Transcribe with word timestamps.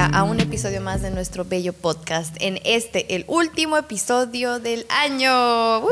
bienvenida 0.00 0.18
a 0.18 0.24
un 0.24 0.40
episodio 0.40 0.80
más 0.80 1.02
de 1.02 1.10
nuestro 1.10 1.44
bello 1.44 1.72
podcast. 1.72 2.34
En 2.40 2.58
este, 2.64 3.14
el 3.14 3.24
último 3.28 3.76
episodio 3.76 4.58
del 4.58 4.86
año. 4.88 5.82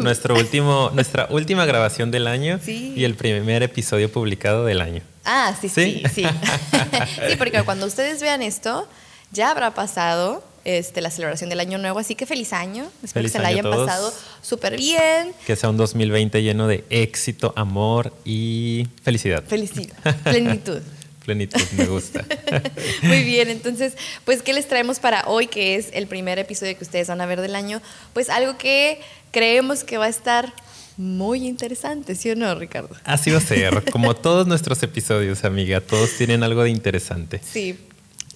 Nuestro 0.00 0.34
último, 0.34 0.90
nuestra 0.94 1.26
última 1.30 1.64
grabación 1.64 2.10
del 2.10 2.26
año 2.26 2.58
y 2.66 3.04
el 3.04 3.14
primer 3.14 3.62
episodio 3.62 4.10
publicado 4.10 4.64
del 4.64 4.80
año. 4.80 5.02
Ah, 5.24 5.54
sí, 5.60 5.68
sí, 5.68 6.02
sí. 6.12 6.24
Sí, 7.28 7.36
porque 7.38 7.62
cuando 7.62 7.86
ustedes 7.86 8.20
vean 8.20 8.42
esto, 8.42 8.88
ya 9.32 9.50
habrá 9.50 9.74
pasado 9.74 10.42
este, 10.64 11.00
la 11.00 11.10
celebración 11.10 11.50
del 11.50 11.60
año 11.60 11.78
nuevo, 11.78 11.98
así 11.98 12.14
que 12.14 12.26
feliz 12.26 12.52
año. 12.52 12.90
Espero 13.02 13.24
que 13.24 13.30
se 13.30 13.38
la 13.38 13.48
hayan 13.48 13.68
pasado 13.68 14.12
súper 14.42 14.76
bien. 14.76 15.32
Que 15.46 15.56
sea 15.56 15.70
un 15.70 15.76
2020 15.76 16.42
lleno 16.42 16.66
de 16.66 16.84
éxito, 16.90 17.52
amor 17.56 18.12
y 18.24 18.88
felicidad. 19.02 19.44
Felicidad, 19.44 19.94
plenitud. 20.24 20.80
plenitud, 21.30 21.60
me 21.76 21.86
gusta. 21.86 22.24
Muy 23.02 23.22
bien, 23.22 23.50
entonces, 23.50 23.94
pues, 24.24 24.42
¿qué 24.42 24.52
les 24.52 24.66
traemos 24.66 24.98
para 24.98 25.28
hoy, 25.28 25.46
que 25.46 25.76
es 25.76 25.90
el 25.92 26.08
primer 26.08 26.40
episodio 26.40 26.76
que 26.76 26.82
ustedes 26.82 27.06
van 27.06 27.20
a 27.20 27.26
ver 27.26 27.40
del 27.40 27.54
año? 27.54 27.80
Pues 28.12 28.28
algo 28.30 28.58
que 28.58 29.00
creemos 29.30 29.84
que 29.84 29.96
va 29.96 30.06
a 30.06 30.08
estar 30.08 30.52
muy 30.96 31.46
interesante, 31.46 32.16
¿sí 32.16 32.30
o 32.30 32.34
no, 32.34 32.52
Ricardo? 32.56 32.96
Así 33.04 33.30
va 33.30 33.38
a 33.38 33.40
ser, 33.40 33.84
como 33.92 34.16
todos 34.16 34.48
nuestros 34.48 34.82
episodios, 34.82 35.44
amiga, 35.44 35.80
todos 35.80 36.10
tienen 36.18 36.42
algo 36.42 36.64
de 36.64 36.70
interesante. 36.70 37.40
Sí, 37.44 37.78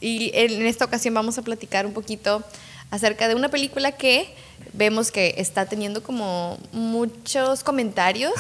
y 0.01 0.30
en 0.33 0.65
esta 0.65 0.85
ocasión 0.85 1.15
vamos 1.15 1.37
a 1.37 1.43
platicar 1.43 1.87
un 1.87 1.95
poquito 1.95 2.45
acerca 2.93 3.27
de 3.27 3.35
una 3.35 3.49
película 3.49 3.91
que 3.91 4.33
vemos 4.74 5.10
que 5.10 5.34
está 5.38 5.66
teniendo 5.66 6.02
como 6.02 6.59
muchos 6.73 7.65
comentarios. 7.65 8.32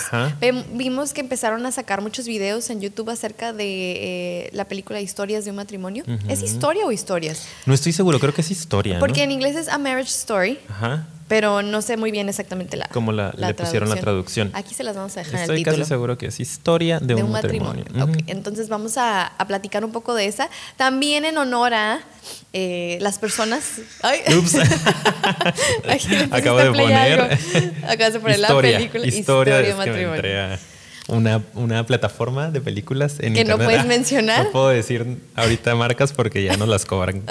vimos 0.72 1.12
que 1.12 1.20
empezaron 1.20 1.64
a 1.66 1.72
sacar 1.72 2.00
muchos 2.00 2.26
videos 2.26 2.70
en 2.70 2.80
YouTube 2.80 3.10
acerca 3.10 3.52
de 3.52 3.64
eh, 3.66 4.50
la 4.52 4.66
película 4.66 5.00
Historias 5.00 5.44
de 5.44 5.50
un 5.50 5.56
matrimonio. 5.56 6.04
¿Es 6.28 6.42
historia 6.42 6.84
o 6.86 6.92
historias? 6.92 7.46
No 7.66 7.74
estoy 7.74 7.92
seguro, 7.92 8.18
creo 8.18 8.34
que 8.34 8.42
es 8.42 8.50
historia. 8.50 8.98
Porque 8.98 9.22
en 9.22 9.30
inglés 9.30 9.56
es 9.56 9.68
A 9.68 9.78
Marriage 9.78 10.10
Story. 10.10 10.58
Ajá 10.68 11.06
pero 11.28 11.62
no 11.62 11.82
sé 11.82 11.96
muy 11.96 12.10
bien 12.10 12.28
exactamente 12.28 12.76
la 12.76 12.86
Cómo 12.88 13.12
la, 13.12 13.32
le 13.36 13.54
pusieron 13.54 13.88
la 13.88 13.96
traducción. 13.96 14.50
Aquí 14.54 14.74
se 14.74 14.84
las 14.84 14.96
vamos 14.96 15.16
a 15.16 15.20
dejar 15.20 15.40
Estoy 15.40 15.56
en 15.56 15.58
el 15.58 15.64
título. 15.64 15.76
casi 15.78 15.88
seguro 15.88 16.18
que 16.18 16.26
es 16.26 16.40
historia 16.40 17.00
de, 17.00 17.14
un, 17.14 17.30
matrimonio. 17.30 17.84
Entonces 18.26 18.68
vamos 18.68 18.96
a, 18.98 19.32
platicar 19.46 19.84
un 19.84 19.92
poco 19.92 20.14
de 20.14 20.26
esa. 20.26 20.48
También 20.76 21.24
en 21.24 21.36
honor 21.38 21.74
a 21.74 22.00
eh, 22.52 22.98
las 23.00 23.18
personas... 23.18 23.80
Ay. 24.02 24.20
Ups. 24.38 24.56
Acabo 26.30 26.58
de 26.58 26.72
poner... 26.72 27.38
Acabas 27.88 28.12
de 28.12 28.20
poner 28.20 28.38
la 28.38 28.60
película 28.60 29.06
Historia, 29.06 29.58
de 29.58 29.74
matrimonio. 29.74 30.58
Una, 31.06 31.42
una, 31.52 31.84
plataforma 31.84 32.50
de 32.50 32.62
películas 32.62 33.16
en 33.20 33.34
que 33.34 33.44
no 33.44 33.58
puedes 33.58 33.84
mencionar. 33.86 34.46
No 34.46 34.52
puedo 34.52 34.68
decir 34.68 35.18
ahorita 35.34 35.74
marcas 35.74 36.14
porque 36.14 36.42
ya 36.42 36.56
nos 36.56 36.66
las 36.66 36.86
cobran. 36.86 37.22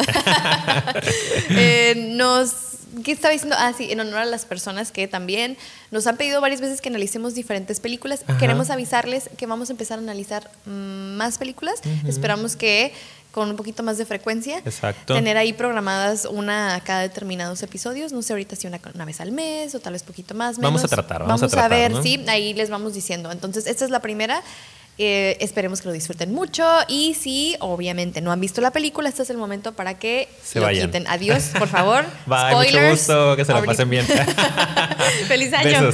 eh, 1.50 1.96
nos 2.12 2.74
¿Qué 3.04 3.12
estaba 3.12 3.32
diciendo? 3.32 3.56
Ah, 3.58 3.74
sí, 3.76 3.92
en 3.92 4.00
honor 4.00 4.20
a 4.20 4.26
las 4.26 4.46
personas 4.46 4.92
que 4.92 5.08
también 5.08 5.58
nos 5.90 6.06
han 6.06 6.18
pedido 6.18 6.42
varias 6.42 6.62
veces 6.62 6.82
que 6.82 6.90
analicemos 6.90 7.34
diferentes 7.34 7.80
películas. 7.80 8.24
Queremos 8.40 8.70
avisarles 8.70 9.30
que 9.36 9.48
vamos 9.48 9.70
a 9.70 9.74
empezar 9.74 9.98
a 9.98 10.02
analizar 10.02 10.52
mm, 10.66 11.16
más 11.16 11.38
películas. 11.40 11.82
Esperamos 12.08 12.56
que 12.56 12.94
con 13.34 13.50
un 13.50 13.56
poquito 13.56 13.82
más 13.82 13.98
de 13.98 14.06
frecuencia. 14.06 14.60
Exacto. 14.60 15.16
Tener 15.16 15.38
ahí 15.38 15.54
programadas 15.54 16.26
una 16.26 16.80
cada 16.86 17.02
determinados 17.02 17.64
episodios. 17.64 18.14
No 18.14 18.22
sé 18.22 18.34
ahorita 18.34 18.56
si 18.56 18.68
una, 18.68 18.80
una 18.94 19.06
vez 19.06 19.20
al 19.22 19.32
mes 19.32 19.74
o 19.74 19.80
tal 19.80 19.94
vez 19.94 20.04
poquito 20.04 20.36
más. 20.36 20.60
Menos. 20.60 20.72
Vamos 20.72 20.84
a 20.84 20.88
tratar, 20.88 21.24
vamos, 21.24 21.42
vamos 21.42 21.54
a, 21.54 21.58
tratar, 21.58 21.72
ver, 21.72 22.04
sí, 22.04 22.24
ahí 22.28 22.54
les 22.54 22.70
vamos 22.70 22.94
diciendo. 22.94 23.32
Entonces, 23.32 23.66
esta 23.66 23.86
es 23.86 23.92
la 23.92 24.02
primera. 24.02 24.44
Eh, 25.00 25.38
esperemos 25.40 25.82
que 25.82 25.88
lo 25.88 25.94
disfruten 25.94 26.32
mucho 26.32 26.64
y 26.88 27.16
si 27.16 27.56
obviamente 27.60 28.22
no 28.22 28.32
han 28.32 28.40
visto 28.40 28.62
la 28.62 28.70
película, 28.70 29.10
este 29.10 29.24
es 29.24 29.30
el 29.32 29.38
momento 29.38 29.74
para 29.74 29.98
que 29.98 30.30
se 30.44 30.60
lo 30.60 30.66
vayan. 30.66 30.88
quiten. 30.88 31.08
Adiós, 31.08 31.46
por 31.58 31.68
favor. 31.68 32.06
Bye, 32.28 32.52
Spoilers. 32.52 32.74
mucho 32.74 32.90
gusto, 32.92 33.36
que 33.36 33.46
se 33.46 33.54
la 33.54 33.64
pasen 33.64 33.90
bien. 33.90 34.06
Feliz 35.28 35.52
año. 35.54 35.90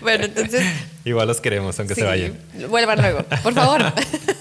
bueno, 0.00 0.24
entonces 0.26 0.64
Igual 1.06 1.28
los 1.28 1.40
queremos, 1.42 1.78
aunque 1.78 1.94
se 1.94 2.02
vayan. 2.02 2.38
Vuelvan 2.70 2.98
luego, 2.98 3.24
por 3.42 3.52
favor. 3.52 3.92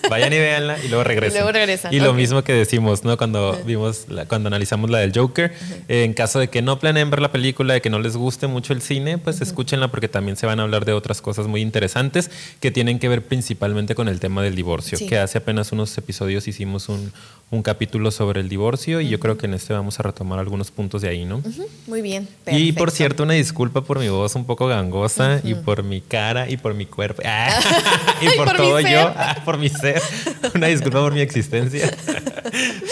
Vayan 0.09 0.31
y 0.31 0.38
véanla 0.38 0.78
y 0.81 0.88
luego 0.88 1.03
regresen. 1.03 1.35
Y 1.35 1.39
luego 1.39 1.51
regresan. 1.51 1.94
Y 1.94 2.00
lo 2.00 2.13
mismo 2.13 2.41
que 2.45 2.53
decimos, 2.53 3.03
¿no? 3.03 3.18
Cuando 3.18 3.62
vimos, 3.66 4.06
cuando 4.29 4.47
analizamos 4.47 4.89
la 4.89 5.00
del 5.00 5.12
Joker, 5.13 5.53
en 5.89 6.13
caso 6.13 6.39
de 6.39 6.50
que 6.50 6.62
no 6.62 6.79
planeen 6.79 7.09
ver 7.09 7.22
la 7.22 7.34
película, 7.34 7.73
de 7.73 7.81
que 7.81 7.89
no 7.89 8.00
les 8.00 8.16
guste 8.16 8.47
mucho 8.47 8.72
el 8.72 8.81
cine, 8.81 9.18
pues 9.18 9.41
escúchenla 9.41 9.89
porque 9.89 10.07
también 10.07 10.38
se 10.38 10.45
van 10.45 10.62
a 10.62 10.63
hablar 10.63 10.85
de 10.85 10.94
otras 10.94 11.22
cosas 11.22 11.47
muy 11.47 11.62
interesantes 11.62 12.31
que 12.62 12.72
tienen 12.72 12.82
que 12.99 13.09
ver 13.09 13.23
principalmente 13.23 13.95
con 13.95 14.07
el 14.07 14.19
tema 14.19 14.44
del 14.44 14.55
divorcio. 14.55 14.97
Que 15.07 15.17
hace 15.17 15.38
apenas 15.38 15.71
unos 15.71 15.97
episodios 15.97 16.47
hicimos 16.47 16.89
un, 16.89 17.11
un 17.53 17.61
capítulo 17.61 18.09
sobre 18.09 18.41
el 18.41 18.49
divorcio 18.49 18.99
y 18.99 19.09
yo 19.09 19.19
creo 19.19 19.38
que 19.38 19.45
en 19.45 19.53
este 19.53 19.73
vamos 19.73 19.99
a 19.99 20.03
retomar 20.03 20.39
algunos 20.39 20.71
puntos 20.71 21.03
de 21.03 21.09
ahí, 21.09 21.23
¿no? 21.23 21.44
Muy 21.85 22.01
bien. 22.01 22.25
Perfecto. 22.25 22.59
Y 22.59 22.71
por 22.71 22.89
cierto, 22.89 23.23
una 23.23 23.33
disculpa 23.33 23.81
por 23.83 23.99
mi 23.99 24.09
voz 24.09 24.33
un 24.35 24.45
poco 24.45 24.66
gangosa 24.66 25.39
y 25.44 25.53
por 25.53 25.83
mi 25.83 26.01
cara 26.01 26.49
y 26.49 26.57
por 26.57 26.73
mi 26.73 26.88
cuerpo 26.88 27.21
ah, 27.25 27.59
y 28.21 28.35
por, 28.35 28.53
todo 28.53 28.79
yo, 28.79 29.13
ah, 29.15 29.38
por 29.45 29.59
mi 29.59 29.69
ser. 29.69 30.01
Una 30.55 30.67
disculpa 30.67 31.00
por 31.00 31.13
mi 31.13 31.21
existencia. 31.21 31.95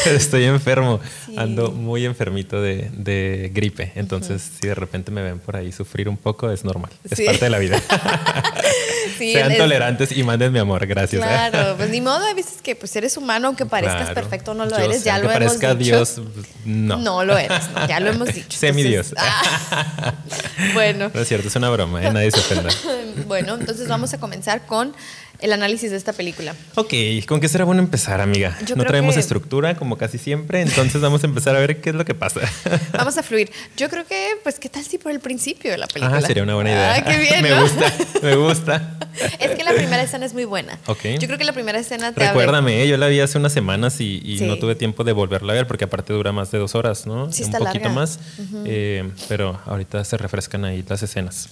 estoy 0.05 0.43
enfermo, 0.43 0.99
ando 1.37 1.71
muy 1.71 2.05
enfermito 2.05 2.61
de, 2.61 3.51
gripe, 3.53 3.91
entonces 3.95 4.47
si 4.59 4.67
de 4.67 4.75
repente 4.75 5.11
me 5.11 5.21
ven 5.23 5.39
por 5.39 5.55
ahí 5.55 5.71
sufrir 5.71 6.07
un 6.07 6.17
poco 6.17 6.51
es 6.51 6.63
normal, 6.63 6.91
es 7.09 7.19
parte 7.21 7.45
de 7.45 7.49
la 7.49 7.59
vida. 7.59 7.81
Sean 9.17 9.57
tolerantes 9.81 10.17
y 10.17 10.23
manden 10.23 10.53
mi 10.53 10.59
amor, 10.59 10.85
gracias. 10.85 11.21
¿eh? 11.21 11.25
Claro, 11.25 11.75
pues 11.77 11.89
ni 11.89 12.01
modo, 12.01 12.23
hay 12.25 12.33
veces 12.33 12.61
que 12.61 12.75
pues 12.75 12.95
eres 12.95 13.17
humano, 13.17 13.47
aunque 13.47 13.65
parezcas 13.65 14.11
perfecto, 14.11 14.53
no 14.53 14.65
lo 14.65 14.77
eres, 14.77 15.03
ya 15.03 15.17
lo 15.17 15.23
hemos 15.29 15.33
parezca 15.33 15.75
dicho. 15.75 15.97
Dios, 15.97 16.21
no. 16.65 16.97
No 16.97 17.23
lo 17.23 17.37
eres, 17.37 17.63
ya 17.87 17.99
lo 17.99 18.11
hemos 18.11 18.33
dicho. 18.33 18.47
Semi 18.57 18.83
Dios. 18.83 19.13
Ah, 19.17 20.13
bueno. 20.73 21.11
No 21.13 21.21
es 21.21 21.27
cierto, 21.27 21.47
es 21.47 21.55
una 21.55 21.69
broma, 21.69 22.03
¿eh? 22.03 22.11
nadie 22.11 22.31
se 22.31 22.39
ofenda. 22.39 22.69
bueno, 23.27 23.55
entonces 23.55 23.87
vamos 23.87 24.13
a 24.13 24.19
comenzar 24.19 24.65
con 24.65 24.93
el 25.41 25.53
análisis 25.53 25.91
de 25.91 25.97
esta 25.97 26.13
película. 26.13 26.55
Ok, 26.75 26.93
¿con 27.27 27.39
qué 27.39 27.47
será 27.47 27.65
bueno 27.65 27.81
empezar, 27.81 28.21
amiga? 28.21 28.57
no 28.75 28.85
traemos 28.85 29.17
estructura, 29.17 29.75
como 29.75 29.97
casi 29.97 30.17
siempre, 30.17 30.61
entonces 30.61 31.01
vamos 31.01 31.23
a 31.23 31.27
empezar 31.27 31.55
a 31.55 31.59
ver 31.59 31.81
qué 31.81 31.89
es 31.89 31.95
lo 31.95 32.05
que 32.05 32.13
pasa. 32.13 32.41
Vamos 32.93 33.17
a 33.17 33.23
fluir. 33.23 33.51
Yo 33.77 33.89
creo 33.89 34.05
que, 34.05 34.37
pues, 34.43 34.59
¿qué 34.59 34.69
tal 34.69 34.83
si 34.83 34.97
por 34.97 35.11
el 35.11 35.19
principio 35.19 35.71
de 35.71 35.77
la 35.77 35.87
película? 35.87 36.17
Ah, 36.17 36.21
sería 36.21 36.43
una 36.43 36.55
buena 36.55 36.71
idea. 36.71 36.95
Ah, 36.95 37.03
qué 37.03 37.17
bien, 37.17 37.41
Me 37.41 37.59
gusta, 37.59 37.93
me 38.21 38.35
gusta. 38.35 38.97
es 39.39 39.51
que 39.51 39.63
la 39.63 39.73
primera 39.73 40.01
escena 40.01 40.25
es 40.25 40.33
muy 40.33 40.45
buena. 40.45 40.77
Ok. 40.87 41.03
Yo 41.19 41.27
creo 41.27 41.37
que 41.37 41.43
la 41.43 41.53
primera 41.53 41.79
escena 41.79 42.13
te 42.13 42.27
Recuérdame, 42.27 42.87
yo 42.87 42.97
la 42.97 43.07
vi 43.07 43.19
hace 43.19 43.37
unas 43.37 43.53
semanas 43.53 43.99
y, 43.99 44.39
no 44.41 44.57
tuve 44.57 44.75
tiempo 44.75 45.03
de 45.03 45.11
volverla 45.11 45.53
a 45.53 45.55
ver 45.55 45.67
porque 45.67 45.85
aparte 45.85 46.13
dura 46.13 46.31
más 46.31 46.51
de 46.51 46.57
dos 46.57 46.75
horas, 46.75 47.05
¿no? 47.05 47.31
Sí, 47.31 47.43
Un 47.43 47.51
poquito 47.51 47.89
más. 47.89 48.19
Eh, 48.65 49.09
pero 49.27 49.59
ahorita 49.65 50.03
se 50.03 50.17
refrescan 50.17 50.65
ahí 50.65 50.83
las 50.87 51.03
escenas. 51.03 51.49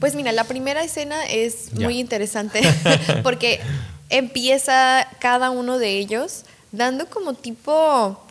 Pues 0.00 0.14
mira, 0.14 0.32
la 0.32 0.44
primera 0.44 0.82
escena 0.82 1.24
es 1.26 1.72
muy 1.74 1.98
interesante 1.98 2.60
porque 3.26 3.58
empieza 4.08 5.04
cada 5.18 5.50
uno 5.50 5.80
de 5.80 5.98
ellos 5.98 6.44
dando 6.70 7.06
como 7.10 7.34
tipo 7.34 8.24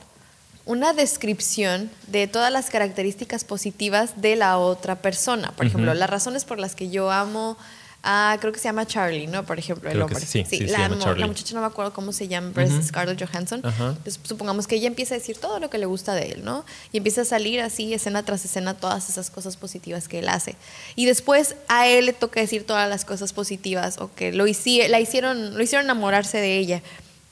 una 0.65 0.93
descripción 0.93 1.91
de 2.07 2.27
todas 2.27 2.49
las 2.49 2.69
características 2.69 3.43
positivas 3.43 4.21
de 4.21 4.37
la 4.37 4.57
otra 4.57 4.95
persona. 4.95 5.51
Por 5.51 5.65
ejemplo, 5.65 5.93
las 5.93 6.09
razones 6.09 6.45
por 6.45 6.59
las 6.59 6.75
que 6.75 6.89
yo 6.89 7.11
amo 7.11 7.57
a, 8.05 8.37
creo 8.39 8.53
que 8.53 8.59
se 8.59 8.65
llama 8.65 8.85
Charlie, 8.85 9.25
¿no? 9.25 9.43
Por 9.45 9.57
ejemplo, 9.57 9.89
el 9.89 9.99
hombre. 10.01 10.19
Sí, 10.19 10.45
sí, 10.47 10.59
la, 10.59 10.87
la, 10.87 11.27
muchacha 11.27 11.55
no 11.55 11.61
me 11.61 11.65
acuerdo 11.65 11.91
cómo 11.91 12.13
se 12.13 12.27
llama, 12.27 12.51
pero 12.53 12.71
es 12.71 12.87
Scarlett 12.87 13.19
Johansson. 13.19 13.61
Entonces, 13.65 14.19
supongamos 14.23 14.67
que 14.67 14.75
ella 14.75 14.87
empieza 14.87 15.15
a 15.15 15.17
decir 15.17 15.37
todo 15.37 15.59
lo 15.59 15.69
que 15.71 15.79
le 15.79 15.87
gusta 15.87 16.13
de 16.13 16.33
él, 16.33 16.45
¿no? 16.45 16.63
Y 16.91 16.97
empieza 16.97 17.21
a 17.21 17.25
salir 17.25 17.59
así, 17.61 17.93
escena 17.93 18.23
tras 18.23 18.45
escena, 18.45 18.75
todas 18.75 19.09
esas 19.09 19.31
cosas 19.31 19.57
positivas 19.57 20.07
que 20.07 20.19
él 20.19 20.29
hace. 20.29 20.55
Y 20.95 21.05
después 21.05 21.55
a 21.67 21.87
él 21.87 22.05
le 22.05 22.13
toca 22.13 22.39
decir 22.39 22.65
todas 22.65 22.87
las 22.87 23.05
cosas 23.05 23.33
positivas 23.33 23.97
o 23.97 24.13
que 24.13 24.31
lo, 24.31 24.45
la 24.45 24.99
hicieron, 24.99 25.57
lo 25.57 25.63
hicieron 25.63 25.85
enamorarse 25.85 26.37
de 26.37 26.57
ella. 26.57 26.83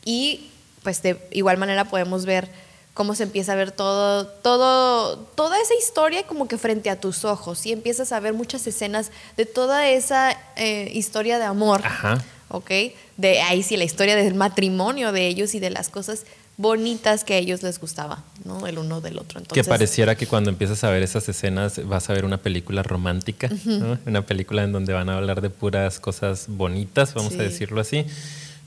Y 0.04 0.50
pues 0.82 1.02
de 1.04 1.18
igual 1.32 1.58
manera 1.58 1.86
podemos 1.86 2.26
ver 2.26 2.50
cómo 2.94 3.16
se 3.16 3.24
empieza 3.24 3.54
a 3.54 3.56
ver 3.56 3.72
todo, 3.72 4.28
todo, 4.28 5.18
toda 5.18 5.60
esa 5.60 5.74
historia 5.76 6.24
como 6.24 6.48
que 6.48 6.58
frente 6.58 6.90
a 6.90 7.00
tus 7.00 7.26
ojos 7.26 7.66
y 7.66 7.72
empiezas 7.72 8.12
a 8.12 8.20
ver 8.20 8.34
muchas 8.34 8.66
escenas 8.68 9.12
de 9.36 9.46
toda 9.46 9.90
esa 9.90 10.38
eh, 10.56 10.92
historia 10.94 11.40
de 11.40 11.46
amor, 11.46 11.82
Ajá. 11.84 12.24
¿ok? 12.50 12.72
De 13.18 13.42
ahí 13.42 13.64
sí, 13.64 13.78
la 13.78 13.84
historia 13.84 14.16
del 14.16 14.36
matrimonio 14.36 15.12
de 15.12 15.28
ellos 15.28 15.56
y 15.56 15.60
de 15.60 15.72
las 15.72 15.90
cosas 15.90 16.26
bonitas 16.56 17.24
que 17.24 17.34
a 17.34 17.38
ellos 17.38 17.64
les 17.64 17.80
gustaba, 17.80 18.24
¿no? 18.46 18.68
El 18.68 18.78
uno 18.78 19.02
del 19.02 19.18
otro. 19.18 19.42
que 19.42 19.64
pareciera 19.64 20.16
que 20.16 20.28
cuando 20.28 20.52
empiezas 20.52 20.84
a 20.84 20.92
ver 20.92 21.02
esas 21.02 21.28
escenas 21.28 21.84
vas 21.88 22.12
a 22.12 22.14
ver 22.14 22.26
una 22.26 22.38
película 22.38 22.84
romántica, 22.84 23.50
¿no? 23.66 23.98
Una 24.06 24.24
película 24.24 24.64
en 24.64 24.72
donde 24.72 24.94
van 24.94 25.10
a 25.10 25.18
hablar 25.18 25.42
de 25.42 25.50
puras 25.50 26.00
cosas 26.00 26.46
bonitas, 26.48 27.16
vamos 27.16 27.34
a 27.34 27.38
decirlo 27.38 27.82
así 27.82 28.06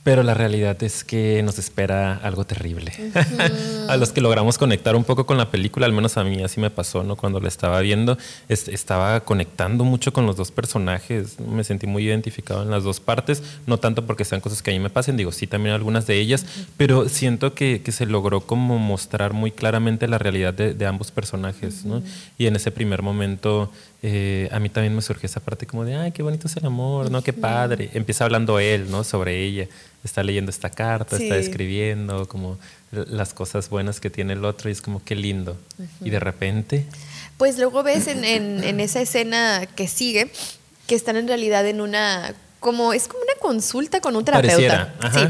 Pero 0.06 0.22
la 0.22 0.34
realidad 0.34 0.80
es 0.84 1.02
que 1.02 1.42
nos 1.42 1.58
espera 1.58 2.14
algo 2.18 2.46
terrible. 2.46 2.92
a 3.88 3.96
los 3.96 4.12
que 4.12 4.20
logramos 4.20 4.56
conectar 4.56 4.94
un 4.94 5.02
poco 5.02 5.26
con 5.26 5.36
la 5.36 5.50
película, 5.50 5.84
al 5.84 5.92
menos 5.92 6.16
a 6.16 6.22
mí 6.22 6.44
así 6.44 6.60
me 6.60 6.70
pasó, 6.70 7.02
¿no? 7.02 7.16
Cuando 7.16 7.40
la 7.40 7.48
estaba 7.48 7.80
viendo, 7.80 8.16
estaba 8.48 9.18
conectando 9.24 9.82
mucho 9.82 10.12
con 10.12 10.24
los 10.24 10.36
dos 10.36 10.52
personajes. 10.52 11.40
Me 11.40 11.64
sentí 11.64 11.88
muy 11.88 12.04
identificado 12.04 12.62
en 12.62 12.70
las 12.70 12.84
dos 12.84 13.00
partes, 13.00 13.42
no 13.66 13.78
tanto 13.78 14.06
porque 14.06 14.24
sean 14.24 14.40
cosas 14.40 14.62
que 14.62 14.70
a 14.70 14.74
mí 14.74 14.78
me 14.78 14.90
pasen, 14.90 15.16
digo, 15.16 15.32
sí, 15.32 15.48
también 15.48 15.74
algunas 15.74 16.06
de 16.06 16.20
ellas, 16.20 16.46
pero 16.76 17.08
siento 17.08 17.54
que, 17.54 17.82
que, 17.82 17.90
se 17.90 18.06
logró 18.06 18.42
como 18.42 18.78
mostrar 18.78 19.32
muy 19.32 19.50
claramente 19.50 20.06
la 20.06 20.18
realidad 20.18 20.54
de, 20.54 20.74
de 20.74 20.86
ambos 20.86 21.10
personajes, 21.10 21.84
¿no? 21.84 22.00
Y 22.38 22.46
en 22.46 22.54
ese 22.54 22.70
primer 22.70 23.02
momento 23.02 23.72
eh, 24.02 24.48
a 24.52 24.60
mí 24.60 24.68
también 24.68 24.94
me 24.94 25.02
surge 25.02 25.26
esa 25.26 25.40
parte 25.40 25.66
como 25.66 25.84
de, 25.84 25.96
ay, 25.96 26.12
qué 26.12 26.22
bonito 26.22 26.46
es 26.46 26.56
el 26.56 26.66
amor, 26.66 27.10
¿no? 27.10 27.22
Qué 27.22 27.32
padre. 27.32 27.90
Empieza 27.94 28.24
hablando 28.24 28.58
él, 28.58 28.90
¿no? 28.90 29.04
Sobre 29.04 29.42
ella. 29.42 29.68
Está 30.04 30.22
leyendo 30.22 30.50
esta 30.50 30.70
carta, 30.70 31.16
está 31.16 31.36
escribiendo 31.36 32.28
como 32.28 32.58
las 32.90 33.34
cosas 33.34 33.68
buenas 33.68 33.98
que 33.98 34.10
tiene 34.10 34.34
el 34.34 34.44
otro 34.44 34.68
y 34.68 34.72
es 34.72 34.82
como, 34.82 35.02
qué 35.02 35.14
lindo. 35.14 35.56
Y 36.00 36.10
de 36.10 36.20
repente... 36.20 36.86
Pues 37.36 37.58
luego 37.58 37.82
ves 37.82 38.06
en, 38.06 38.24
en, 38.24 38.80
esa 38.80 39.00
escena 39.00 39.66
que 39.74 39.88
sigue 39.88 40.30
que 40.86 40.94
están 40.94 41.16
en 41.16 41.28
realidad 41.28 41.66
en 41.66 41.80
una, 41.80 42.34
como, 42.60 42.92
es 42.92 43.08
como 43.08 43.22
una 43.22 43.34
consulta 43.40 44.00
con 44.00 44.16
un 44.16 44.24
terapeuta. 44.24 44.94
Sí. 45.12 45.20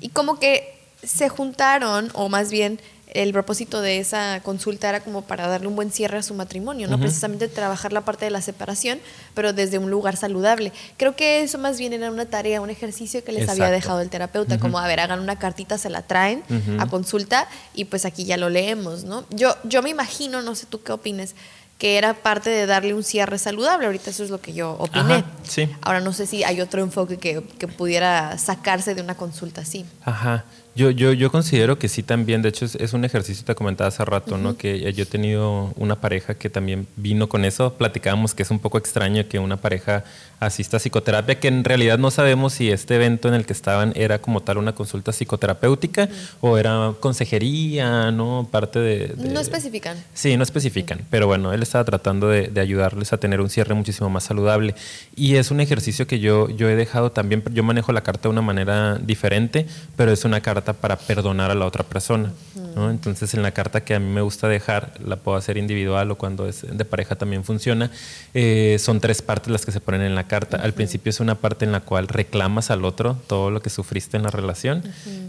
Y 0.00 0.08
como 0.10 0.38
que 0.38 0.78
se 1.02 1.28
juntaron, 1.28 2.10
o 2.14 2.28
más 2.28 2.50
bien 2.50 2.80
el 3.14 3.32
propósito 3.32 3.80
de 3.80 3.98
esa 3.98 4.40
consulta 4.42 4.88
era 4.88 5.00
como 5.00 5.22
para 5.22 5.48
darle 5.48 5.66
un 5.66 5.76
buen 5.76 5.90
cierre 5.90 6.18
a 6.18 6.22
su 6.22 6.34
matrimonio, 6.34 6.88
¿no? 6.88 6.98
Precisamente 6.98 7.48
trabajar 7.48 7.92
la 7.92 8.02
parte 8.02 8.24
de 8.24 8.30
la 8.30 8.40
separación, 8.40 9.00
pero 9.34 9.52
desde 9.52 9.78
un 9.78 9.90
lugar 9.90 10.16
saludable. 10.16 10.72
Creo 10.96 11.16
que 11.16 11.42
eso 11.42 11.58
más 11.58 11.78
bien 11.78 11.92
era 11.92 12.10
una 12.10 12.26
tarea, 12.26 12.60
un 12.60 12.70
ejercicio 12.70 13.24
que 13.24 13.32
les 13.32 13.48
había 13.48 13.70
dejado 13.70 14.00
el 14.00 14.10
terapeuta, 14.10 14.58
como, 14.58 14.78
a 14.78 14.86
ver, 14.86 15.00
hagan 15.00 15.20
una 15.20 15.38
cartita, 15.38 15.78
se 15.78 15.90
la 15.90 16.02
traen 16.02 16.42
a 16.78 16.86
consulta 16.86 17.48
y 17.74 17.86
pues 17.86 18.04
aquí 18.04 18.24
ya 18.24 18.36
lo 18.36 18.48
leemos, 18.48 19.04
¿no? 19.04 19.24
Yo, 19.30 19.56
yo 19.64 19.82
me 19.82 19.90
imagino, 19.90 20.42
no 20.42 20.54
sé 20.54 20.66
tú 20.66 20.82
qué 20.82 20.92
opines, 20.92 21.34
que 21.80 21.96
era 21.96 22.12
parte 22.12 22.50
de 22.50 22.66
darle 22.66 22.92
un 22.92 23.02
cierre 23.02 23.38
saludable. 23.38 23.86
Ahorita 23.86 24.10
eso 24.10 24.22
es 24.22 24.28
lo 24.28 24.40
que 24.40 24.52
yo 24.52 24.76
opiné. 24.78 25.24
sí. 25.44 25.68
Ahora 25.80 26.00
no 26.00 26.12
sé 26.12 26.26
si 26.26 26.44
hay 26.44 26.60
otro 26.60 26.82
enfoque 26.82 27.16
que, 27.16 27.42
que 27.58 27.68
pudiera 27.68 28.36
sacarse 28.36 28.94
de 28.94 29.00
una 29.00 29.16
consulta 29.16 29.62
así. 29.62 29.86
Ajá. 30.04 30.44
Yo, 30.76 30.90
yo, 30.90 31.12
yo 31.12 31.32
considero 31.32 31.78
que 31.78 31.88
sí 31.88 32.02
también, 32.02 32.42
de 32.42 32.50
hecho 32.50 32.64
es, 32.64 32.92
un 32.92 33.04
ejercicio, 33.04 33.44
te 33.44 33.54
comentaba 33.54 33.88
hace 33.88 34.04
rato, 34.04 34.38
¿no? 34.38 34.56
Que 34.56 34.92
yo 34.92 35.02
he 35.02 35.06
tenido 35.06 35.72
una 35.76 36.00
pareja 36.00 36.34
que 36.34 36.48
también 36.48 36.86
vino 36.96 37.28
con 37.28 37.44
eso, 37.44 37.74
platicábamos 37.74 38.34
que 38.34 38.44
es 38.44 38.50
un 38.50 38.60
poco 38.60 38.78
extraño 38.78 39.26
que 39.28 39.38
una 39.38 39.56
pareja 39.56 40.04
asista 40.38 40.78
a 40.78 40.80
psicoterapia, 40.80 41.38
que 41.38 41.48
en 41.48 41.64
realidad 41.64 41.98
no 41.98 42.10
sabemos 42.10 42.54
si 42.54 42.70
este 42.70 42.94
evento 42.94 43.28
en 43.28 43.34
el 43.34 43.44
que 43.44 43.52
estaban 43.52 43.92
era 43.94 44.20
como 44.20 44.40
tal 44.40 44.58
una 44.58 44.74
consulta 44.74 45.12
psicoterapéutica 45.12 46.08
o 46.40 46.56
era 46.56 46.94
consejería, 47.00 48.10
¿no? 48.10 48.48
Parte 48.50 48.78
de, 48.78 49.14
No 49.16 49.40
especifican. 49.40 49.98
Sí, 50.14 50.36
no 50.36 50.42
especifican, 50.42 51.00
pero 51.10 51.26
bueno, 51.26 51.52
él 51.52 51.62
estaba 51.62 51.84
tratando 51.84 52.28
de, 52.28 52.48
de, 52.48 52.60
ayudarles 52.60 53.12
a 53.12 53.18
tener 53.18 53.40
un 53.40 53.50
cierre 53.50 53.74
muchísimo 53.74 54.08
más 54.08 54.24
saludable 54.24 54.74
y 55.16 55.34
es 55.34 55.50
un 55.50 55.60
ejercicio 55.60 56.06
que 56.06 56.20
yo, 56.20 56.48
yo 56.48 56.70
he 56.70 56.76
dejado 56.76 57.10
también, 57.10 57.42
yo 57.52 57.62
manejo 57.62 57.92
la 57.92 58.02
carta 58.02 58.22
de 58.22 58.28
una 58.28 58.42
manera 58.42 58.98
diferente, 58.98 59.66
pero 59.96 60.12
es 60.12 60.24
una 60.24 60.40
carta 60.40 60.69
para 60.72 60.96
perdonar 60.96 61.50
a 61.50 61.54
la 61.54 61.66
otra 61.66 61.84
persona. 61.84 62.32
¿no? 62.74 62.90
Entonces 62.90 63.34
en 63.34 63.42
la 63.42 63.52
carta 63.52 63.82
que 63.82 63.94
a 63.94 64.00
mí 64.00 64.12
me 64.12 64.20
gusta 64.20 64.48
dejar, 64.48 64.92
la 65.04 65.16
puedo 65.16 65.36
hacer 65.36 65.56
individual 65.56 66.10
o 66.10 66.16
cuando 66.16 66.46
es 66.46 66.64
de 66.70 66.84
pareja 66.84 67.16
también 67.16 67.44
funciona, 67.44 67.90
eh, 68.34 68.76
son 68.78 69.00
tres 69.00 69.22
partes 69.22 69.50
las 69.50 69.64
que 69.64 69.72
se 69.72 69.80
ponen 69.80 70.02
en 70.02 70.14
la 70.14 70.24
carta. 70.24 70.58
Al 70.58 70.72
principio 70.72 71.10
es 71.10 71.20
una 71.20 71.34
parte 71.36 71.64
en 71.64 71.72
la 71.72 71.80
cual 71.80 72.08
reclamas 72.08 72.70
al 72.70 72.84
otro 72.84 73.18
todo 73.26 73.50
lo 73.50 73.62
que 73.62 73.70
sufriste 73.70 74.16
en 74.16 74.22
la 74.22 74.30
relación. 74.30 74.82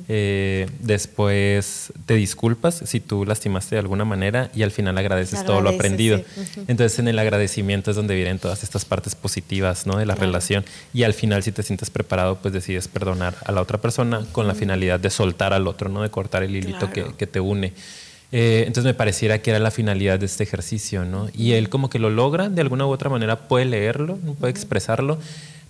Eh, 0.07 0.69
después 0.79 1.93
te 2.05 2.15
disculpas 2.15 2.81
si 2.85 2.99
tú 2.99 3.25
lastimaste 3.25 3.75
de 3.75 3.79
alguna 3.79 4.05
manera 4.05 4.49
y 4.53 4.63
al 4.63 4.71
final 4.71 4.97
agradeces, 4.97 5.45
todo 5.45 5.61
lo 5.61 5.69
aprendido. 5.69 6.21
Entonces 6.67 6.99
en 6.99 7.07
el 7.07 7.19
agradecimiento 7.19 7.91
es 7.91 7.97
donde 7.97 8.15
vienen 8.15 8.39
todas 8.39 8.63
estas 8.63 8.85
partes 8.85 9.15
positivas 9.15 9.85
¿no? 9.87 9.97
de 9.97 10.05
la 10.05 10.15
relación 10.15 10.65
y 10.93 11.03
al 11.03 11.13
final 11.13 11.43
si 11.43 11.51
te 11.51 11.63
sientes 11.63 11.89
preparado 11.89 12.37
pues 12.37 12.53
decides 12.53 12.87
perdonar 12.87 13.35
a 13.45 13.51
la 13.51 13.61
otra 13.61 13.79
persona 13.79 14.25
con 14.31 14.47
la 14.47 14.55
finalidad 14.55 14.99
de 14.99 15.09
soltar 15.21 15.53
al 15.53 15.67
otro, 15.67 15.89
¿no? 15.89 16.01
de 16.01 16.09
cortar 16.09 16.43
el 16.43 16.55
hilito 16.55 16.89
que, 16.91 17.05
que, 17.17 17.27
te 17.27 17.39
une. 17.39 17.73
Eh, 18.31 18.63
entonces 18.65 18.85
me 18.85 18.93
pareciera 18.93 19.41
que 19.41 19.49
era 19.49 19.59
la 19.59 19.71
finalidad 19.71 20.19
de 20.19 20.25
este 20.25 20.43
ejercicio, 20.43 21.03
¿no? 21.03 21.27
Y 21.33 21.51
él 21.53 21.69
como 21.69 21.89
que 21.89 21.99
lo 21.99 22.09
logra, 22.09 22.49
de 22.49 22.61
alguna 22.61 22.85
u 22.85 22.89
otra 22.89 23.09
manera 23.09 23.47
puede 23.47 23.65
leerlo, 23.65 24.17
puede 24.39 24.51
expresarlo, 24.51 25.19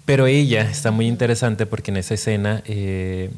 pero 0.06 0.28
ella 0.28 0.62
está 0.62 0.92
muy 0.92 1.08
interesante 1.08 1.66
porque 1.66 1.90
en 1.90 1.98
esa 1.98 2.14
escena, 2.14 2.62
eh, 2.66 3.32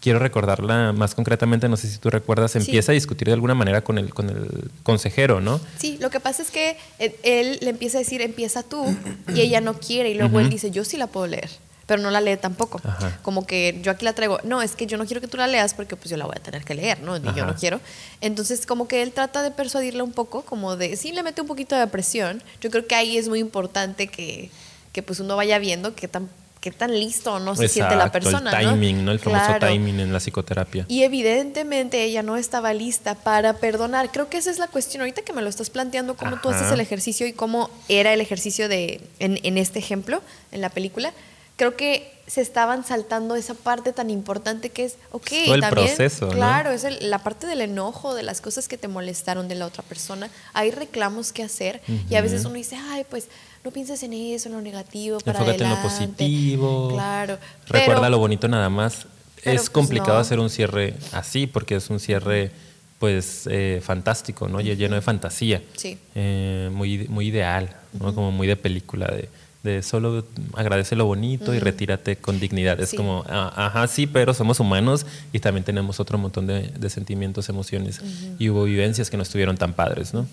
quiero 0.00 0.20
recordarla 0.20 0.92
más 0.92 1.14
concretamente, 1.14 1.68
no 1.68 1.76
sé 1.76 1.88
si 1.88 1.98
tú 1.98 2.08
recuerdas, 2.08 2.56
empieza 2.56 2.92
a 2.92 2.94
discutir 2.94 3.26
de 3.26 3.34
alguna 3.34 3.54
manera 3.54 3.82
con 3.82 3.98
el, 3.98 4.14
con 4.14 4.30
el 4.30 4.70
consejero, 4.82 5.40
¿no? 5.40 5.60
Sí, 5.78 5.98
lo 6.00 6.10
que 6.10 6.20
pasa 6.20 6.42
es 6.42 6.50
que 6.50 6.76
él 7.24 7.58
le 7.60 7.70
empieza 7.70 7.98
a 7.98 8.00
decir, 8.00 8.22
empieza 8.22 8.62
tú, 8.62 8.96
y 9.34 9.40
ella 9.40 9.60
no 9.60 9.74
quiere, 9.80 10.10
y 10.10 10.14
luego 10.14 10.40
él 10.40 10.48
dice, 10.48 10.70
yo 10.70 10.84
sí 10.84 10.96
la 10.96 11.08
puedo 11.08 11.26
leer 11.26 11.50
pero 11.86 12.02
no 12.02 12.10
la 12.10 12.20
lee 12.20 12.36
tampoco. 12.36 12.80
Como 13.22 13.46
que 13.46 13.78
yo 13.82 13.92
aquí 13.92 14.04
la 14.04 14.12
traigo, 14.12 14.40
no, 14.42 14.60
es 14.60 14.74
que 14.74 14.86
yo 14.86 14.98
no 14.98 15.06
quiero 15.06 15.20
que 15.20 15.28
tú 15.28 15.36
la 15.36 15.46
leas 15.46 15.72
porque 15.72 15.96
pues 15.96 16.10
yo 16.10 16.16
la 16.16 16.26
voy 16.26 16.34
a 16.36 16.42
tener 16.42 16.64
que 16.64 16.74
leer, 16.74 17.00
¿no? 17.00 17.16
Y 17.16 17.34
yo 17.34 17.46
no 17.46 17.54
quiero. 17.54 17.80
Entonces 18.20 18.66
como 18.66 18.88
que 18.88 19.02
él 19.02 19.12
trata 19.12 19.42
de 19.42 19.52
persuadirla 19.52 20.02
un 20.02 20.12
poco, 20.12 20.42
como 20.42 20.76
de, 20.76 20.96
sí 20.96 21.12
le 21.12 21.22
mete 21.22 21.40
un 21.40 21.46
poquito 21.46 21.76
de 21.76 21.86
presión. 21.86 22.42
Yo 22.60 22.70
creo 22.70 22.86
que 22.86 22.96
ahí 22.96 23.16
es 23.16 23.28
muy 23.28 23.38
importante 23.38 24.08
que, 24.08 24.50
que 24.92 25.02
pues 25.02 25.20
uno 25.20 25.36
vaya 25.36 25.58
viendo 25.58 25.94
qué 25.94 26.08
tan 26.08 26.28
qué 26.60 26.72
tan 26.72 26.98
listo 26.98 27.34
o 27.34 27.38
no 27.38 27.54
se 27.54 27.68
siente 27.68 27.94
la 27.94 28.10
persona. 28.10 28.50
El 28.50 28.70
timing, 28.70 29.04
¿no? 29.04 29.12
El 29.12 29.20
famoso 29.20 29.52
timing 29.60 30.00
en 30.00 30.12
la 30.12 30.18
psicoterapia. 30.18 30.84
Y 30.88 31.04
evidentemente 31.04 32.02
ella 32.02 32.24
no 32.24 32.36
estaba 32.36 32.74
lista 32.74 33.14
para 33.14 33.52
perdonar. 33.58 34.10
Creo 34.10 34.28
que 34.28 34.38
esa 34.38 34.50
es 34.50 34.58
la 34.58 34.66
cuestión. 34.66 35.02
Ahorita 35.02 35.22
que 35.22 35.32
me 35.32 35.42
lo 35.42 35.48
estás 35.48 35.70
planteando, 35.70 36.16
cómo 36.16 36.40
tú 36.40 36.48
haces 36.48 36.72
el 36.72 36.80
ejercicio 36.80 37.24
y 37.28 37.32
cómo 37.32 37.70
era 37.88 38.12
el 38.12 38.20
ejercicio 38.20 38.68
de 38.68 39.00
en, 39.20 39.38
en 39.44 39.58
este 39.58 39.78
ejemplo, 39.78 40.22
en 40.50 40.60
la 40.60 40.70
película 40.70 41.12
creo 41.56 41.76
que 41.76 42.12
se 42.26 42.40
estaban 42.40 42.84
saltando 42.84 43.36
esa 43.36 43.54
parte 43.54 43.92
tan 43.92 44.10
importante 44.10 44.70
que 44.70 44.84
es, 44.84 44.96
ok, 45.12 45.30
Todo 45.44 45.54
el 45.54 45.64
proceso, 45.70 46.28
claro, 46.28 46.72
es 46.72 46.84
la 47.02 47.20
parte 47.20 47.46
del 47.46 47.60
enojo, 47.60 48.14
de 48.14 48.24
las 48.24 48.40
cosas 48.40 48.66
que 48.66 48.76
te 48.76 48.88
molestaron 48.88 49.46
de 49.48 49.54
la 49.54 49.66
otra 49.66 49.84
persona. 49.84 50.28
Hay 50.52 50.72
reclamos 50.72 51.32
que 51.32 51.44
hacer 51.44 51.80
y 52.10 52.16
a 52.16 52.20
veces 52.20 52.44
uno 52.44 52.54
dice, 52.54 52.76
ay, 52.76 53.06
pues 53.08 53.28
no 53.64 53.70
pienses 53.70 54.02
en 54.02 54.12
eso, 54.12 54.48
en 54.48 54.56
lo 54.56 54.60
negativo, 54.60 55.18
para 55.20 55.38
Enfócate 55.38 55.64
en 55.64 55.70
lo 55.70 55.82
positivo. 55.82 56.90
Claro. 56.92 57.38
Recuerda 57.68 58.10
lo 58.10 58.18
bonito 58.18 58.48
nada 58.48 58.68
más. 58.68 59.06
es 59.36 59.42
pues, 59.42 59.70
complicado 59.70 60.18
hacer 60.18 60.40
un 60.40 60.50
cierre 60.50 60.94
así 61.12 61.46
porque 61.46 61.76
es 61.76 61.90
un 61.90 62.00
cierre 62.00 62.50
pues 62.98 63.46
eh, 63.48 63.80
fantástico, 63.84 64.48
¿no? 64.48 64.60
Lleno 64.60 64.96
de 64.96 65.02
fantasía. 65.02 65.62
Sí. 65.76 65.98
Eh, 66.14 66.70
muy, 66.72 67.06
muy 67.08 67.28
ideal, 67.28 67.76
¿no? 67.92 68.12
Como 68.14 68.32
muy 68.32 68.48
de 68.48 68.56
película 68.56 69.06
de 69.06 69.28
de 69.66 69.82
solo 69.82 70.24
agradece 70.54 70.96
lo 70.96 71.04
bonito 71.04 71.52
y 71.52 71.58
retírate 71.58 72.16
con 72.16 72.40
dignidad. 72.40 72.80
Es 72.80 72.94
como, 72.94 73.24
ah, 73.28 73.52
ajá, 73.54 73.86
sí, 73.88 74.06
pero 74.06 74.32
somos 74.32 74.60
humanos 74.60 75.04
y 75.32 75.40
también 75.40 75.64
tenemos 75.64 76.00
otro 76.00 76.16
montón 76.16 76.46
de, 76.46 76.88
sentimientos, 76.88 77.50
emociones 77.50 78.00
y 78.38 78.48
hubo 78.48 78.64
vivencias 78.64 79.10
que 79.10 79.18
no 79.18 79.22
estuvieron 79.22 79.58
tan 79.58 79.74
padres, 79.74 80.14
¿no? 80.14 80.26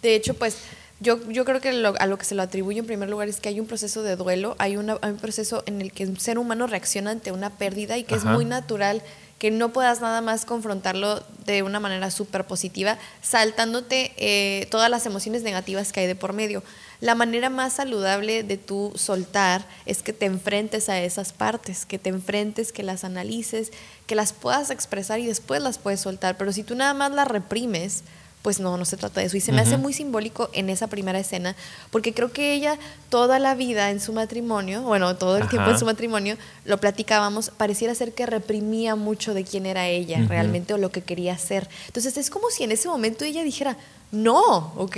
De 0.00 0.14
hecho, 0.14 0.32
pues 0.32 0.56
yo, 1.00 1.18
yo 1.28 1.44
creo 1.44 1.60
que 1.60 1.68
a 1.68 2.06
lo 2.06 2.16
que 2.16 2.24
se 2.24 2.34
lo 2.34 2.42
atribuye 2.42 2.78
en 2.78 2.86
primer 2.86 3.10
lugar 3.10 3.28
es 3.28 3.40
que 3.40 3.50
hay 3.50 3.60
un 3.60 3.66
proceso 3.66 4.02
de 4.02 4.16
duelo, 4.16 4.56
hay, 4.58 4.78
un 4.78 4.98
proceso 5.20 5.62
en 5.66 5.82
el 5.82 5.92
que 5.92 6.06
un 6.06 6.18
ser 6.18 6.38
humano 6.38 6.66
reacciona 6.66 7.10
ante 7.10 7.32
una 7.32 7.50
pérdida 7.50 7.98
y 7.98 8.04
que 8.04 8.14
es 8.14 8.24
muy 8.24 8.46
natural 8.46 9.02
que 9.38 9.50
no 9.50 9.72
puedas 9.72 10.00
nada 10.00 10.22
más 10.22 10.46
confrontarlo 10.46 11.22
de 11.44 11.62
una 11.62 11.78
manera 11.80 12.10
súper 12.10 12.46
positiva, 12.46 12.96
saltándote 13.20 14.12
eh, 14.16 14.66
todas 14.70 14.88
las 14.88 15.04
emociones 15.04 15.42
negativas 15.42 15.92
que 15.92 16.00
hay 16.00 16.06
de 16.06 16.14
por 16.14 16.32
medio. 16.32 16.62
La 17.00 17.14
manera 17.14 17.50
más 17.50 17.74
saludable 17.74 18.42
de 18.42 18.56
tú 18.56 18.92
soltar 18.94 19.66
es 19.84 20.02
que 20.02 20.12
te 20.12 20.26
enfrentes 20.26 20.88
a 20.88 21.00
esas 21.00 21.32
partes, 21.32 21.86
que 21.86 21.98
te 21.98 22.10
enfrentes, 22.10 22.72
que 22.72 22.82
las 22.82 23.04
analices, 23.04 23.72
que 24.06 24.14
las 24.14 24.32
puedas 24.32 24.70
expresar 24.70 25.20
y 25.20 25.26
después 25.26 25.62
las 25.62 25.78
puedes 25.78 26.00
soltar. 26.00 26.36
Pero 26.36 26.52
si 26.52 26.62
tú 26.62 26.74
nada 26.74 26.94
más 26.94 27.12
las 27.12 27.28
reprimes, 27.28 28.02
pues 28.46 28.60
no, 28.60 28.76
no 28.76 28.84
se 28.84 28.96
trata 28.96 29.18
de 29.18 29.26
eso. 29.26 29.36
Y 29.36 29.40
se 29.40 29.50
me 29.50 29.60
hace 29.60 29.76
muy 29.76 29.92
simbólico 29.92 30.50
en 30.52 30.70
esa 30.70 30.86
primera 30.86 31.18
escena, 31.18 31.56
porque 31.90 32.14
creo 32.14 32.30
que 32.30 32.54
ella 32.54 32.78
toda 33.08 33.40
la 33.40 33.56
vida 33.56 33.90
en 33.90 33.98
su 33.98 34.12
matrimonio, 34.12 34.82
bueno, 34.82 35.16
todo 35.16 35.36
el 35.36 35.48
tiempo 35.48 35.70
en 35.70 35.78
su 35.80 35.84
matrimonio, 35.84 36.36
lo 36.64 36.78
platicábamos, 36.78 37.50
pareciera 37.50 37.92
ser 37.96 38.12
que 38.14 38.24
reprimía 38.24 38.94
mucho 38.94 39.34
de 39.34 39.42
quién 39.42 39.66
era 39.66 39.88
ella 39.88 40.24
realmente 40.28 40.74
o 40.74 40.78
lo 40.78 40.92
que 40.92 41.02
quería 41.02 41.36
ser. 41.36 41.68
Entonces 41.88 42.16
es 42.18 42.30
como 42.30 42.50
si 42.50 42.62
en 42.62 42.70
ese 42.70 42.86
momento 42.86 43.24
ella 43.24 43.42
dijera, 43.42 43.76
no, 44.12 44.72
¿ok? 44.76 44.96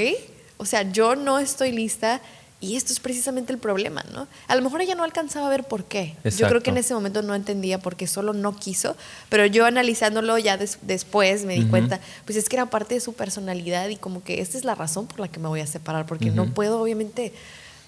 O 0.59 0.67
sea, 0.67 0.83
yo 0.83 1.17
no 1.17 1.39
estoy 1.39 1.73
lista 1.73 2.21
y 2.61 2.75
esto 2.75 2.93
es 2.93 2.99
precisamente 2.99 3.53
el 3.53 3.59
problema, 3.59 4.05
¿no? 4.13 4.27
A 4.49 4.57
lo 4.57 4.63
mejor 4.63 4.81
ella 4.81 4.97
no 4.97 5.05
alcanzaba 5.05 5.47
a 5.47 5.51
ver 5.51 5.63
por 5.63 5.85
qué. 5.85 6.17
Yo 6.25 6.49
creo 6.49 6.61
que 6.61 6.71
en 6.71 6.79
ese 6.79 6.93
momento 6.93 7.23
no 7.23 7.37
entendía 7.37 7.79
por 7.79 7.95
qué 7.95 8.09
solo 8.09 8.33
no 8.33 8.57
quiso, 8.57 8.97
pero 9.29 9.47
yo 9.47 9.65
analizándolo 9.65 10.37
ya 10.39 10.59
después 10.83 11.45
me 11.45 11.55
di 11.55 11.67
cuenta, 11.67 12.01
pues 12.25 12.37
es 12.37 12.49
que 12.49 12.57
era 12.57 12.67
parte 12.67 12.95
de 12.95 13.01
su 13.01 13.13
personalidad 13.13 13.89
y 13.89 13.97
como 13.97 14.25
que 14.25 14.41
esta 14.41 14.59
es 14.59 14.65
la 14.65 14.75
razón 14.75 15.07
por 15.07 15.21
la 15.21 15.29
que 15.29 15.39
me 15.39 15.47
voy 15.47 15.61
a 15.61 15.69
separar, 15.69 16.07
porque 16.07 16.31
no 16.31 16.53
puedo 16.53 16.81
obviamente, 16.81 17.33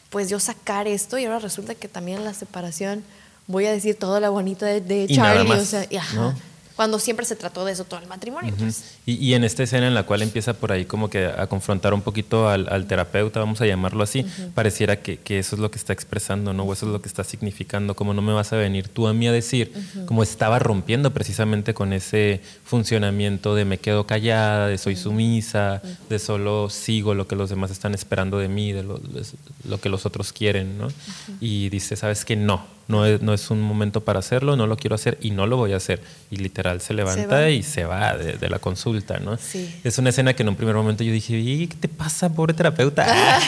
pues 0.08 0.30
yo 0.30 0.38
sacar 0.38 0.86
esto 0.86 1.18
y 1.18 1.24
ahora 1.24 1.40
resulta 1.40 1.74
que 1.74 1.88
también 1.88 2.24
la 2.24 2.32
separación 2.32 3.02
voy 3.48 3.66
a 3.66 3.72
decir 3.72 3.96
todo 3.96 4.20
lo 4.20 4.30
bonito 4.30 4.64
de, 4.64 4.80
de 4.80 5.08
Charlie. 5.08 5.50
o 5.50 5.64
sea, 5.64 5.84
cuando 6.80 6.99
siempre 6.99 7.26
se 7.26 7.37
trató 7.37 7.66
de 7.66 7.72
eso 7.72 7.84
todo 7.84 8.00
el 8.00 8.06
matrimonio. 8.06 8.54
Pues. 8.56 8.94
y, 9.04 9.34
en 9.34 9.44
esta 9.44 9.64
escena 9.64 9.87
en 9.87 9.92
la 9.92 10.04
cual 10.04 10.22
empieza 10.22 10.54
por 10.54 10.72
ahí 10.72 10.87
como 10.87 11.10
que 11.10 11.26
a 11.26 11.46
confrontar 11.46 11.92
un 11.92 12.00
poquito 12.00 12.49
al, 12.49 12.87
terapeuta, 12.87 13.38
vamos 13.38 13.60
a 13.60 13.66
llamarlo 13.66 14.02
así, 14.02 14.25
pareciera 14.54 14.96
que, 14.96 15.20
eso 15.38 15.56
es 15.56 15.60
lo 15.60 15.70
que 15.70 15.76
está 15.76 15.92
expresando, 15.92 16.54
¿no? 16.54 16.62
O 16.62 16.72
eso 16.72 16.87
es 16.87 16.92
lo 16.92 17.02
que 17.02 17.08
está 17.08 17.22
significando, 17.22 17.94
como 17.94 18.14
no 18.14 18.22
me 18.22 18.32
vas 18.32 18.54
a 18.54 18.56
venir 18.56 18.88
tú 18.88 19.08
a 19.08 19.12
mí 19.12 19.28
a 19.28 19.32
decir, 19.32 19.75
como 20.06 20.22
estaba 20.22 20.58
rompiendo 20.58 21.12
precisamente 21.12 21.75
con 21.75 21.92
ese 21.92 22.40
funcionamiento 22.64 23.54
de 23.54 23.66
me 23.66 23.76
quedo 23.76 24.06
callada, 24.06 24.66
de 24.66 24.78
soy 24.78 24.96
sumisa, 24.96 25.82
de 26.08 26.18
solo 26.18 26.70
sigo 26.70 27.12
lo 27.12 27.28
que 27.28 27.37
los 27.37 27.50
demás 27.50 27.70
están 27.70 27.92
esperando 27.92 28.38
de 28.38 28.49
mí, 28.49 28.72
de 28.72 28.84
lo, 28.84 28.99
lo 29.68 29.80
que 29.82 29.90
los 29.90 30.06
otros 30.06 30.32
quieren, 30.32 30.78
¿no? 30.78 30.88
Y 31.42 31.68
dice, 31.68 31.94
¿sabes 31.94 32.25
qué? 32.25 32.37
No, 32.37 32.64
no 32.90 33.06
es, 33.06 33.23
no 33.23 33.32
es 33.32 33.50
un 33.50 33.62
momento 33.62 34.02
para 34.02 34.18
hacerlo, 34.18 34.56
no 34.56 34.66
lo 34.66 34.76
quiero 34.76 34.97
hacer 34.97 35.16
y 35.20 35.30
no 35.30 35.47
lo 35.47 35.56
voy 35.56 35.73
a 35.73 35.76
hacer. 35.76 36.02
Y 36.30 36.37
literal 36.37 36.80
se 36.80 36.92
levanta 36.92 37.49
y 37.49 37.62
se 37.62 37.85
va 37.85 38.16
de, 38.16 38.49
la 38.50 38.59
consulta, 38.59 39.18
¿no? 39.18 39.38
Es 39.85 39.99
una 39.99 40.11
escena 40.11 40.35
que 40.35 40.42
en 40.42 40.49
un 40.49 40.56
primer 40.56 40.75
momento 40.75 41.04
yo 41.04 41.12
dije, 41.12 41.38
¿y 41.38 41.66
qué 41.68 41.76
te 41.76 41.88
pasa, 41.88 42.32
pobre 42.32 42.52
terapeuta? 42.52 43.06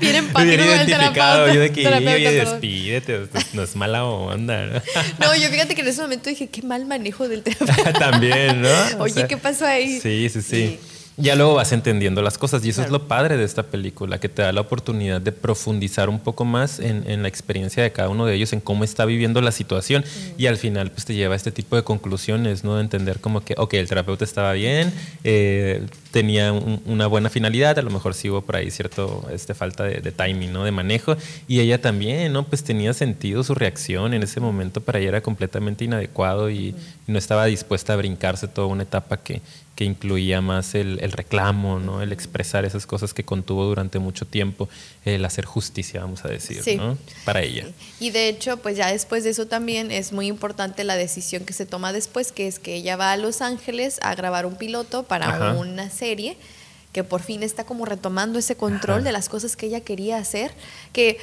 Bien 0.00 0.14
empático 0.16 0.62
el 0.62 0.86
terapeuta. 0.86 1.52
Yo 1.54 1.60
de 1.60 1.72
que, 1.72 1.88
oye, 1.88 2.32
despídete, 2.32 3.28
no 3.54 3.62
es 3.62 3.74
mala 3.74 4.04
onda. 4.04 4.66
¿no? 4.66 4.72
no, 5.18 5.36
yo 5.36 5.48
fíjate 5.48 5.74
que 5.74 5.80
en 5.80 5.88
ese 5.88 6.02
momento 6.02 6.28
dije, 6.28 6.48
qué 6.48 6.62
mal 6.62 6.84
manejo 6.86 7.28
del 7.28 7.42
terapeuta. 7.42 7.92
También, 7.94 8.62
¿no? 8.62 8.68
oye, 8.98 9.26
¿qué 9.26 9.36
pasó 9.36 9.66
ahí? 9.66 9.98
sí, 10.00 10.28
sí. 10.28 10.42
sí 10.42 10.78
ya 11.18 11.34
luego 11.34 11.54
vas 11.54 11.72
entendiendo 11.72 12.22
las 12.22 12.38
cosas 12.38 12.64
y 12.64 12.68
eso 12.68 12.80
es 12.80 12.90
lo 12.90 13.08
padre 13.08 13.36
de 13.36 13.44
esta 13.44 13.64
película, 13.64 14.20
que 14.20 14.28
te 14.28 14.42
da 14.42 14.52
la 14.52 14.60
oportunidad 14.60 15.20
de 15.20 15.32
profundizar 15.32 16.08
un 16.08 16.20
poco 16.20 16.44
más 16.44 16.78
en, 16.78 17.22
la 17.22 17.28
experiencia 17.28 17.82
de 17.82 17.90
cada 17.90 18.08
uno 18.08 18.24
de 18.24 18.34
ellos, 18.34 18.52
en 18.52 18.60
cómo 18.60 18.84
está 18.84 19.04
viviendo 19.04 19.40
la 19.40 19.50
situación 19.50 20.04
y 20.36 20.46
al 20.46 20.56
final 20.56 20.92
pues 20.92 21.04
te 21.04 21.14
lleva 21.14 21.34
a 21.34 21.36
este 21.36 21.50
tipo 21.50 21.74
de 21.74 21.82
conclusiones, 21.82 22.62
¿no? 22.62 22.76
De 22.76 22.82
entender 22.82 23.18
como 23.18 23.40
que, 23.40 23.54
ok, 23.58 23.74
el 23.74 23.88
terapeuta 23.88 24.24
estaba 24.24 24.52
bien, 24.52 24.92
eh, 25.24 25.84
tenía 26.12 26.52
una 26.52 27.08
buena 27.08 27.30
finalidad, 27.30 27.76
a 27.78 27.82
lo 27.82 27.90
mejor 27.90 28.14
sí 28.14 28.30
hubo 28.30 28.42
por 28.42 28.54
ahí 28.54 28.70
cierto 28.70 29.26
este, 29.32 29.54
falta 29.54 29.84
de, 29.84 30.12
timing, 30.12 30.52
¿no? 30.52 30.62
De 30.62 30.70
manejo 30.70 31.16
y 31.48 31.58
ella 31.58 31.80
también, 31.80 32.32
¿no? 32.32 32.44
Pues 32.44 32.62
tenía 32.62 32.94
sentido 32.94 33.42
su 33.42 33.56
reacción 33.56 34.14
en 34.14 34.22
ese 34.22 34.38
momento 34.40 34.80
para 34.80 35.00
ella 35.00 35.08
era 35.08 35.20
completamente 35.20 35.84
inadecuado 35.84 36.48
y 36.48 36.76
no 37.08 37.18
estaba 37.18 37.46
dispuesta 37.46 37.94
a 37.94 37.96
brincarse 37.96 38.46
toda 38.46 38.68
una 38.68 38.84
etapa 38.84 39.16
que 39.16 39.42
que 39.78 39.84
incluía 39.84 40.40
más 40.40 40.74
el, 40.74 40.98
reclamo, 41.12 41.78
¿no? 41.78 42.02
el 42.02 42.10
expresar 42.10 42.64
esas 42.64 42.84
cosas 42.84 43.14
que 43.14 43.24
contuvo 43.24 43.64
durante 43.64 44.00
mucho 44.00 44.26
tiempo, 44.26 44.68
el 45.04 45.24
hacer 45.24 45.44
justicia, 45.44 46.00
vamos 46.00 46.24
a 46.24 46.28
decir, 46.28 46.64
¿no? 46.76 46.98
para 47.24 47.42
ella. 47.42 47.64
Y 48.00 48.10
de 48.10 48.28
hecho, 48.28 48.56
pues 48.56 48.76
ya 48.76 48.90
después 48.90 49.22
de 49.22 49.30
eso 49.30 49.46
también 49.46 49.92
es 49.92 50.10
muy 50.10 50.26
importante 50.26 50.82
la 50.82 50.96
decisión 50.96 51.44
que 51.44 51.52
se 51.52 51.64
toma 51.64 51.92
después, 51.92 52.32
que 52.32 52.48
es 52.48 52.58
que 52.58 52.74
ella 52.74 52.96
va 52.96 53.12
a 53.12 53.16
Los 53.16 53.40
Ángeles 53.40 54.00
a 54.02 54.16
grabar 54.16 54.46
un 54.46 54.56
piloto 54.56 55.04
para 55.04 55.52
una 55.52 55.90
serie 55.90 56.36
que 56.92 57.04
por 57.04 57.22
fin 57.22 57.44
está 57.44 57.62
como 57.62 57.84
retomando 57.84 58.40
ese 58.40 58.56
control 58.56 59.04
de 59.04 59.12
las 59.12 59.28
cosas 59.28 59.54
que 59.54 59.66
ella 59.66 59.82
quería 59.82 60.18
hacer, 60.18 60.50
que 60.92 61.18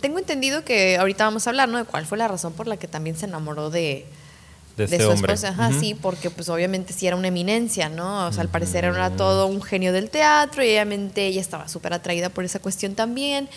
tengo 0.00 0.20
entendido 0.20 0.64
que 0.64 0.96
ahorita 0.96 1.24
vamos 1.24 1.48
a 1.48 1.50
hablar, 1.50 1.68
¿no? 1.68 1.78
De 1.78 1.84
cuál 1.86 2.06
fue 2.06 2.18
la 2.18 2.28
razón 2.28 2.52
por 2.52 2.68
la 2.68 2.76
que 2.76 2.86
también 2.86 3.16
se 3.16 3.26
enamoró 3.26 3.68
de, 3.68 4.06
de, 4.88 4.96
este 4.96 5.04
su 5.04 5.10
hombre. 5.10 5.34
esposa. 5.34 5.50
Ajá, 5.50 5.72
sí, 5.78 5.94
porque 5.94 6.30
pues 6.30 6.48
obviamente 6.48 6.92
sí 6.92 7.06
era 7.06 7.16
una 7.16 7.28
eminencia, 7.28 7.88
¿no? 7.88 8.26
O 8.26 8.32
sea, 8.32 8.42
al 8.42 8.48
parecer 8.48 8.84
era 8.84 9.10
todo 9.10 9.46
un 9.46 9.62
genio 9.62 9.92
del 9.92 10.10
teatro 10.10 10.64
y 10.64 10.68
obviamente 10.68 11.26
ella 11.26 11.40
estaba 11.40 11.68
súper 11.68 11.92
atraída 11.92 12.28
por 12.28 12.44
esa 12.44 12.58
cuestión 12.58 12.94
también, 12.94 13.48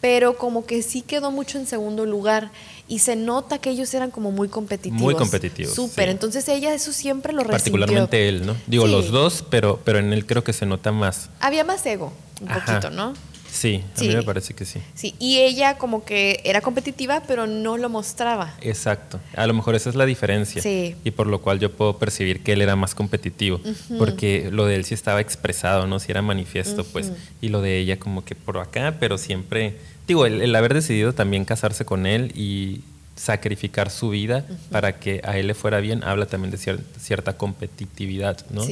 pero 0.00 0.36
como 0.36 0.64
que 0.64 0.82
sí 0.82 1.02
quedó 1.02 1.30
mucho 1.30 1.58
en 1.58 1.66
segundo 1.66 2.06
lugar 2.06 2.50
y 2.88 3.00
se 3.00 3.16
nota 3.16 3.58
que 3.58 3.70
ellos 3.70 3.92
eran 3.94 4.10
como 4.10 4.32
muy 4.32 4.48
competitivos. 4.48 5.00
Muy 5.00 5.14
competitivos. 5.14 5.74
Súper, 5.74 6.08
entonces 6.08 6.48
ella 6.48 6.74
eso 6.74 6.92
siempre 6.92 7.32
lo 7.32 7.44
resintió. 7.44 7.72
Particularmente 7.72 8.28
él, 8.28 8.46
¿no? 8.46 8.56
Digo, 8.66 8.86
los 8.86 9.10
dos, 9.10 9.44
pero, 9.48 9.80
pero 9.84 9.98
en 9.98 10.12
él 10.12 10.26
creo 10.26 10.42
que 10.42 10.52
se 10.52 10.66
nota 10.66 10.90
más. 10.90 11.30
Había 11.40 11.64
más 11.64 11.84
ego, 11.86 12.12
un 12.40 12.48
poquito, 12.48 12.90
¿no? 12.90 13.14
Sí, 13.50 13.82
a 13.96 14.00
mí 14.00 14.08
me 14.08 14.22
parece 14.22 14.54
que 14.54 14.64
sí. 14.64 14.80
Sí, 14.94 15.14
y 15.18 15.38
ella 15.38 15.76
como 15.76 16.04
que 16.04 16.40
era 16.44 16.60
competitiva, 16.60 17.22
pero 17.26 17.46
no 17.46 17.76
lo 17.76 17.88
mostraba. 17.88 18.54
Exacto. 18.60 19.20
A 19.34 19.46
lo 19.46 19.54
mejor 19.54 19.74
esa 19.74 19.90
es 19.90 19.96
la 19.96 20.06
diferencia. 20.06 20.62
Sí. 20.62 20.94
Y 21.04 21.10
por 21.10 21.26
lo 21.26 21.40
cual 21.40 21.58
yo 21.58 21.72
puedo 21.72 21.98
percibir 21.98 22.42
que 22.42 22.52
él 22.52 22.62
era 22.62 22.76
más 22.76 22.94
competitivo, 22.94 23.60
porque 23.98 24.48
lo 24.50 24.66
de 24.66 24.76
él 24.76 24.84
sí 24.84 24.94
estaba 24.94 25.20
expresado, 25.20 25.86
¿no? 25.86 25.98
Si 25.98 26.10
era 26.10 26.22
manifiesto, 26.22 26.84
pues. 26.84 27.12
Y 27.40 27.48
lo 27.48 27.60
de 27.60 27.78
ella 27.78 27.98
como 27.98 28.24
que 28.24 28.34
por 28.34 28.58
acá, 28.58 28.96
pero 29.00 29.18
siempre... 29.18 29.76
Digo, 30.06 30.26
el 30.26 30.54
haber 30.56 30.74
decidido 30.74 31.12
también 31.12 31.44
casarse 31.44 31.84
con 31.84 32.04
él 32.04 32.32
y 32.34 32.80
sacrificar 33.20 33.90
su 33.90 34.08
vida 34.08 34.46
para 34.70 34.98
que 34.98 35.20
a 35.24 35.36
él 35.36 35.48
le 35.48 35.54
fuera 35.54 35.80
bien, 35.80 36.02
habla 36.04 36.24
también 36.24 36.50
de 36.50 36.56
cierta, 36.56 37.36
competitividad, 37.36 38.46
¿no? 38.48 38.64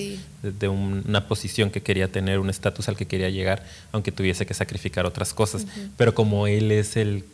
De, 0.42 0.68
una 0.68 1.28
posición 1.28 1.70
que 1.70 1.82
quería 1.82 2.10
tener, 2.10 2.38
un 2.38 2.48
estatus 2.48 2.88
al 2.88 2.96
que 2.96 3.04
quería 3.04 3.28
llegar, 3.28 3.62
aunque 3.92 4.10
tuviese 4.10 4.46
que 4.46 4.54
sacrificar 4.54 5.04
otras 5.04 5.34
cosas. 5.34 5.66
Pero 5.98 6.14
como 6.14 6.46
él 6.46 6.72
es 6.72 6.96
el 6.96 7.24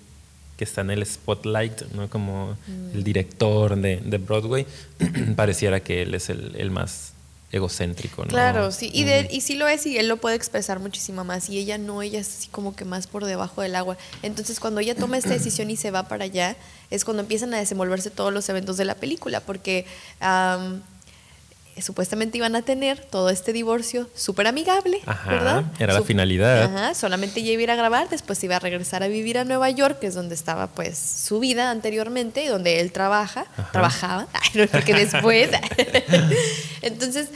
que 0.58 0.64
está 0.64 0.80
en 0.80 0.90
el 0.90 1.06
spotlight, 1.06 1.82
¿no? 1.94 2.10
Como 2.10 2.56
el 2.92 3.00
mm. 3.00 3.04
director 3.04 3.76
de, 3.76 4.18
Broadway, 4.18 4.66
pareciera 5.36 5.80
que 5.80 6.02
él 6.02 6.14
es 6.14 6.30
el, 6.30 6.56
el 6.56 6.72
más 6.72 7.13
egocéntrico, 7.52 8.22
¿no? 8.24 8.28
Claro, 8.28 8.72
sí, 8.72 8.90
y, 8.92 9.04
de, 9.04 9.28
y 9.30 9.40
sí 9.40 9.54
lo 9.54 9.68
es 9.68 9.86
y 9.86 9.96
él 9.96 10.08
lo 10.08 10.16
puede 10.16 10.34
expresar 10.34 10.80
muchísimo 10.80 11.24
más 11.24 11.48
y 11.48 11.58
ella 11.58 11.78
no, 11.78 12.02
ella 12.02 12.18
es 12.18 12.28
así 12.28 12.48
como 12.48 12.74
que 12.74 12.84
más 12.84 13.06
por 13.06 13.24
debajo 13.24 13.62
del 13.62 13.76
agua. 13.76 13.96
Entonces 14.22 14.58
cuando 14.58 14.80
ella 14.80 14.94
toma 14.94 15.18
esta 15.18 15.30
decisión 15.30 15.70
y 15.70 15.76
se 15.76 15.90
va 15.90 16.08
para 16.08 16.24
allá, 16.24 16.56
es 16.90 17.04
cuando 17.04 17.22
empiezan 17.22 17.54
a 17.54 17.58
desenvolverse 17.58 18.10
todos 18.10 18.32
los 18.32 18.48
eventos 18.48 18.76
de 18.76 18.84
la 18.84 18.96
película, 18.96 19.40
porque 19.40 19.86
supuestamente 21.82 22.38
iban 22.38 22.56
a 22.56 22.62
tener 22.62 23.00
todo 23.00 23.30
este 23.30 23.52
divorcio 23.52 24.08
súper 24.14 24.46
amigable, 24.46 25.00
¿verdad? 25.26 25.64
Era 25.78 25.94
la 25.94 26.02
finalidad. 26.02 26.62
Ajá, 26.64 26.94
solamente 26.94 27.40
ella 27.40 27.52
iba 27.52 27.60
a 27.60 27.62
ir 27.64 27.70
a 27.70 27.76
grabar, 27.76 28.08
después 28.08 28.42
iba 28.44 28.56
a 28.56 28.58
regresar 28.60 29.02
a 29.02 29.08
vivir 29.08 29.38
a 29.38 29.44
Nueva 29.44 29.70
York, 29.70 29.98
que 29.98 30.06
es 30.06 30.14
donde 30.14 30.34
estaba 30.34 30.68
pues 30.68 30.98
su 30.98 31.40
vida 31.40 31.70
anteriormente 31.70 32.44
y 32.44 32.46
donde 32.46 32.80
él 32.80 32.92
trabaja, 32.92 33.46
trabajaba, 33.72 34.28
porque 34.72 34.94
después. 34.94 35.50
Entonces, 36.82 37.28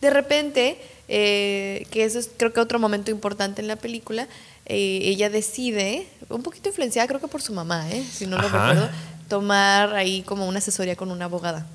de 0.00 0.10
repente, 0.10 0.78
eh, 1.08 1.86
que 1.90 2.04
eso 2.04 2.18
es 2.18 2.30
creo 2.36 2.52
que 2.52 2.60
otro 2.60 2.78
momento 2.78 3.10
importante 3.10 3.60
en 3.60 3.68
la 3.68 3.76
película, 3.76 4.28
eh, 4.66 5.00
ella 5.04 5.28
decide, 5.28 6.06
un 6.30 6.42
poquito 6.42 6.70
influenciada 6.70 7.06
creo 7.06 7.20
que 7.20 7.28
por 7.28 7.42
su 7.42 7.52
mamá, 7.52 7.90
¿eh? 7.90 8.02
si 8.10 8.26
no 8.26 8.36
lo 8.36 8.48
recuerdo, 8.48 8.88
tomar 9.28 9.94
ahí 9.94 10.22
como 10.22 10.46
una 10.46 10.58
asesoría 10.58 10.96
con 10.96 11.10
una 11.10 11.26
abogada. 11.26 11.66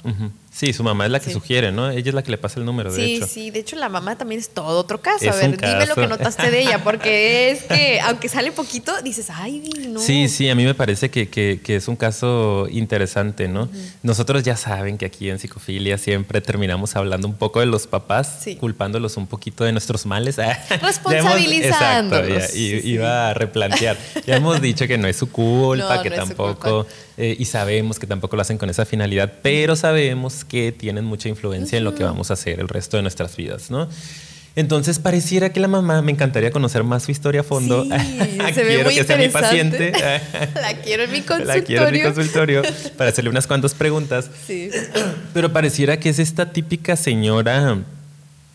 Sí, 0.52 0.74
su 0.74 0.84
mamá 0.84 1.06
es 1.06 1.12
la 1.12 1.20
que 1.20 1.32
sugiere, 1.32 1.72
¿no? 1.72 1.90
Ella 1.90 2.10
es 2.10 2.14
la 2.14 2.24
que 2.24 2.32
le 2.32 2.38
pasa 2.38 2.60
el 2.60 2.66
número, 2.66 2.92
de 2.92 3.06
hecho. 3.06 3.26
Sí, 3.28 3.34
sí, 3.34 3.52
de 3.52 3.60
hecho 3.60 3.76
la 3.76 3.88
mamá 3.88 4.18
también 4.18 4.42
es 4.42 4.50
todo 4.50 4.80
otro 4.80 5.00
caso. 5.00 5.30
a 5.30 5.36
ver, 5.36 5.58
dime 5.58 5.86
lo 5.86 5.96
que 5.96 6.08
notaste 6.08 6.52
de 6.52 6.62
ella, 6.62 6.84
porque 6.84 7.52
es 7.52 7.64
que 7.64 8.00
aunque 8.02 8.30
sale 8.30 8.52
poquito, 8.52 8.92
dices, 9.02 9.30
ay, 9.30 9.70
no. 9.88 10.00
Sí, 10.00 10.28
sí, 10.28 10.50
a 10.50 10.56
mí 10.56 10.66
me 10.66 10.74
parece 10.74 11.10
que, 11.10 11.30
que, 11.30 11.76
es 11.76 11.88
un 11.88 11.96
caso 11.96 12.68
interesante, 12.70 13.48
¿no? 13.48 13.70
Nosotros 14.04 14.44
ya 14.44 14.58
saben 14.58 14.98
que 14.98 15.06
aquí 15.06 15.30
en 15.30 15.40
Psicofilia 15.40 15.98
siempre 15.98 16.42
terminamos 16.42 16.96
hablando 16.96 17.28
un 17.28 17.36
poco 17.36 17.60
de 17.60 17.68
los 17.68 17.88
papás, 17.88 18.46
culpándolos 18.60 19.18
un 19.18 19.28
poquito 19.28 19.64
de 19.64 19.72
nuestros 19.72 20.06
males. 20.06 20.38
Responsabilizándolos. 20.82 22.56
y, 22.56 22.90
iba 22.90 23.30
a 23.30 23.34
replantear. 23.34 23.98
ya 24.26 24.36
hemos 24.36 24.62
dicho 24.62 24.88
que 24.88 24.98
no 24.98 25.08
es 25.08 25.16
su 25.16 25.32
culpa, 25.32 26.02
que 26.04 26.10
tampoco, 26.10 26.88
eh, 27.18 27.36
y 27.38 27.46
sabemos 27.46 28.00
que 28.00 28.08
tampoco 28.08 28.36
lo 28.36 28.42
hacen 28.42 28.58
con 28.58 28.70
esa 28.70 28.86
finalidad, 28.86 29.34
pero 29.42 29.76
sabemos 29.76 30.39
que 30.46 30.72
tienen 30.72 31.06
mucha 31.06 31.30
influencia 31.30 31.78
en 31.78 31.84
lo 31.84 31.96
que 31.96 32.04
vamos 32.04 32.30
a 32.32 32.34
hacer 32.34 32.60
el 32.60 32.68
resto 32.68 32.98
de 32.98 33.04
nuestras 33.04 33.36
vidas, 33.36 33.70
¿no? 33.72 33.90
Entonces 34.56 35.00
pareciera 35.00 35.54
que 35.54 35.60
la 35.60 35.68
mamá, 35.68 36.02
me 36.02 36.12
encantaría 36.12 36.52
conocer 36.52 36.84
más 36.84 37.04
su 37.04 37.12
historia 37.12 37.42
a 37.42 37.44
fondo. 37.44 37.86
se 38.54 38.64
ve 38.64 38.84
muy 38.84 38.96
que 38.96 39.04
sea 39.04 39.18
mi 39.18 39.30
paciente. 39.30 39.92
la 40.56 40.74
quiero 40.84 41.04
en 41.04 41.12
mi 41.12 41.22
consultorio. 41.22 41.56
La 41.56 41.64
quiero 41.64 41.88
en 41.88 41.94
mi 41.94 42.02
consultorio 42.02 42.62
para 42.98 43.10
hacerle 43.10 43.30
unas 43.30 43.48
cuantas 43.48 43.74
preguntas. 43.74 44.30
Sí. 44.48 44.70
Pero 45.34 45.54
pareciera 45.54 46.00
que 46.00 46.10
es 46.10 46.20
esta 46.20 46.52
típica 46.52 46.96
señora 46.96 47.78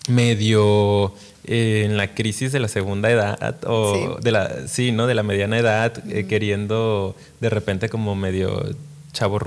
medio 0.09 1.15
eh, 1.47 1.85
en 1.87 1.97
la 1.97 2.15
crisis 2.15 2.53
de 2.53 2.61
la 2.61 2.69
segunda 2.69 3.11
edad 3.11 3.57
o 3.67 4.19
de 4.21 4.31
la 4.31 4.69
sí, 4.69 4.93
¿no? 4.93 5.07
De 5.07 5.15
la 5.15 5.23
mediana 5.23 5.59
edad 5.59 6.03
eh, 6.11 6.27
queriendo 6.27 7.17
de 7.41 7.51
repente 7.51 7.89
como 7.89 8.15
medio 8.15 8.75
chavo 9.15 9.39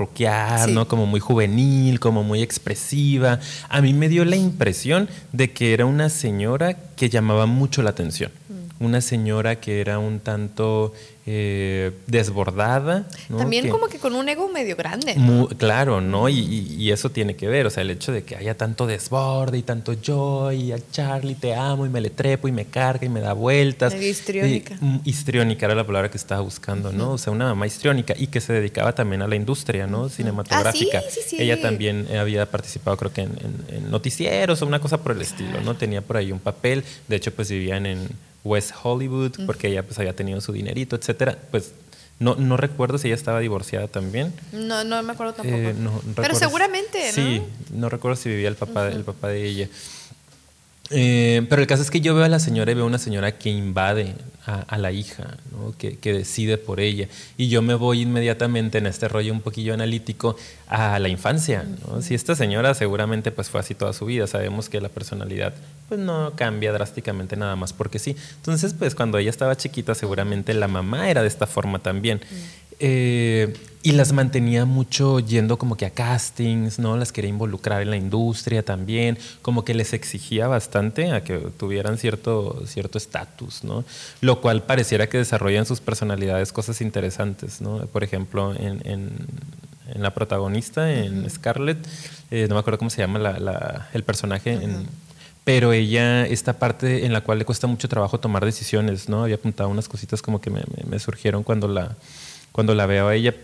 ¿no? 0.68 0.88
Como 0.88 1.06
muy 1.06 1.20
juvenil, 1.20 2.00
como 2.00 2.24
muy 2.24 2.42
expresiva. 2.42 3.38
A 3.68 3.80
mí 3.80 3.92
me 3.94 4.08
dio 4.08 4.24
la 4.24 4.34
impresión 4.34 5.08
de 5.32 5.52
que 5.52 5.72
era 5.72 5.86
una 5.86 6.08
señora 6.08 6.76
que 6.96 7.08
llamaba 7.08 7.46
mucho 7.46 7.82
la 7.82 7.90
atención. 7.90 8.32
Mm. 8.48 8.84
Una 8.84 9.00
señora 9.00 9.60
que 9.60 9.80
era 9.80 10.00
un 10.00 10.18
tanto 10.18 10.92
eh, 11.30 11.92
desbordada. 12.06 13.06
También 13.36 13.68
como 13.68 13.88
que 13.88 13.98
con 13.98 14.14
un 14.14 14.26
ego 14.30 14.48
medio 14.48 14.76
grande. 14.76 15.14
claro, 15.58 16.00
¿no? 16.00 16.30
Y, 16.30 16.90
eso 16.90 17.10
tiene 17.10 17.36
que 17.36 17.46
ver, 17.48 17.66
o 17.66 17.70
sea, 17.70 17.82
el 17.82 17.90
hecho 17.90 18.12
de 18.12 18.24
que 18.24 18.34
haya 18.34 18.56
tanto 18.56 18.86
desborde 18.86 19.58
y 19.58 19.62
tanto 19.62 19.92
yo 19.92 20.50
y 20.52 20.72
a 20.72 20.78
Charlie 20.90 21.34
te 21.34 21.54
amo 21.54 21.84
y 21.84 21.90
me 21.90 22.00
le 22.00 22.08
trepo 22.08 22.48
y 22.48 22.52
me 22.52 22.64
carga 22.64 23.04
y 23.04 23.10
me 23.10 23.20
da 23.20 23.34
vueltas. 23.34 23.94
histriónica. 23.94 24.78
Mm, 24.80 25.00
histriónica 25.04 25.66
era 25.66 25.74
la 25.74 25.86
palabra 25.86 26.10
que 26.10 26.16
estaba 26.16 26.40
buscando, 26.40 26.92
¿no? 26.92 27.12
O 27.12 27.18
sea, 27.18 27.30
una 27.30 27.44
mamá 27.44 27.66
histriónica 27.66 28.14
y 28.16 28.28
que 28.28 28.40
se 28.40 28.54
dedicaba 28.54 28.94
también 28.94 29.20
a 29.20 29.28
la 29.28 29.36
industria, 29.36 29.86
¿no? 29.86 30.08
Cinematográfica. 30.08 31.02
Ah, 31.06 31.10
sí, 31.10 31.20
sí, 31.26 31.36
Ella 31.38 31.60
también 31.60 32.08
había 32.16 32.50
participado, 32.50 32.96
creo 32.96 33.12
que 33.12 33.20
en, 33.20 33.90
noticieros 33.90 34.62
o 34.62 34.66
una 34.66 34.80
cosa 34.80 34.96
por 35.02 35.12
el 35.12 35.20
estilo, 35.20 35.60
¿no? 35.60 35.74
Tenía 35.74 36.00
por 36.00 36.16
ahí 36.16 36.32
un 36.32 36.40
papel. 36.40 36.84
De 37.06 37.16
hecho, 37.16 37.34
pues 37.34 37.50
vivían 37.50 37.84
en 37.84 38.08
West 38.44 38.72
Hollywood, 38.82 39.32
porque 39.46 39.68
ella 39.68 39.82
pues 39.82 39.98
había 39.98 40.14
tenido 40.14 40.40
su 40.40 40.52
dinerito, 40.52 40.96
etcétera. 40.96 41.38
Pues 41.50 41.72
no, 42.18 42.34
no 42.34 42.56
recuerdo 42.56 42.98
si 42.98 43.08
ella 43.08 43.14
estaba 43.14 43.40
divorciada 43.40 43.86
también. 43.86 44.32
No, 44.52 44.84
no 44.84 45.02
me 45.02 45.12
acuerdo 45.12 45.34
tampoco. 45.34 45.56
Eh, 45.56 45.74
Pero 46.16 46.34
seguramente, 46.34 46.98
¿no? 47.08 47.12
Sí, 47.12 47.42
no 47.72 47.88
recuerdo 47.88 48.16
si 48.16 48.28
vivía 48.28 48.48
el 48.48 48.56
papá, 48.56 48.88
el 48.88 49.04
papá 49.04 49.28
de 49.28 49.46
ella. 49.46 49.68
Eh, 50.90 51.46
pero 51.50 51.60
el 51.60 51.68
caso 51.68 51.82
es 51.82 51.90
que 51.90 52.00
yo 52.00 52.14
veo 52.14 52.24
a 52.24 52.28
la 52.28 52.38
señora 52.38 52.72
y 52.72 52.74
veo 52.74 52.86
una 52.86 52.98
señora 52.98 53.36
que 53.36 53.50
invade 53.50 54.14
a, 54.46 54.78
la 54.78 54.90
hija, 54.92 55.36
que, 55.76 56.12
decide 56.12 56.56
por 56.56 56.80
ella. 56.80 57.06
Y 57.36 57.48
yo 57.48 57.60
me 57.60 57.74
voy 57.74 58.00
inmediatamente 58.00 58.78
en 58.78 58.86
este 58.86 59.06
rollo 59.06 59.32
un 59.32 59.42
poquillo 59.42 59.74
analítico 59.74 60.36
a 60.68 60.98
la 60.98 61.08
infancia. 61.08 61.64
Si 62.00 62.14
esta 62.14 62.34
señora 62.34 62.74
seguramente 62.74 63.30
pues 63.30 63.48
fue 63.48 63.60
así 63.60 63.74
toda 63.74 63.92
su 63.92 64.04
vida, 64.06 64.26
sabemos 64.26 64.68
que 64.68 64.80
la 64.80 64.88
personalidad 64.88 65.54
pues 65.88 65.98
no 65.98 66.32
cambia 66.36 66.72
drásticamente 66.72 67.36
nada 67.36 67.56
más 67.56 67.72
porque 67.72 67.98
sí. 67.98 68.16
Entonces 68.36 68.74
pues 68.74 68.94
cuando 68.94 69.18
ella 69.18 69.30
estaba 69.30 69.56
chiquita 69.56 69.94
seguramente 69.94 70.52
la 70.54 70.68
mamá 70.68 71.10
era 71.10 71.22
de 71.22 71.28
esta 71.28 71.46
forma 71.46 71.78
también. 71.78 72.20
Eh, 72.80 73.54
y 73.82 73.92
las 73.92 74.12
mantenía 74.12 74.64
mucho 74.64 75.18
yendo 75.20 75.56
como 75.56 75.76
que 75.76 75.86
a 75.86 75.90
castings, 75.90 76.78
¿no? 76.78 76.96
Las 76.96 77.12
quería 77.12 77.30
involucrar 77.30 77.80
en 77.80 77.90
la 77.90 77.96
industria 77.96 78.64
también, 78.64 79.18
como 79.40 79.64
que 79.64 79.72
les 79.72 79.92
exigía 79.92 80.46
bastante 80.46 81.10
a 81.12 81.22
que 81.22 81.38
tuvieran 81.38 81.96
cierto 81.96 82.62
cierto 82.66 82.98
estatus, 82.98 83.64
¿no? 83.64 83.84
Lo 84.20 84.40
cual 84.40 84.64
pareciera 84.64 85.08
que 85.08 85.18
desarrollan 85.18 85.64
sus 85.64 85.80
personalidades 85.80 86.52
cosas 86.52 86.80
interesantes, 86.80 87.60
¿no? 87.60 87.78
Por 87.86 88.04
ejemplo, 88.04 88.54
en, 88.54 88.82
en, 88.84 89.10
la 89.96 90.14
protagonista, 90.14 90.92
en 90.92 91.28
Scarlett, 91.30 91.78
eh, 92.30 92.46
no 92.48 92.54
me 92.54 92.60
acuerdo 92.60 92.78
cómo 92.78 92.90
se 92.90 92.98
llama 92.98 93.18
la, 93.18 93.88
el 93.92 94.04
personaje, 94.04 94.58
pero 95.44 95.72
ella, 95.72 96.26
esta 96.26 96.58
parte 96.58 97.06
en 97.06 97.12
la 97.12 97.22
cual 97.22 97.38
le 97.38 97.44
cuesta 97.44 97.66
mucho 97.66 97.88
trabajo 97.88 98.20
tomar 98.20 98.44
decisiones, 98.44 99.08
¿no? 99.08 99.22
Había 99.22 99.36
apuntado 99.36 99.70
unas 99.70 99.88
cositas 99.88 100.20
como 100.20 100.40
que 100.40 100.50
me, 100.50 100.62
me 100.86 100.98
surgieron 100.98 101.42
cuando 101.42 101.68
la 101.68 101.96
cuando 102.52 102.74
la 102.74 102.86
veo 102.86 103.08
a 103.08 103.14
ella. 103.14 103.34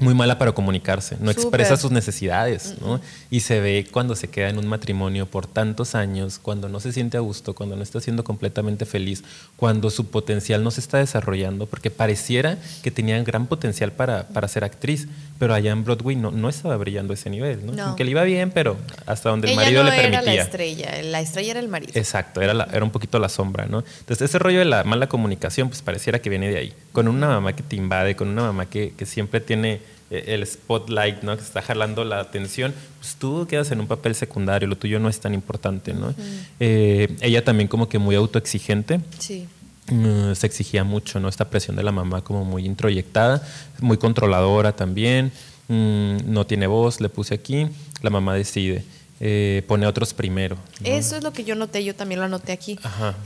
Muy 0.00 0.14
mala 0.14 0.38
para 0.38 0.52
comunicarse, 0.52 1.16
no 1.18 1.28
expresa 1.28 1.76
sus 1.76 1.90
necesidades, 1.90 2.76
¿no? 2.80 3.00
Y 3.30 3.40
se 3.40 3.58
ve 3.58 3.84
cuando 3.90 4.14
se 4.14 4.28
queda 4.28 4.48
en 4.48 4.56
un 4.56 4.68
matrimonio 4.68 5.26
por 5.26 5.48
tantos 5.48 5.96
años, 5.96 6.38
cuando 6.38 6.68
no 6.68 6.78
se 6.78 6.92
siente 6.92 7.16
a 7.16 7.20
gusto, 7.20 7.56
cuando 7.56 7.74
no 7.74 7.82
está 7.82 8.00
siendo 8.00 8.22
completamente 8.22 8.86
feliz, 8.86 9.24
cuando 9.56 9.90
su 9.90 10.06
potencial 10.06 10.62
no 10.62 10.70
se 10.70 10.78
está 10.78 10.98
desarrollando, 10.98 11.66
porque 11.66 11.90
pareciera 11.90 12.58
que 12.84 12.92
tenía 12.92 13.20
gran 13.24 13.48
potencial 13.48 13.90
para, 13.90 14.28
para 14.28 14.46
ser 14.46 14.62
actriz, 14.62 15.08
pero 15.38 15.54
allá 15.54 15.70
en 15.70 15.84
Broadway 15.84 16.16
no, 16.16 16.30
no 16.30 16.48
estaba 16.48 16.76
brillando 16.76 17.14
ese 17.14 17.30
nivel, 17.30 17.64
¿no? 17.64 17.82
Aunque 17.82 18.04
le 18.04 18.10
iba 18.10 18.22
bien, 18.24 18.50
pero 18.50 18.76
hasta 19.06 19.30
donde 19.30 19.50
el 19.50 19.56
marido 19.56 19.84
le 19.84 19.90
permitía. 19.90 20.20
Era 20.20 20.22
la 20.22 20.34
estrella, 20.34 21.02
la 21.02 21.20
estrella 21.20 21.50
era 21.52 21.60
el 21.60 21.68
marido. 21.68 21.92
Exacto, 21.94 22.40
era, 22.40 22.68
era 22.72 22.84
un 22.84 22.90
poquito 22.90 23.18
la 23.18 23.28
sombra, 23.28 23.66
¿no? 23.66 23.84
Entonces 24.00 24.30
ese 24.30 24.38
rollo 24.38 24.58
de 24.58 24.64
la 24.64 24.84
mala 24.84 25.08
comunicación, 25.08 25.68
pues 25.68 25.82
pareciera 25.82 26.20
que 26.20 26.28
viene 26.28 26.50
de 26.50 26.58
ahí, 26.58 26.72
con 26.92 27.08
una 27.08 27.28
mamá 27.28 27.54
que 27.54 27.62
te 27.62 27.76
invade, 27.76 28.16
con 28.16 28.28
una 28.28 28.42
mamá 28.42 28.66
que, 28.66 28.92
que 28.96 29.06
siempre 29.06 29.40
tiene 29.40 29.80
eh, 30.10 30.24
el 30.28 30.46
spotlight, 30.46 31.22
¿no? 31.22 31.36
Que 31.36 31.42
está 31.42 31.62
jalando 31.62 32.02
la 32.02 32.18
atención, 32.18 32.74
pues 32.98 33.16
tú 33.16 33.46
quedas 33.46 33.70
en 33.70 33.80
un 33.80 33.86
papel 33.86 34.14
secundario, 34.14 34.66
lo 34.66 34.76
tuyo 34.76 34.98
no 34.98 35.08
es 35.08 35.20
tan 35.20 35.34
importante, 35.34 35.92
¿no? 35.92 36.14
Eh, 36.58 37.14
ella 37.20 37.44
también 37.44 37.68
como 37.68 37.88
que 37.88 37.98
muy 37.98 38.16
autoexigente. 38.16 39.00
Sí. 39.18 39.46
Mm, 39.90 40.34
se 40.34 40.46
exigía 40.46 40.84
mucho, 40.84 41.20
¿no? 41.20 41.28
Esta 41.28 41.48
presión 41.48 41.76
de 41.76 41.82
la 41.82 41.92
mamá 41.92 42.22
como 42.22 42.44
muy 42.44 42.64
introyectada, 42.66 43.42
muy 43.80 43.96
controladora 43.96 44.74
también, 44.74 45.32
mm, 45.68 46.18
no 46.26 46.46
tiene 46.46 46.66
voz, 46.66 47.00
le 47.00 47.08
puse 47.08 47.34
aquí, 47.34 47.68
la 48.02 48.10
mamá 48.10 48.34
decide. 48.34 48.84
Eh, 49.20 49.64
pone 49.66 49.86
otros 49.86 50.14
primero. 50.14 50.56
Eso 50.84 51.16
es 51.16 51.24
lo 51.24 51.32
que 51.32 51.42
yo 51.42 51.56
noté, 51.56 51.82
yo 51.82 51.94
también 51.94 52.20
lo 52.20 52.26
anoté 52.26 52.52
aquí. 52.52 52.78
Ajá 52.82 53.16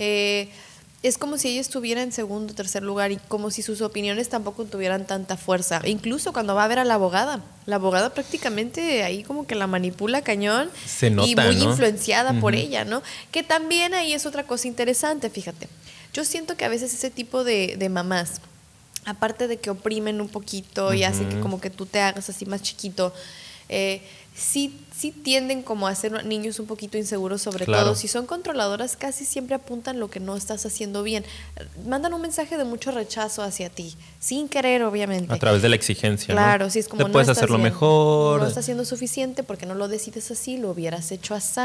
es 1.03 1.19
como 1.19 1.37
si 1.37 1.49
ella 1.49 1.61
estuviera 1.61 2.03
en 2.03 2.13
segundo 2.13 2.55
tercer 2.55 2.83
lugar 2.83 3.11
y 3.11 3.17
como 3.17 3.51
si 3.51 3.63
sus 3.63 3.81
opiniones 3.81 4.29
tampoco 4.29 4.65
tuvieran 4.65 5.07
tanta 5.07 5.37
fuerza. 5.37 5.83
incluso 5.85 6.33
cuando 6.33 6.55
va 6.55 6.65
a 6.65 6.69
ver 6.69 6.79
a 6.79 6.85
la 6.85 6.95
abogada, 6.95 7.41
la 7.67 7.77
abogada 7.77 8.15
prácticamente 8.15 9.03
ahí 9.03 9.25
como 9.25 9.47
que 9.47 9.57
la 9.57 9.67
manipula 9.67 10.23
cañón 10.23 10.71
Se 10.87 11.11
nota, 11.11 11.29
y 11.29 11.35
muy 11.35 11.63
influenciada 11.63 12.39
por 12.41 12.55
ella, 12.55 12.85
¿no? 12.85 13.03
Que 13.33 13.43
también 13.43 13.95
ahí 13.95 14.13
es 14.13 14.27
otra 14.27 14.45
cosa 14.45 14.69
interesante, 14.69 15.29
fíjate. 15.29 15.69
Yo 16.13 16.25
siento 16.25 16.57
que 16.57 16.65
a 16.65 16.69
veces 16.69 16.93
ese 16.93 17.11
tipo 17.11 17.45
de, 17.45 17.77
de 17.79 17.89
mamás, 17.89 18.41
aparte 19.05 19.49
de 19.49 19.57
que 19.57 19.71
oprimen 19.71 20.21
un 20.21 20.29
poquito 20.29 20.93
y 20.95 21.05
hacen 21.05 21.29
que 21.29 21.41
como 21.41 21.61
que 21.61 21.71
tú 21.71 21.87
te 21.87 22.01
hagas 22.01 22.29
así 22.29 22.47
más 22.47 22.63
chiquito, 22.63 23.13
eh, 23.69 24.03
sí, 24.35 24.79
sí 24.95 25.13
tienden 25.13 25.63
como 25.63 25.87
a 25.87 25.95
ser 25.95 26.25
niños 26.27 26.59
un 26.59 26.67
poquito 26.67 26.99
inseguros, 26.99 27.41
sobre 27.41 27.65
todo 27.65 27.95
si 27.95 28.07
son 28.09 28.27
controladoras, 28.27 28.97
casi 28.97 29.25
siempre 29.25 29.55
apuntan 29.55 29.99
lo 29.99 30.11
que 30.11 30.21
no 30.21 30.37
estás 30.37 30.67
haciendo 30.67 31.03
bien. 31.03 31.25
Mandan 31.87 32.13
un 32.13 32.21
mensaje 32.21 32.59
de 32.59 32.65
mucho 32.65 32.91
rechazo 32.91 33.43
hacia 33.43 33.71
ti, 33.71 33.95
sin 34.21 34.49
querer, 34.49 34.83
obviamente. 34.83 35.33
A 35.33 35.39
través 35.39 35.63
de 35.63 35.71
la 35.71 35.77
exigencia. 35.77 36.35
Claro, 36.35 36.69
si 36.71 36.81
es 36.81 36.89
como... 36.89 37.03
no 37.03 37.13
puedes 37.13 37.31
hacerlo 37.31 37.59
mejor. 37.59 38.41
No 38.41 38.47
estás 38.47 38.65
haciendo 38.65 38.85
suficiente 38.85 39.43
porque 39.43 39.67
no 39.67 39.75
lo 39.75 39.89
decides 39.89 40.31
así, 40.31 40.59
lo 40.59 40.71
hubieras 40.71 41.11
hecho 41.11 41.35
así. 41.35 41.61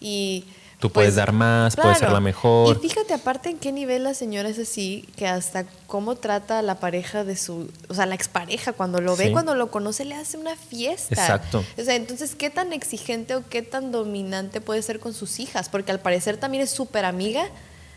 Y 0.00 0.44
Tú 0.84 0.90
puedes 0.90 1.12
pues, 1.12 1.16
dar 1.16 1.32
más, 1.32 1.76
puedes 1.76 1.96
ser 1.96 2.12
la 2.12 2.20
mejor. 2.20 2.76
Y 2.76 2.78
fíjate 2.78 3.14
aparte 3.14 3.48
en 3.48 3.56
qué 3.56 3.72
nivel 3.72 4.04
la 4.04 4.12
señora 4.12 4.50
es 4.50 4.58
así, 4.58 5.08
que 5.16 5.26
hasta 5.26 5.64
cómo 5.86 6.14
trata 6.14 6.58
a 6.58 6.62
la 6.62 6.74
pareja 6.74 7.24
de 7.24 7.36
su, 7.36 7.70
o 7.88 7.94
sea, 7.94 8.04
la 8.04 8.14
expareja, 8.14 8.74
cuando 8.74 9.00
lo 9.00 9.16
ve, 9.16 9.32
cuando 9.32 9.54
lo 9.54 9.70
conoce, 9.70 10.04
le 10.04 10.14
hace 10.14 10.36
una 10.36 10.56
fiesta. 10.56 11.14
Exacto. 11.14 11.64
O 11.78 11.82
sea, 11.82 11.94
entonces, 11.94 12.34
¿qué 12.34 12.50
tan 12.50 12.74
exigente 12.74 13.34
o 13.34 13.48
qué 13.48 13.62
tan 13.62 13.92
dominante 13.92 14.60
puede 14.60 14.82
ser 14.82 15.00
con 15.00 15.14
sus 15.14 15.40
hijas? 15.40 15.70
Porque 15.70 15.90
al 15.90 16.00
parecer 16.00 16.36
también 16.36 16.62
es 16.62 16.70
súper 16.70 17.06
amiga 17.06 17.48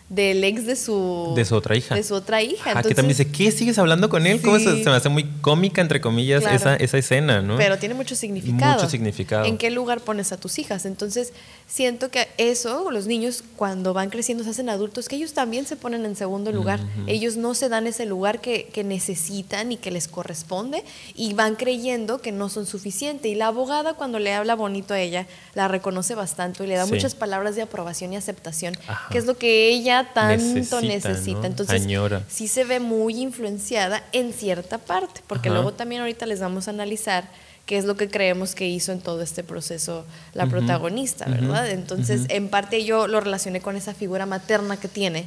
del 0.09 0.43
ex 0.43 0.65
de 0.65 0.75
su 0.75 1.33
de 1.35 1.43
su 1.43 1.55
otra 1.55 1.75
hija. 1.75 1.95
de 1.95 2.03
su 2.03 2.15
otra 2.15 2.41
hija 2.41 2.71
ah, 2.75 2.81
que 2.81 2.95
también 2.95 3.17
dice 3.17 3.29
¿qué 3.29 3.51
sigues 3.51 3.77
hablando 3.77 4.09
con 4.09 4.25
él? 4.25 4.41
¿Cómo 4.41 4.57
se, 4.57 4.69
me 4.71 4.91
hace 4.91 5.09
muy 5.09 5.25
cómica 5.41 5.81
entre 5.81 5.99
comillas 5.99 6.45
esa, 6.45 6.75
esa 6.75 6.97
escena 6.97 7.41
¿no? 7.41 7.57
pero 7.57 7.77
tiene 7.77 7.93
mucho 7.93 8.15
significado 8.15 8.75
mucho 8.75 8.89
significado. 8.89 9.45
en 9.45 9.57
qué 9.57 9.69
lugar 9.69 9.99
pones 9.99 10.31
a 10.31 10.37
tus 10.37 10.59
hijas 10.59 10.85
entonces 10.85 11.33
siento 11.65 12.09
que 12.09 12.29
eso 12.37 12.89
los 12.91 13.05
niños 13.05 13.43
cuando 13.57 13.93
van 13.93 14.09
creciendo 14.09 14.43
se 14.43 14.51
hacen 14.51 14.69
adultos 14.69 15.09
que 15.09 15.17
ellos 15.17 15.33
también 15.33 15.65
se 15.65 15.75
ponen 15.75 16.05
en 16.05 16.15
segundo 16.15 16.51
lugar. 16.51 16.79
Ellos 17.07 17.37
no 17.37 17.53
se 17.53 17.69
dan 17.69 17.87
ese 17.87 18.05
lugar 18.05 18.41
que, 18.41 18.65
que 18.65 18.83
necesitan 18.83 19.71
y 19.71 19.77
que 19.77 19.91
les 19.91 20.07
corresponde 20.07 20.83
y 21.15 21.33
van 21.33 21.55
creyendo 21.55 22.21
que 22.21 22.31
no 22.31 22.49
son 22.49 22.65
suficientes 22.65 23.31
y 23.31 23.35
la 23.35 23.47
abogada 23.47 23.93
cuando 23.93 24.19
le 24.19 24.33
habla 24.33 24.55
bonito 24.55 24.93
a 24.93 24.99
ella 24.99 25.27
la 25.53 25.67
reconoce 25.67 26.15
bastante 26.15 26.63
y 26.63 26.67
le 26.67 26.75
da 26.75 26.85
muchas 26.85 27.15
palabras 27.15 27.55
de 27.55 27.61
aprobación 27.61 28.13
y 28.13 28.17
aceptación 28.17 28.77
que 29.11 29.17
es 29.17 29.25
lo 29.25 29.37
que 29.37 29.69
ella 29.69 29.96
tanto 30.05 30.81
necesita. 30.81 31.47
Entonces, 31.47 31.87
sí 32.27 32.47
se 32.47 32.63
ve 32.63 32.79
muy 32.79 33.21
influenciada 33.21 34.03
en 34.11 34.33
cierta 34.33 34.77
parte, 34.77 35.21
porque 35.27 35.49
luego 35.49 35.73
también 35.73 36.01
ahorita 36.01 36.25
les 36.25 36.39
vamos 36.39 36.67
a 36.67 36.71
analizar 36.71 37.29
qué 37.65 37.77
es 37.77 37.85
lo 37.85 37.97
que 37.97 38.09
creemos 38.09 38.55
que 38.55 38.67
hizo 38.67 38.93
en 38.93 39.01
todo 39.01 39.21
este 39.21 39.43
proceso 39.43 40.05
la 40.33 40.47
protagonista, 40.47 41.25
¿verdad? 41.25 41.69
Entonces, 41.69 42.21
en 42.29 42.49
parte 42.49 42.83
yo 42.85 43.07
lo 43.07 43.19
relacioné 43.19 43.61
con 43.61 43.75
esa 43.75 43.93
figura 43.93 44.25
materna 44.25 44.77
que 44.77 44.87
tiene, 44.87 45.25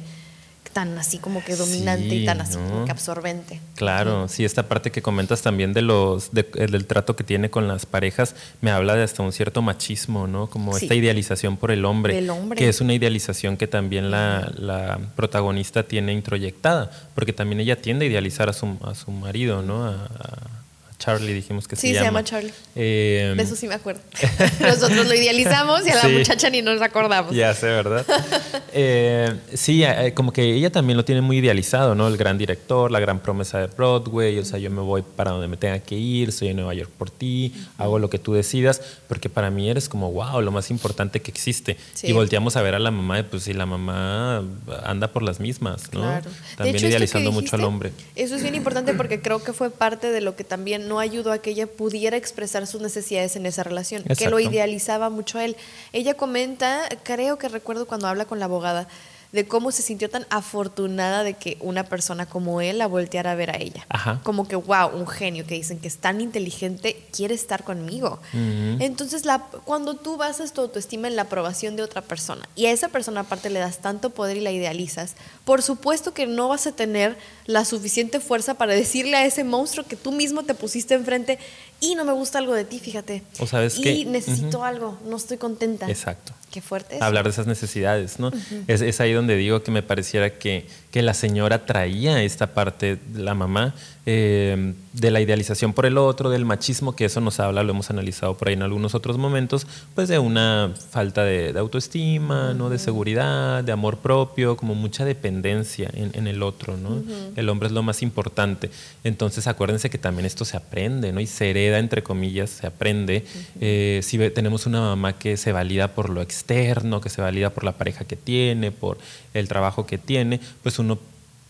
tan 0.73 0.97
así 0.97 1.17
como 1.17 1.43
que 1.43 1.55
dominante 1.55 2.15
y 2.15 2.25
tan 2.25 2.41
así 2.41 2.55
como 2.55 2.85
que 2.85 2.91
absorbente. 2.91 3.59
Claro, 3.75 4.27
sí. 4.27 4.45
esta 4.45 4.67
parte 4.67 4.91
que 4.91 5.01
comentas 5.01 5.41
también 5.41 5.73
de 5.73 5.81
los 5.81 6.31
eh, 6.35 6.43
del 6.43 6.85
trato 6.85 7.15
que 7.15 7.23
tiene 7.23 7.49
con 7.49 7.67
las 7.67 7.85
parejas 7.85 8.35
me 8.61 8.71
habla 8.71 8.95
de 8.95 9.03
hasta 9.03 9.23
un 9.23 9.31
cierto 9.31 9.61
machismo, 9.61 10.27
¿no? 10.27 10.47
Como 10.47 10.77
esta 10.77 10.95
idealización 10.95 11.57
por 11.57 11.71
el 11.71 11.85
hombre, 11.85 12.17
el 12.17 12.29
hombre, 12.29 12.57
que 12.57 12.69
es 12.69 12.81
una 12.81 12.93
idealización 12.93 13.57
que 13.57 13.67
también 13.67 14.11
la, 14.11 14.51
la, 14.57 14.99
protagonista 15.15 15.83
tiene 15.83 16.13
introyectada, 16.13 16.91
porque 17.15 17.33
también 17.33 17.59
ella 17.59 17.81
tiende 17.81 18.05
a 18.05 18.09
idealizar 18.09 18.49
a 18.49 18.53
su, 18.53 18.77
a 18.83 18.95
su 18.95 19.11
marido, 19.11 19.61
¿no? 19.61 19.85
A, 19.85 20.60
Charlie 21.01 21.33
dijimos 21.33 21.67
que 21.67 21.75
sí, 21.75 21.87
se 21.87 21.93
llama. 21.93 21.97
Sí, 21.97 22.03
se 22.03 22.05
llama 22.05 22.23
Charlie. 22.23 22.53
Eh, 22.75 23.33
de 23.35 23.43
eso 23.43 23.55
sí 23.55 23.67
me 23.67 23.73
acuerdo. 23.73 24.01
Nosotros 24.59 25.07
lo 25.07 25.15
idealizamos 25.15 25.85
y 25.87 25.89
a 25.89 25.95
la 25.95 26.07
muchacha 26.07 26.49
ni 26.51 26.61
nos 26.61 26.79
acordamos. 26.79 27.35
Ya 27.35 27.55
sé, 27.55 27.65
¿verdad? 27.65 28.05
eh, 28.73 29.33
sí, 29.55 29.83
eh, 29.83 30.13
como 30.13 30.31
que 30.31 30.43
ella 30.43 30.71
también 30.71 30.97
lo 30.97 31.03
tiene 31.03 31.21
muy 31.21 31.37
idealizado, 31.37 31.95
¿no? 31.95 32.07
El 32.07 32.17
gran 32.17 32.37
director, 32.37 32.91
la 32.91 32.99
gran 32.99 33.19
promesa 33.19 33.57
de 33.57 33.67
Broadway, 33.67 34.37
o 34.37 34.45
sea, 34.45 34.59
yo 34.59 34.69
me 34.69 34.81
voy 34.81 35.01
para 35.01 35.31
donde 35.31 35.47
me 35.47 35.57
tenga 35.57 35.79
que 35.79 35.95
ir, 35.95 36.29
estoy 36.29 36.49
en 36.49 36.57
Nueva 36.57 36.75
York 36.75 36.91
por 36.95 37.09
ti, 37.09 37.51
hago 37.79 37.97
lo 37.97 38.11
que 38.11 38.19
tú 38.19 38.33
decidas, 38.33 38.79
porque 39.07 39.27
para 39.27 39.49
mí 39.49 39.69
eres 39.71 39.89
como, 39.89 40.11
wow, 40.11 40.39
lo 40.41 40.51
más 40.51 40.69
importante 40.69 41.19
que 41.19 41.31
existe. 41.31 41.77
Y 42.03 42.11
volteamos 42.11 42.55
a 42.57 42.61
ver 42.61 42.75
a 42.75 42.79
la 42.79 42.91
mamá, 42.91 43.25
pues 43.27 43.43
si 43.43 43.53
la 43.53 43.65
mamá 43.65 44.43
anda 44.83 45.07
por 45.07 45.23
las 45.23 45.39
mismas, 45.39 45.91
¿no? 45.93 46.01
Claro. 46.01 46.29
También 46.57 46.85
idealizando 46.85 47.31
mucho 47.31 47.55
al 47.55 47.63
hombre. 47.63 47.91
Eso 48.15 48.35
es 48.35 48.43
bien 48.43 48.53
importante 48.53 48.93
porque 48.93 49.19
creo 49.19 49.43
que 49.43 49.51
fue 49.51 49.71
parte 49.71 50.11
de 50.11 50.21
lo 50.21 50.35
que 50.35 50.43
también 50.43 50.90
no 50.91 50.99
ayudó 50.99 51.31
a 51.31 51.37
que 51.37 51.51
ella 51.51 51.67
pudiera 51.67 52.17
expresar 52.17 52.67
sus 52.67 52.81
necesidades 52.81 53.37
en 53.37 53.45
esa 53.45 53.63
relación, 53.63 54.03
que 54.03 54.29
lo 54.29 54.41
idealizaba 54.41 55.09
mucho 55.09 55.37
a 55.37 55.45
él. 55.45 55.55
Ella 55.93 56.15
comenta, 56.15 56.89
creo 57.03 57.37
que 57.37 57.47
recuerdo 57.47 57.87
cuando 57.87 58.07
habla 58.07 58.25
con 58.25 58.39
la 58.39 58.45
abogada, 58.45 58.89
de 59.31 59.47
cómo 59.47 59.71
se 59.71 59.81
sintió 59.81 60.09
tan 60.09 60.25
afortunada 60.29 61.23
de 61.23 61.35
que 61.35 61.57
una 61.61 61.85
persona 61.85 62.25
como 62.25 62.59
él 62.59 62.77
la 62.77 62.87
volteara 62.87 63.31
a 63.31 63.35
ver 63.35 63.51
a 63.51 63.57
ella. 63.57 63.85
Como 64.23 64.47
que, 64.47 64.55
wow, 64.55 64.89
un 64.93 65.07
genio 65.07 65.45
que 65.45 65.55
dicen 65.55 65.79
que 65.79 65.87
es 65.87 65.97
tan 65.97 66.19
inteligente, 66.19 67.01
quiere 67.15 67.33
estar 67.33 67.63
conmigo. 67.63 68.19
Entonces, 68.33 69.25
la, 69.25 69.39
cuando 69.63 69.95
tú 69.95 70.17
basas 70.17 70.53
tu 70.53 70.61
autoestima 70.61 71.07
en 71.07 71.15
la 71.15 71.23
aprobación 71.23 71.75
de 71.75 71.83
otra 71.83 72.01
persona 72.01 72.47
y 72.55 72.65
a 72.65 72.71
esa 72.71 72.89
persona 72.89 73.21
aparte 73.21 73.49
le 73.49 73.59
das 73.59 73.79
tanto 73.79 74.09
poder 74.09 74.37
y 74.37 74.41
la 74.41 74.51
idealizas, 74.51 75.15
por 75.45 75.61
supuesto 75.61 76.13
que 76.13 76.27
no 76.27 76.49
vas 76.49 76.67
a 76.67 76.73
tener 76.73 77.17
la 77.45 77.65
suficiente 77.65 78.19
fuerza 78.19 78.55
para 78.55 78.73
decirle 78.73 79.15
a 79.17 79.25
ese 79.25 79.43
monstruo 79.43 79.85
que 79.85 79.95
tú 79.95 80.11
mismo 80.11 80.43
te 80.43 80.53
pusiste 80.53 80.93
enfrente 80.93 81.39
y 81.81 81.95
no 81.95 82.05
me 82.05 82.13
gusta 82.13 82.37
algo 82.37 82.53
de 82.53 82.63
ti, 82.63 82.79
fíjate. 82.79 83.23
O 83.39 83.47
sabes 83.47 83.77
y 83.79 84.05
necesito 84.05 84.63
algo, 84.63 84.99
no 85.03 85.17
estoy 85.17 85.37
contenta. 85.37 85.89
Exacto. 85.89 86.33
Qué 86.51 86.61
fuerte. 86.61 86.97
Hablar 87.01 87.23
de 87.23 87.31
esas 87.31 87.47
necesidades, 87.47 88.19
¿no? 88.19 88.31
es, 88.67 88.81
es, 88.81 89.01
ahí 89.01 89.13
donde 89.13 89.35
digo 89.35 89.63
que 89.63 89.71
me 89.71 89.81
pareciera 89.81 90.37
que, 90.37 90.67
que 90.91 91.01
la 91.01 91.13
señora 91.13 91.65
traía 91.65 92.21
esta 92.21 92.53
parte, 92.53 92.99
la 93.13 93.33
mamá, 93.33 93.73
eh, 94.05 94.73
de 94.93 95.11
la 95.11 95.21
idealización 95.21 95.73
por 95.73 95.85
el 95.85 95.97
otro, 95.97 96.31
del 96.31 96.43
machismo, 96.43 96.95
que 96.95 97.05
eso 97.05 97.21
nos 97.21 97.39
habla, 97.39 97.63
lo 97.63 97.71
hemos 97.71 97.91
analizado 97.91 98.35
por 98.35 98.47
ahí 98.47 98.55
en 98.55 98.63
algunos 98.63 98.95
otros 98.95 99.17
momentos, 99.17 99.67
pues 99.93 100.09
de 100.09 100.17
una 100.17 100.73
falta 100.89 101.23
de, 101.23 101.57
autoestima, 101.57 102.53
¿no? 102.53 102.69
De 102.69 102.79
seguridad, 102.79 103.63
de 103.63 103.71
amor 103.71 103.97
propio, 103.97 104.57
como 104.57 104.73
mucha 104.73 105.05
dependencia 105.05 105.89
en, 105.93 106.27
el 106.27 106.41
otro, 106.41 106.77
¿no? 106.77 107.01
El 107.35 107.47
hombre 107.49 107.67
es 107.67 107.73
lo 107.73 107.83
más 107.83 108.01
importante. 108.01 108.71
Entonces 109.03 109.47
acuérdense 109.47 109.89
que 109.89 109.97
también 109.97 110.25
esto 110.25 110.45
se 110.45 110.57
aprende, 110.57 111.13
¿no? 111.13 111.21
Y 111.21 111.27
se 111.27 111.51
hereda, 111.51 111.77
entre 111.77 112.01
comillas, 112.01 112.49
se 112.49 112.67
aprende. 112.67 113.25
Eh, 113.59 114.01
si 114.03 114.17
tenemos 114.31 114.65
una 114.65 114.81
mamá 114.81 115.13
que 115.13 115.37
se 115.37 115.51
valida 115.51 115.89
por 115.89 116.09
lo 116.09 116.21
externo, 116.21 117.01
que 117.01 117.09
se 117.09 117.21
valida 117.21 117.51
por 117.51 117.63
la 117.63 117.73
pareja 117.73 118.03
que 118.05 118.15
tiene, 118.15 118.71
por 118.71 118.97
el 119.33 119.47
trabajo 119.47 119.85
que 119.85 119.97
tiene, 119.97 120.39
pues 120.63 120.79
uno 120.79 120.99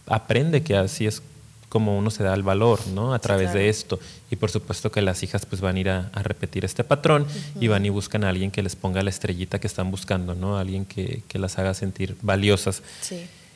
aprende 0.06 0.62
que 0.64 0.76
así 0.76 1.08
es 1.08 1.24
como 1.72 1.98
uno 1.98 2.12
se 2.12 2.22
da 2.22 2.34
el 2.34 2.44
valor, 2.44 2.86
¿no? 2.88 3.14
A 3.14 3.20
través 3.20 3.54
de 3.54 3.70
esto. 3.70 3.98
Y 4.30 4.36
por 4.36 4.52
supuesto 4.52 4.92
que 4.92 5.02
las 5.02 5.24
hijas 5.24 5.46
pues 5.46 5.62
van 5.62 5.78
a 5.78 5.80
ir 5.80 5.90
a, 5.90 6.10
repetir 6.22 6.66
este 6.66 6.84
patrón 6.84 7.26
y 7.62 7.70
van 7.70 7.86
y 7.86 7.90
buscan 7.90 8.26
a 8.26 8.30
alguien 8.30 8.52
que 8.52 8.62
les 8.62 8.76
ponga 8.76 9.02
la 9.02 9.10
estrellita 9.10 9.58
que 9.58 9.68
están 9.68 9.90
buscando, 9.90 10.36
¿no? 10.36 10.58
Alguien 10.58 10.84
que, 10.84 11.24
las 11.36 11.58
haga 11.58 11.74
sentir 11.74 12.18
valiosas. 12.22 12.84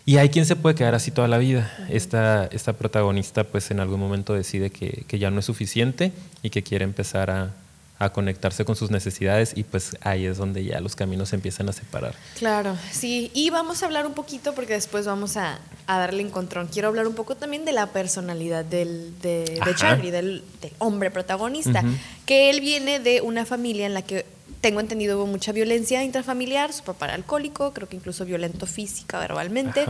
Y 0.05 0.15
hay 0.15 0.29
quien 0.29 0.45
se 0.45 0.55
puede 0.55 0.75
quedar 0.75 0.95
así 0.95 1.11
toda 1.11 1.27
la 1.27 1.37
vida. 1.37 1.69
esta, 1.89 2.45
esta 2.45 2.71
protagonista 2.71 3.43
pues 3.43 3.69
en 3.71 3.81
algún 3.81 3.99
momento 3.99 4.33
decide 4.33 4.69
que, 4.69 5.03
que 5.09 5.19
ya 5.19 5.29
no 5.29 5.39
es 5.39 5.45
suficiente 5.45 6.13
y 6.41 6.51
que 6.51 6.63
quiere 6.63 6.85
empezar 6.85 7.29
a, 7.29 7.53
a 7.97 8.11
conectarse 8.11 8.65
con 8.65 8.75
sus 8.75 8.91
necesidades 8.91 9.53
y 9.55 9.63
pues 9.63 9.95
ahí 10.01 10.25
es 10.25 10.37
donde 10.37 10.65
ya 10.65 10.81
los 10.81 10.95
caminos 10.95 11.29
se 11.29 11.35
empiezan 11.35 11.69
a 11.69 11.73
separar. 11.73 12.13
Claro, 12.37 12.77
sí, 12.91 13.31
y 13.33 13.49
vamos 13.49 13.83
a 13.83 13.85
hablar 13.85 14.05
un 14.05 14.13
poquito 14.13 14.53
porque 14.53 14.73
después 14.73 15.05
vamos 15.05 15.37
a, 15.37 15.59
a 15.87 15.99
darle 15.99 16.21
encontrón. 16.21 16.67
Quiero 16.67 16.89
hablar 16.89 17.07
un 17.07 17.15
poco 17.15 17.35
también 17.35 17.63
de 17.63 17.71
la 17.71 17.87
personalidad 17.87 18.65
del, 18.65 19.13
de, 19.21 19.61
Charlie, 19.75 20.11
del, 20.11 20.43
hombre 20.79 21.09
protagonista, 21.09 21.83
que 22.25 22.49
él 22.49 22.59
viene 22.59 22.99
de 22.99 23.21
una 23.21 23.45
familia 23.45 23.85
en 23.85 23.93
la 23.93 24.01
que 24.01 24.25
tengo 24.65 24.79
entendido 24.79 25.19
hubo 25.19 25.27
mucha 25.27 25.51
violencia 25.51 26.03
intrafamiliar, 26.03 26.73
su 26.73 26.83
papá 26.83 27.05
era 27.05 27.13
alcohólico, 27.13 27.71
creo 27.71 27.87
que 27.87 27.97
incluso 27.97 28.25
violento 28.25 28.65
física, 28.65 29.19
verbalmente. 29.19 29.85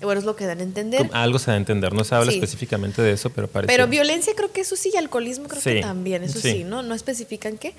Bueno, 0.00 0.18
es 0.18 0.26
lo 0.26 0.34
que 0.34 0.46
dan 0.46 0.58
a 0.58 0.64
entender. 0.64 1.08
Algo 1.12 1.38
se 1.38 1.52
da 1.52 1.54
a 1.54 1.58
entender, 1.58 1.92
no 1.92 2.02
se 2.02 2.16
habla 2.16 2.32
específicamente 2.32 3.02
de 3.02 3.12
eso, 3.12 3.30
pero 3.30 3.46
parece. 3.46 3.72
Pero 3.72 3.86
violencia 3.86 4.32
creo 4.34 4.50
que 4.50 4.62
eso 4.62 4.74
sí, 4.74 4.90
y 4.92 4.96
alcoholismo 4.96 5.46
creo 5.46 5.62
que 5.62 5.80
también, 5.80 6.24
eso 6.24 6.40
sí. 6.40 6.64
¿no? 6.64 6.82
No 6.82 6.96
especifican 6.96 7.56
qué. 7.56 7.74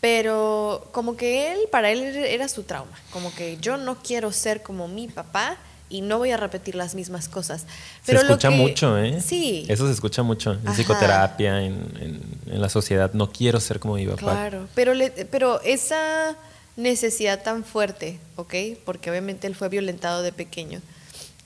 Pero 0.00 0.88
como 0.92 1.18
que 1.18 1.52
él, 1.52 1.58
para 1.70 1.90
él 1.90 2.02
era 2.02 2.48
su 2.48 2.62
trauma, 2.62 2.98
como 3.10 3.34
que 3.34 3.58
yo 3.60 3.76
no 3.76 3.96
quiero 3.96 4.32
ser 4.32 4.62
como 4.62 4.88
mi 4.88 5.06
papá 5.06 5.58
y 5.90 6.00
no 6.00 6.18
voy 6.18 6.30
a 6.30 6.36
repetir 6.36 6.76
las 6.76 6.94
mismas 6.94 7.28
cosas. 7.28 7.66
Pero 8.06 8.20
se 8.20 8.26
escucha 8.26 8.50
mucho, 8.50 8.96
¿eh? 8.96 9.20
Sí. 9.20 9.66
Eso 9.68 9.86
se 9.86 9.92
escucha 9.92 10.22
mucho 10.22 10.52
en 10.52 10.72
psicoterapia, 10.72 11.62
en, 11.62 12.22
en, 12.46 12.60
la 12.60 12.68
sociedad. 12.68 13.12
No 13.12 13.30
quiero 13.30 13.60
ser 13.60 13.80
como 13.80 13.94
mi 13.94 14.06
papá. 14.06 14.18
Claro, 14.18 14.68
pero, 14.74 14.92
pero 15.30 15.60
esa 15.62 16.36
necesidad 16.76 17.42
tan 17.42 17.64
fuerte, 17.64 18.18
¿ok? 18.36 18.54
Porque 18.84 19.10
obviamente 19.10 19.48
él 19.48 19.54
fue 19.54 19.68
violentado 19.68 20.22
de 20.22 20.32
pequeño. 20.32 20.80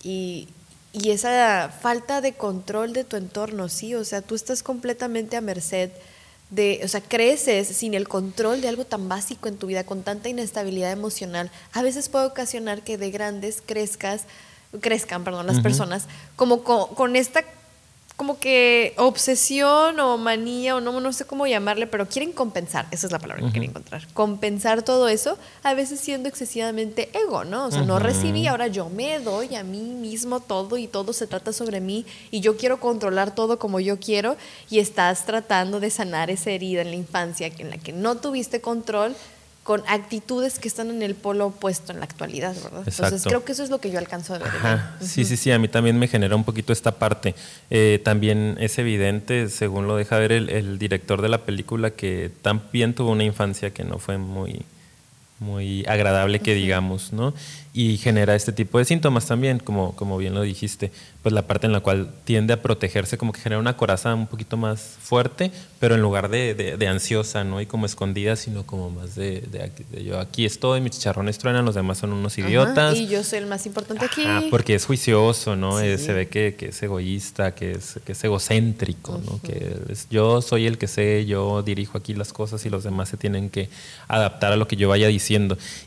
Y, 0.03 0.49
y 0.93 1.11
esa 1.11 1.75
falta 1.81 2.21
de 2.21 2.35
control 2.35 2.93
de 2.93 3.05
tu 3.05 3.17
entorno, 3.17 3.69
sí, 3.69 3.95
o 3.95 4.05
sea, 4.05 4.21
tú 4.21 4.35
estás 4.35 4.63
completamente 4.63 5.37
a 5.37 5.41
merced 5.41 5.91
de, 6.51 6.81
o 6.85 6.89
sea, 6.89 7.01
creces 7.01 7.69
sin 7.69 7.95
el 7.95 8.09
control 8.09 8.61
de 8.61 8.69
algo 8.69 8.85
tan 8.85 9.09
básico 9.09 9.49
en 9.49 9.57
tu 9.57 9.67
vida, 9.67 9.85
con 9.85 10.03
tanta 10.03 10.29
inestabilidad 10.29 10.93
emocional, 10.93 11.51
a 11.73 11.83
veces 11.83 12.09
puede 12.09 12.27
ocasionar 12.27 12.83
que 12.83 12.99
de 12.99 13.11
grandes 13.11 13.63
crezcas, 13.65 14.23
crezcan, 14.81 15.25
perdón, 15.25 15.47
las 15.47 15.61
personas, 15.61 16.07
como 16.37 16.63
con, 16.63 17.17
esta 17.17 17.45
como 18.17 18.39
que 18.39 18.95
obsesión 18.97 19.99
o 19.99 20.17
manía 20.19 20.77
o 20.77 20.81
no, 20.81 21.01
no 21.01 21.13
sé 21.13 21.25
cómo 21.25 21.49
llamarle, 21.49 21.89
pero 21.89 22.07
quieren 22.07 22.33
compensar, 22.33 22.87
esa 22.93 23.07
es 23.07 23.13
la 23.13 23.19
palabra 23.19 23.45
que 23.45 23.51
quieren 23.51 23.71
encontrar, 23.71 24.07
compensar 24.13 24.83
todo 24.83 25.09
eso, 25.09 25.37
a 25.65 25.75
veces 25.75 25.99
siendo 25.99 26.29
excesivamente 26.29 27.11
ego, 27.13 27.45
¿no? 27.45 27.67
O 27.67 27.71
sea, 27.73 27.83
no 27.83 27.99
recibí, 27.99 28.47
ahora 28.47 28.69
yo 28.69 28.89
me 28.89 29.19
doy 29.19 29.57
a 29.57 29.65
mí 29.65 29.81
mismo 29.81 30.39
todo 30.39 30.79
y 30.79 30.87
todo 30.87 31.13
se 31.13 31.27
trata 31.27 31.53
sobre 31.53 31.81
mí 31.81 32.07
y 32.31 32.41
yo 32.41 32.57
quiero 32.57 32.79
controlar 32.79 33.35
todo 33.35 33.59
como 33.59 33.81
yo 33.81 33.99
quiero 33.99 34.37
y 34.71 34.79
estás 34.79 35.27
tratando 35.27 35.81
de 35.81 35.91
sanar 35.91 36.31
esa 36.31 36.51
herida 36.51 36.83
en 36.83 36.91
la 36.91 36.97
infancia 36.97 37.51
en 37.59 37.71
la 37.71 37.79
que 37.79 37.93
no 37.93 38.17
tuviste 38.17 38.61
control 38.61 39.17
con 39.65 39.83
actitudes 39.89 40.59
que 40.59 40.69
están 40.69 40.91
en 40.91 41.03
el 41.03 41.15
polo 41.15 41.47
opuesto 41.47 41.91
en 41.91 41.99
la 41.99 42.05
actualidad, 42.05 42.55
¿verdad? 42.55 42.85
Entonces 42.87 43.25
creo 43.25 43.45
que 43.47 43.53
eso 43.53 43.65
es 43.65 43.71
lo 43.71 43.81
que 43.81 43.91
yo 43.91 43.99
alcanzo 43.99 44.35
a 44.35 44.39
ver. 44.39 44.49
Sí, 45.01 45.25
sí, 45.25 45.39
sí, 45.39 45.51
a 45.51 45.59
mí 45.59 45.69
también 45.69 45.99
me 45.99 46.07
genera 46.07 46.37
un 46.37 46.45
poquito 46.45 46.73
esta 46.73 46.93
parte. 46.93 47.35
Eh, 47.71 47.99
también 48.05 48.57
es 48.61 48.79
evidente, 48.79 49.49
según 49.49 49.87
lo 49.87 49.97
deja 49.97 50.19
ver 50.19 50.33
el, 50.33 50.51
el, 50.51 50.79
director 50.79 51.23
de 51.23 51.31
la 51.31 51.47
película, 51.47 51.91
que 51.91 52.31
también 52.43 52.95
tuvo 52.95 53.11
una 53.11 53.25
infancia 53.25 53.71
que 53.71 53.85
no 53.85 53.99
fue 53.99 54.19
muy, 54.19 54.67
muy 55.41 55.85
agradable 55.87 56.41
que 56.41 56.55
digamos, 56.55 57.13
¿no? 57.13 57.35
Y 57.77 57.97
genera 57.97 58.37
este 58.37 58.53
tipo 58.53 58.79
de 58.79 58.85
síntomas 58.85 59.27
también, 59.27 59.59
como, 59.59 59.97
como 59.97 60.17
bien 60.17 60.33
lo 60.33 60.43
dijiste, 60.43 60.93
pues 61.25 61.33
la 61.33 61.43
parte 61.43 61.67
en 61.67 61.73
la 61.73 61.81
cual 61.81 62.13
tiende 62.23 62.53
a 62.53 62.63
protegerse, 62.63 63.19
como 63.19 63.33
que 63.33 63.41
genera 63.41 63.59
una 63.59 63.77
coraza 63.77 64.15
un 64.15 64.29
poquito 64.29 64.57
más 64.57 64.97
fuerte, 65.03 65.51
pero 65.81 65.97
en 65.97 66.01
lugar 66.01 66.29
de, 66.29 66.55
de, 66.55 66.87
ansiosa, 66.87 67.43
¿no? 67.43 67.61
Y 67.61 67.67
como 67.67 67.87
escondida, 67.87 68.37
sino 68.37 68.65
como 68.65 68.91
más 68.91 69.17
de, 69.17 69.41
de, 69.41 70.05
yo 70.05 70.21
aquí 70.21 70.45
estoy, 70.45 70.81
mis 70.81 70.93
chicharrones 70.93 71.37
truenan, 71.39 71.65
los 71.65 71.75
demás 71.75 71.99
son 71.99 72.13
unos 72.13 72.39
idiotas. 72.39 72.97
y 72.97 73.09
yo 73.09 73.25
soy 73.25 73.41
el 73.41 73.47
más 73.47 73.67
importante 73.67 74.05
aquí. 74.05 74.23
porque 74.51 74.77
es 74.77 74.87
juicioso, 74.87 75.57
¿no? 75.57 75.81
Eh, 75.81 75.99
se 75.99 76.13
ve 76.13 76.29
que, 76.29 76.55
que, 76.55 76.67
es 76.67 76.81
egoísta, 76.81 77.57
que 77.57 77.73
es, 77.73 77.99
que 78.05 78.13
es 78.13 78.23
egocéntrico, 78.23 79.21
¿no? 79.27 79.41
Que 79.43 79.79
yo 80.11 80.43
soy 80.43 80.67
el 80.67 80.79
que 80.79 80.87
sé, 80.87 81.27
yo 81.27 81.65
dirijo 81.65 81.99
aquí 81.99 82.15
las 82.15 82.33
cosas 82.33 82.65
y 82.67 82.71
los 82.71 82.85
demás 82.85 83.09
se 83.09 83.17
tienen 83.17 83.51
que 83.51 83.69
adaptar 84.07 84.53
a 84.53 84.57
lo 84.57 84.69
que 84.69 84.77
yo 84.77 84.89
vaya 84.89 85.09
diciendo. 85.09 85.24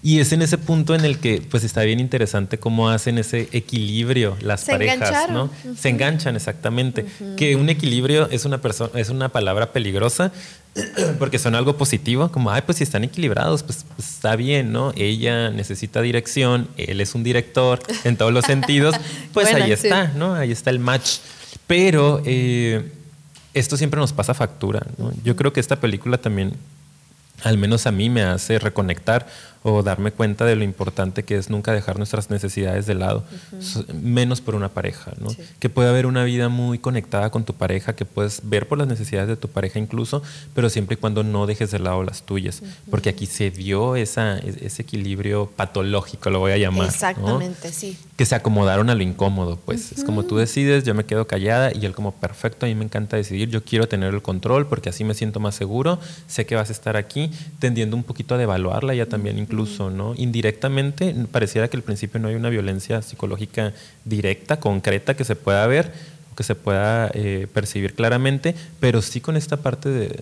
Y 0.03 0.19
es 0.19 0.31
en 0.31 0.41
ese 0.41 0.57
punto 0.57 0.95
en 0.95 1.05
el 1.05 1.19
que, 1.19 1.41
pues, 1.49 1.63
está 1.63 1.81
bien 1.83 1.99
interesante 1.99 2.57
cómo 2.57 2.89
hacen 2.89 3.17
ese 3.17 3.49
equilibrio 3.51 4.37
las 4.41 4.65
parejas, 4.65 5.29
¿no? 5.29 5.49
Se 5.77 5.89
enganchan 5.89 6.35
exactamente. 6.35 7.05
Que 7.35 7.55
un 7.55 7.69
equilibrio 7.69 8.29
es 8.29 8.45
una 8.45 8.61
persona, 8.61 8.99
es 8.99 9.09
una 9.09 9.29
palabra 9.29 9.71
peligrosa 9.71 10.31
porque 11.19 11.39
son 11.39 11.55
algo 11.55 11.77
positivo, 11.77 12.29
como, 12.31 12.51
ay, 12.51 12.61
pues 12.65 12.77
si 12.77 12.83
están 12.83 13.03
equilibrados, 13.03 13.63
pues, 13.63 13.85
pues, 13.95 14.09
está 14.09 14.35
bien, 14.35 14.71
¿no? 14.71 14.93
Ella 14.95 15.49
necesita 15.49 16.01
dirección, 16.01 16.67
él 16.77 17.01
es 17.01 17.15
un 17.15 17.23
director 17.23 17.79
en 18.03 18.17
todos 18.17 18.33
los 18.33 18.45
sentidos, 18.45 18.95
pues 19.33 19.53
ahí 19.53 19.71
está, 19.71 20.11
¿no? 20.15 20.35
Ahí 20.35 20.51
está 20.51 20.69
el 20.69 20.79
match. 20.79 21.17
Pero 21.65 22.21
eh, 22.25 22.91
esto 23.53 23.77
siempre 23.77 23.99
nos 23.99 24.13
pasa 24.13 24.33
factura, 24.33 24.85
¿no? 24.97 25.11
Yo 25.23 25.35
creo 25.35 25.53
que 25.53 25.59
esta 25.59 25.79
película 25.79 26.17
también, 26.17 26.53
al 27.43 27.57
menos 27.57 27.87
a 27.87 27.91
mí, 27.91 28.09
me 28.09 28.23
hace 28.23 28.59
reconectar 28.59 29.27
o 29.73 29.83
darme 29.83 30.11
cuenta 30.11 30.45
de 30.45 30.55
lo 30.55 30.63
importante 30.63 31.23
que 31.23 31.35
es 31.35 31.49
nunca 31.49 31.73
dejar 31.73 31.97
nuestras 31.97 32.29
necesidades 32.29 32.85
de 32.85 32.95
lado, 32.95 33.23
menos 33.93 34.39
por 34.39 34.55
una 34.55 34.69
pareja, 34.69 35.11
¿no? 35.19 35.27
Que 35.59 35.69
puede 35.69 35.89
haber 35.89 36.05
una 36.05 36.23
vida 36.23 36.47
muy 36.49 36.79
conectada 36.79 37.29
con 37.29 37.43
tu 37.43 37.53
pareja, 37.53 37.95
que 37.95 38.05
puedes 38.05 38.41
ver 38.43 38.67
por 38.67 38.77
las 38.77 38.87
necesidades 38.87 39.27
de 39.27 39.35
tu 39.35 39.49
pareja 39.49 39.79
incluso, 39.79 40.23
pero 40.53 40.69
siempre 40.69 40.95
y 40.95 40.97
cuando 40.97 41.23
no 41.23 41.45
dejes 41.47 41.71
de 41.71 41.79
lado 41.79 42.03
las 42.03 42.23
tuyas, 42.23 42.61
porque 42.89 43.09
aquí 43.09 43.25
se 43.25 43.51
dio 43.51 43.95
esa, 43.95 44.37
ese 44.37 44.81
equilibrio 44.81 45.51
patológico, 45.55 46.29
lo 46.29 46.39
voy 46.39 46.53
a 46.53 46.57
llamar. 46.57 46.87
Exactamente, 46.87 47.71
sí. 47.73 47.97
Que 48.15 48.25
se 48.25 48.35
acomodaron 48.35 48.89
a 48.89 48.95
lo 48.95 49.03
incómodo, 49.03 49.59
pues 49.63 49.91
es 49.91 50.03
como 50.03 50.23
tú 50.23 50.37
decides, 50.37 50.85
yo 50.85 50.93
me 50.93 51.05
quedo 51.05 51.27
callada 51.27 51.71
y 51.75 51.85
él 51.85 51.93
como 51.93 52.13
perfecto, 52.13 52.65
a 52.65 52.69
mí 52.69 52.75
me 52.75 52.85
encanta 52.85 53.17
decidir, 53.17 53.49
yo 53.49 53.63
quiero 53.63 53.87
tener 53.87 54.13
el 54.13 54.21
control 54.21 54.67
porque 54.67 54.89
así 54.89 55.03
me 55.03 55.13
siento 55.13 55.39
más 55.39 55.55
seguro, 55.55 55.99
sé 56.27 56.45
que 56.45 56.55
vas 56.55 56.69
a 56.69 56.71
estar 56.71 56.95
aquí, 56.95 57.31
tendiendo 57.59 57.95
un 57.95 58.03
poquito 58.03 58.35
a 58.35 58.37
devaluarla 58.37 58.95
ya 58.95 59.05
también 59.05 59.37
incluso, 59.37 59.56
¿no? 59.65 60.13
Indirectamente, 60.15 61.15
pareciera 61.31 61.67
que 61.67 61.77
al 61.77 61.83
principio 61.83 62.19
no 62.19 62.27
hay 62.27 62.35
una 62.35 62.49
violencia 62.49 63.01
psicológica 63.01 63.73
directa, 64.05 64.59
concreta 64.59 65.15
que 65.15 65.23
se 65.23 65.35
pueda 65.35 65.65
ver, 65.67 65.91
que 66.35 66.43
se 66.43 66.53
pueda 66.53 67.09
eh, 67.13 67.47
percibir 67.51 67.95
claramente, 67.95 68.55
pero 68.79 69.01
sí 69.01 69.21
con 69.21 69.35
esta 69.35 69.57
parte 69.57 69.89
de, 69.89 70.19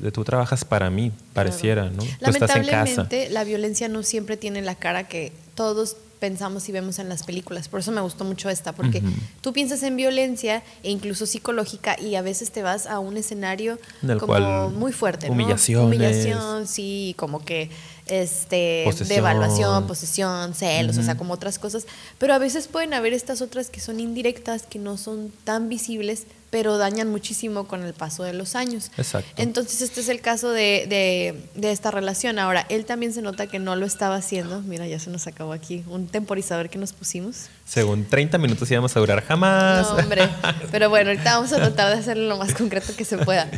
de, 0.00 0.12
tú 0.12 0.22
trabajas 0.22 0.64
para 0.64 0.90
mí, 0.90 1.10
pareciera, 1.32 1.88
¿no? 1.90 2.04
Lamentablemente, 2.20 3.30
la 3.30 3.44
violencia 3.44 3.88
no 3.88 4.02
siempre 4.02 4.36
tiene 4.36 4.60
la 4.60 4.74
cara 4.74 5.08
que 5.08 5.32
todos 5.54 5.96
pensamos 6.24 6.68
y 6.68 6.72
vemos 6.72 6.98
en 6.98 7.08
las 7.08 7.22
películas. 7.22 7.68
Por 7.68 7.80
eso 7.80 7.92
me 7.92 8.00
gustó 8.00 8.24
mucho 8.24 8.48
esta, 8.48 8.72
porque 8.72 9.02
tú 9.42 9.52
piensas 9.52 9.82
en 9.82 9.96
violencia 9.96 10.62
e 10.82 10.90
incluso 10.90 11.26
psicológica 11.26 12.00
y 12.00 12.14
a 12.14 12.22
veces 12.22 12.50
te 12.50 12.62
vas 12.62 12.86
a 12.86 12.98
un 12.98 13.16
escenario 13.16 13.78
como 14.18 14.70
muy 14.70 14.92
fuerte, 14.92 15.30
humillación. 15.30 15.86
Humillación, 15.86 16.66
sí, 16.66 17.14
como 17.18 17.44
que 17.44 17.70
este 18.06 18.86
devaluación, 19.08 19.86
posesión, 19.86 20.54
celos, 20.54 20.98
o 20.98 21.02
sea, 21.02 21.16
como 21.16 21.34
otras 21.34 21.58
cosas, 21.58 21.86
pero 22.18 22.34
a 22.34 22.38
veces 22.38 22.68
pueden 22.68 22.94
haber 22.94 23.12
estas 23.12 23.40
otras 23.40 23.70
que 23.70 23.80
son 23.80 24.00
indirectas, 24.00 24.64
que 24.64 24.78
no 24.78 24.96
son 24.96 25.32
tan 25.44 25.68
visibles, 25.68 26.26
pero 26.54 26.78
dañan 26.78 27.10
muchísimo 27.10 27.66
con 27.66 27.82
el 27.82 27.94
paso 27.94 28.22
de 28.22 28.32
los 28.32 28.54
años. 28.54 28.92
Exacto. 28.96 29.42
Entonces, 29.42 29.82
este 29.82 30.00
es 30.00 30.08
el 30.08 30.20
caso 30.20 30.50
de, 30.52 31.42
de, 31.56 31.72
esta 31.72 31.90
relación. 31.90 32.38
Ahora, 32.38 32.64
él 32.68 32.84
también 32.84 33.12
se 33.12 33.22
nota 33.22 33.48
que 33.48 33.58
no 33.58 33.74
lo 33.74 33.86
estaba 33.86 34.14
haciendo. 34.14 34.60
Mira, 34.60 34.86
ya 34.86 35.00
se 35.00 35.10
nos 35.10 35.26
acabó 35.26 35.52
aquí 35.52 35.82
un 35.88 36.06
temporizador 36.06 36.70
que 36.70 36.78
nos 36.78 36.92
pusimos. 36.92 37.46
Según 37.66 38.04
30 38.04 38.38
minutos 38.38 38.70
íbamos 38.70 38.96
a 38.96 39.00
durar 39.00 39.24
jamás. 39.24 39.90
No, 39.90 39.96
hombre. 39.96 40.28
Pero 40.70 40.88
bueno, 40.90 41.10
ahorita 41.10 41.34
vamos 41.34 41.52
a 41.52 41.56
tratar 41.56 41.92
de 41.92 41.98
hacerlo 41.98 42.28
lo 42.28 42.36
más 42.36 42.54
concreto 42.54 42.94
que 42.96 43.04
se 43.04 43.18
pueda. 43.18 43.50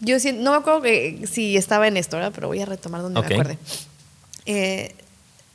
Yo 0.00 0.16
no 0.34 0.50
me 0.50 0.56
acuerdo 0.56 0.82
que, 0.82 1.26
si 1.30 1.56
estaba 1.56 1.88
en 1.88 1.96
esto, 1.96 2.18
pero 2.34 2.48
voy 2.48 2.60
a 2.60 2.66
retomar 2.66 3.02
donde 3.02 3.20
me 3.20 3.26
acuerde. 3.26 3.58
Eh, 4.44 4.94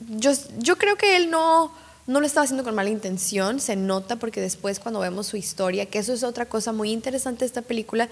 yo, 0.09 0.31
yo 0.57 0.77
creo 0.77 0.95
que 0.97 1.15
él 1.15 1.29
no, 1.29 1.71
no 2.07 2.19
lo 2.19 2.25
estaba 2.25 2.43
haciendo 2.43 2.63
con 2.63 2.75
mala 2.75 2.89
intención, 2.89 3.59
se 3.59 3.75
nota 3.75 4.17
porque 4.17 4.41
después 4.41 4.79
cuando 4.79 4.99
vemos 4.99 5.27
su 5.27 5.37
historia, 5.37 5.85
que 5.85 5.99
eso 5.99 6.13
es 6.13 6.23
otra 6.23 6.45
cosa 6.45 6.73
muy 6.73 6.91
interesante 6.91 7.39
de 7.39 7.45
esta 7.45 7.61
película, 7.61 8.09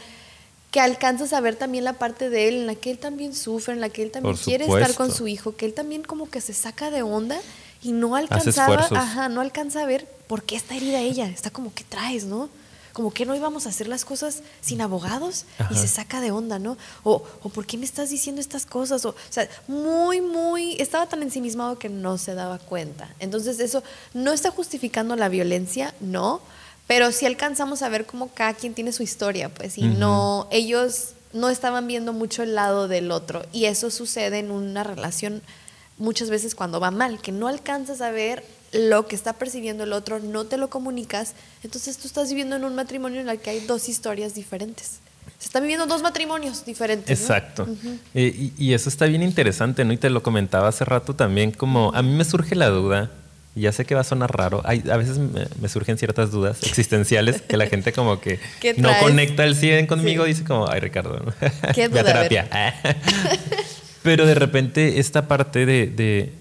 que 0.72 0.80
alcanzas 0.80 1.34
a 1.34 1.42
ver 1.42 1.56
también 1.56 1.84
la 1.84 1.94
parte 1.94 2.30
de 2.30 2.48
él 2.48 2.56
en 2.58 2.68
la 2.68 2.76
que 2.76 2.92
él 2.92 3.00
también 3.00 3.36
sufre, 3.36 3.74
en 3.74 3.82
la 3.82 3.90
que 3.90 4.04
él 4.04 4.12
también 4.12 4.38
quiere 4.38 4.66
estar 4.66 4.94
con 4.94 5.12
su 5.12 5.28
hijo, 5.28 5.56
que 5.56 5.66
él 5.66 5.74
también 5.74 6.04
como 6.04 6.30
que 6.30 6.42
se 6.42 6.54
saca 6.54 6.92
de 6.92 7.02
onda 7.02 7.40
y 7.82 7.92
no 7.92 8.16
alcanzaba, 8.16 8.88
ajá, 8.92 9.30
no 9.30 9.42
alcanza 9.42 9.82
a 9.82 9.86
ver 9.86 10.08
por 10.28 10.44
qué 10.44 10.56
está 10.56 10.76
herida 10.76 11.00
ella, 11.00 11.28
está 11.28 11.50
como 11.50 11.74
que 11.74 11.84
traes, 11.84 12.26
¿no? 12.26 12.50
Como 13.00 13.14
que 13.14 13.26
no 13.26 13.34
íbamos 13.34 13.66
a 13.66 13.70
hacer 13.70 13.88
las 13.88 14.04
cosas 14.04 14.44
sin 14.60 14.82
abogados 14.82 15.46
y 15.72 15.76
se 15.76 15.88
saca 15.88 16.20
de 16.20 16.32
onda, 16.32 16.60
¿no? 16.60 16.78
O, 17.04 17.24
o 17.42 17.48
¿por 17.48 17.66
qué 17.66 17.78
me 17.78 17.86
estás 17.86 18.10
diciendo 18.10 18.42
estas 18.42 18.66
cosas? 18.66 19.06
O, 19.06 19.16
sea, 19.30 19.48
muy, 19.70 20.20
muy, 20.20 20.76
estaba 20.82 21.08
tan 21.08 21.24
ensimismado 21.24 21.80
que 21.80 21.88
no 21.88 22.18
se 22.18 22.34
daba 22.34 22.60
cuenta. 22.60 23.08
Entonces 23.20 23.62
eso 23.62 23.84
no 24.14 24.34
está 24.34 24.52
justificando 24.52 25.16
la 25.16 25.30
violencia, 25.30 25.96
no, 26.02 26.42
pero 26.88 27.14
sí 27.14 27.26
alcanzamos 27.26 27.84
a 27.84 27.88
ver 27.88 28.06
cómo 28.06 28.32
cada 28.34 28.54
quien 28.54 28.74
tiene 28.74 28.92
su 28.92 29.02
historia, 29.02 29.48
pues, 29.48 29.78
y 29.78 29.84
no, 29.84 30.50
ellos 30.52 31.14
no 31.32 31.48
estaban 31.48 31.88
viendo 31.88 32.12
mucho 32.12 32.44
el 32.44 32.54
lado 32.54 32.90
del 32.90 33.12
otro 33.12 33.46
y 33.54 33.64
eso 33.64 33.92
sucede 33.92 34.40
en 34.40 34.52
una 34.52 34.84
relación 34.84 35.42
muchas 35.98 36.30
veces 36.30 36.54
cuando 36.54 36.82
va 36.82 36.92
mal, 36.92 37.22
que 37.22 37.32
no 37.32 37.48
alcanzas 37.48 38.02
a 38.02 38.12
ver 38.12 38.44
lo 38.72 39.08
que 39.08 39.16
está 39.16 39.34
percibiendo 39.34 39.84
el 39.84 39.94
otro, 39.94 40.20
no 40.20 40.46
te 40.46 40.58
lo 40.58 40.70
comunicas, 40.70 41.34
entonces 41.64 41.98
tú 41.98 42.08
estás 42.08 42.30
viviendo 42.30 42.56
en 42.56 42.64
un 42.64 42.76
matrimonio 42.76 43.22
en 43.22 43.30
el 43.30 43.40
que 43.40 43.50
hay 43.50 43.60
dos 43.62 43.90
historias 43.90 44.36
diferentes. 44.36 45.00
Se 45.38 45.46
están 45.46 45.64
viviendo 45.64 45.86
dos 45.86 46.02
matrimonios 46.02 46.66
diferentes. 46.66 47.20
Exacto. 47.20 47.68
Eh, 48.14 48.52
y, 48.58 48.74
eso 48.74 48.90
está 48.90 49.06
bien 49.06 49.24
interesante, 49.24 49.86
¿no? 49.86 49.94
Y 49.94 49.98
te 49.98 50.10
lo 50.10 50.22
comentaba 50.22 50.68
hace 50.68 50.84
rato 50.84 51.16
también, 51.16 51.52
como 51.52 51.94
a 51.96 52.02
mí 52.02 52.14
me 52.14 52.26
surge 52.26 52.56
la 52.56 52.68
duda, 52.70 53.12
y 53.56 53.62
ya 53.62 53.72
sé 53.72 53.86
que 53.86 53.96
va 53.96 54.02
a 54.02 54.06
sonar 54.06 54.36
raro, 54.36 54.62
hay, 54.66 54.84
a 54.92 54.98
veces 54.98 55.18
me, 55.18 55.70
surgen 55.70 55.98
ciertas 55.98 56.32
dudas 56.32 56.62
existenciales 56.64 57.42
que 57.42 57.58
la 57.58 57.68
gente 57.68 57.94
como 57.94 58.20
que 58.20 58.40
no 58.78 58.92
conecta 59.00 59.46
el 59.46 59.56
100 59.56 59.88
conmigo, 59.88 60.26
dice 60.26 60.44
como, 60.44 60.70
ay 60.70 60.80
Ricardo, 60.82 61.34
¿Qué 61.74 61.88
duda? 61.90 62.04
terapia. 62.04 62.48
Pero 64.04 64.26
de 64.26 64.36
repente 64.36 65.00
esta 65.00 65.28
parte 65.28 65.66
de 65.66 66.39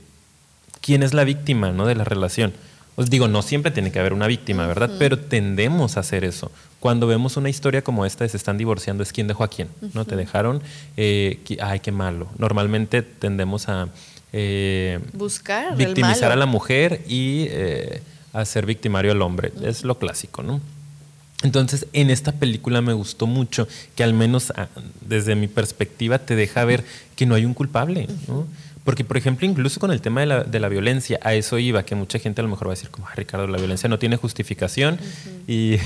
quién 0.80 1.02
es 1.02 1.14
la 1.14 1.24
víctima 1.24 1.72
¿no? 1.72 1.86
de 1.86 1.94
la 1.94 2.04
relación. 2.04 2.52
Os 2.96 3.10
digo, 3.10 3.28
no 3.28 3.42
siempre 3.42 3.70
tiene 3.70 3.92
que 3.92 4.00
haber 4.00 4.12
una 4.12 4.26
víctima, 4.26 4.66
¿verdad? 4.66 4.90
Pero 4.98 5.18
tendemos 5.20 5.96
a 5.96 6.00
hacer 6.00 6.24
eso. 6.24 6.50
Cuando 6.80 7.06
vemos 7.06 7.36
una 7.36 7.48
historia 7.48 7.82
como 7.82 8.04
esta 8.04 8.24
de 8.24 8.30
se 8.30 8.36
están 8.36 8.58
divorciando, 8.58 9.04
es 9.04 9.12
quién 9.12 9.28
dejó 9.28 9.44
a 9.44 9.48
quién, 9.48 9.68
¿no? 9.94 10.04
Te 10.04 10.16
dejaron, 10.16 10.62
eh, 10.96 11.38
ay, 11.60 11.78
qué 11.78 11.92
malo. 11.92 12.28
Normalmente 12.38 13.02
tendemos 13.02 13.68
a 13.68 13.88
eh, 14.32 14.98
buscar 15.12 15.76
victimizar 15.76 16.32
a 16.32 16.36
la 16.36 16.46
mujer 16.46 17.04
y 17.06 17.46
eh, 17.50 18.02
hacer 18.32 18.66
victimario 18.66 19.12
al 19.12 19.22
hombre. 19.22 19.52
Es 19.62 19.84
lo 19.84 19.98
clásico, 19.98 20.42
¿no? 20.42 20.60
Entonces, 21.44 21.86
en 21.92 22.10
esta 22.10 22.32
película 22.32 22.80
me 22.80 22.94
gustó 22.94 23.28
mucho 23.28 23.68
que 23.94 24.02
al 24.02 24.12
menos 24.12 24.52
ah, 24.56 24.66
desde 25.00 25.36
mi 25.36 25.46
perspectiva 25.46 26.18
te 26.18 26.34
deja 26.34 26.64
ver 26.64 26.84
que 27.14 27.26
no 27.26 27.36
hay 27.36 27.44
un 27.44 27.54
culpable, 27.54 28.08
¿no? 28.26 28.46
Porque, 28.88 29.04
por 29.04 29.18
ejemplo, 29.18 29.46
incluso 29.46 29.80
con 29.80 29.90
el 29.90 30.00
tema 30.00 30.20
de 30.20 30.26
la, 30.26 30.44
de 30.44 30.60
la, 30.60 30.70
violencia, 30.70 31.20
a 31.22 31.34
eso 31.34 31.58
iba, 31.58 31.82
que 31.82 31.94
mucha 31.94 32.18
gente 32.18 32.40
a 32.40 32.44
lo 32.44 32.48
mejor 32.48 32.68
va 32.68 32.72
a 32.72 32.74
decir, 32.74 32.88
como, 32.88 33.06
Ricardo, 33.14 33.46
la 33.46 33.58
violencia 33.58 33.86
no 33.86 33.98
tiene 33.98 34.16
justificación 34.16 34.98
y, 35.46 35.76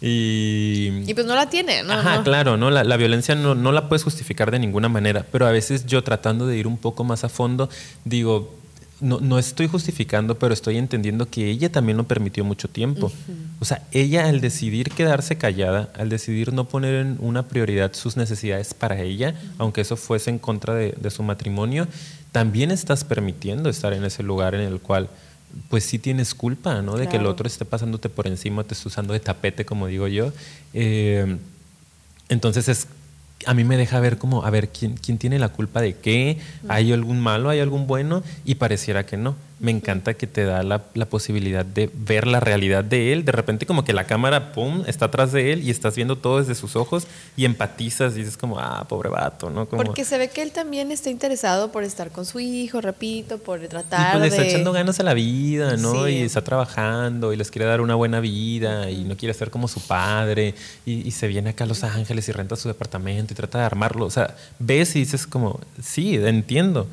y... 0.00 1.04
Y 1.06 1.14
pues 1.14 1.24
no 1.24 1.36
la 1.36 1.48
tiene, 1.48 1.84
¿no? 1.84 1.92
Ajá, 1.92 2.24
claro, 2.24 2.56
¿no? 2.56 2.72
La, 2.72 2.82
la 2.82 2.96
violencia 2.96 3.36
no, 3.36 3.54
no, 3.54 3.70
la 3.70 3.88
puedes 3.88 4.02
justificar 4.02 4.50
de 4.50 4.58
ninguna 4.58 4.88
manera, 4.88 5.24
pero 5.30 5.46
a 5.46 5.52
veces 5.52 5.86
yo 5.86 6.02
tratando 6.02 6.48
de 6.48 6.56
ir 6.56 6.66
un 6.66 6.78
poco 6.78 7.04
más 7.04 7.22
a 7.22 7.28
fondo, 7.28 7.70
digo, 8.04 8.59
no, 9.00 9.20
no, 9.20 9.38
estoy 9.38 9.66
justificando, 9.66 10.38
pero 10.38 10.54
estoy 10.54 10.76
entendiendo 10.76 11.28
que 11.28 11.48
ella 11.50 11.70
también 11.70 11.96
lo 11.96 12.04
permitió 12.04 12.44
mucho 12.44 12.68
tiempo. 12.68 13.10
O 13.58 13.64
sea, 13.64 13.82
ella 13.92 14.28
al 14.28 14.40
decidir 14.40 14.90
quedarse 14.90 15.36
callada, 15.36 15.90
al 15.96 16.08
decidir 16.08 16.52
no 16.52 16.66
poner 16.66 16.94
en 16.94 17.16
una 17.20 17.46
prioridad 17.48 17.94
sus 17.94 18.16
necesidades 18.16 18.74
para 18.74 19.00
ella, 19.00 19.34
aunque 19.58 19.80
eso 19.80 19.96
fuese 19.96 20.30
en 20.30 20.38
contra 20.38 20.74
de, 20.74 21.10
su 21.10 21.22
matrimonio, 21.22 21.88
también 22.32 22.70
estás 22.70 23.04
permitiendo 23.04 23.68
estar 23.70 23.92
en 23.92 24.04
ese 24.04 24.22
lugar 24.22 24.54
en 24.54 24.60
el 24.60 24.80
cual 24.80 25.08
pues 25.68 25.84
sí 25.84 25.98
tienes 25.98 26.34
culpa, 26.34 26.80
¿no? 26.80 26.96
De 26.96 27.08
que 27.08 27.16
el 27.16 27.26
otro 27.26 27.46
esté 27.46 27.64
pasándote 27.64 28.08
por 28.08 28.26
encima, 28.26 28.64
te 28.64 28.74
esté 28.74 28.86
usando 28.86 29.12
de 29.12 29.20
tapete, 29.20 29.64
como 29.64 29.88
digo 29.88 30.06
yo. 30.06 30.32
Eh, 30.74 31.38
entonces 32.28 32.68
es 32.68 32.86
a 33.46 33.54
mí 33.54 33.64
me 33.64 33.76
deja 33.76 34.00
ver 34.00 34.18
como, 34.18 34.44
a 34.44 34.50
ver, 34.50 34.68
¿quién, 34.68 34.94
quién 34.94 35.18
tiene 35.18 35.38
la 35.38 35.48
culpa 35.48 35.80
de 35.80 35.94
qué? 35.94 36.38
¿Hay 36.68 36.92
algún 36.92 37.20
malo? 37.20 37.48
¿Hay 37.48 37.60
algún 37.60 37.86
bueno? 37.86 38.22
Y 38.44 38.56
pareciera 38.56 39.06
que 39.06 39.16
no 39.16 39.36
me 39.60 39.70
encanta 39.70 40.14
que 40.14 40.26
te 40.26 40.44
da 40.44 40.62
la, 40.62 40.80
posibilidad 40.80 41.66
de 41.66 41.90
ver 41.92 42.26
la 42.26 42.40
realidad 42.40 42.82
de 42.82 43.12
él. 43.12 43.26
De 43.26 43.32
repente 43.32 43.66
como 43.66 43.84
que 43.84 43.92
la 43.92 44.04
cámara, 44.04 44.52
¡pum!, 44.52 44.84
está 44.86 45.06
atrás 45.06 45.32
de 45.32 45.52
él 45.52 45.62
y 45.62 45.70
estás 45.70 45.94
viendo 45.96 46.16
todo 46.16 46.38
desde 46.38 46.54
sus 46.54 46.76
ojos 46.76 47.06
y 47.36 47.44
empatizas 47.44 48.14
y 48.14 48.20
dices 48.20 48.38
como, 48.38 48.58
ah, 48.58 48.86
pobre 48.88 49.10
vato, 49.10 49.50
¿no? 49.50 49.66
Porque 49.66 50.06
se 50.06 50.16
ve 50.16 50.30
que 50.30 50.40
él 50.40 50.52
también 50.52 50.90
está 50.90 51.10
interesado 51.10 51.70
por 51.72 51.84
estar 51.84 52.10
con 52.10 52.24
su 52.24 52.40
hijo, 52.40 52.80
repito, 52.80 53.36
por 53.36 53.60
tratar 53.68 54.16
y 54.16 54.18
pues 54.18 54.22
le 54.22 54.28
está 54.28 54.44
echando 54.46 54.72
ganas 54.72 54.98
a 54.98 55.02
la 55.02 55.12
vida, 55.12 55.76
¿no? 55.76 56.08
Y 56.08 56.22
está 56.22 56.42
trabajando 56.42 57.34
y 57.34 57.36
les 57.36 57.50
quiere 57.50 57.66
dar 57.66 57.82
una 57.82 57.94
buena 57.94 58.20
vida 58.20 58.90
y 58.90 59.04
no 59.04 59.14
quiere 59.16 59.34
ser 59.34 59.50
como 59.50 59.68
su 59.68 59.80
padre 59.80 60.54
y, 60.86 61.06
y 61.06 61.10
se 61.10 61.28
viene 61.28 61.50
acá 61.50 61.64
a 61.64 61.66
Los 61.66 61.84
Ángeles 61.84 62.26
y 62.30 62.32
renta 62.32 62.56
su 62.56 62.68
departamento 62.68 63.34
y 63.34 63.36
trata 63.36 63.58
de 63.58 63.64
armarlo. 63.64 64.06
O 64.06 64.10
sea, 64.10 64.34
ves 64.58 64.96
y 64.96 65.00
dices 65.00 65.26
como, 65.26 65.60
sí, 65.82 66.16
entiendo. 66.16 66.88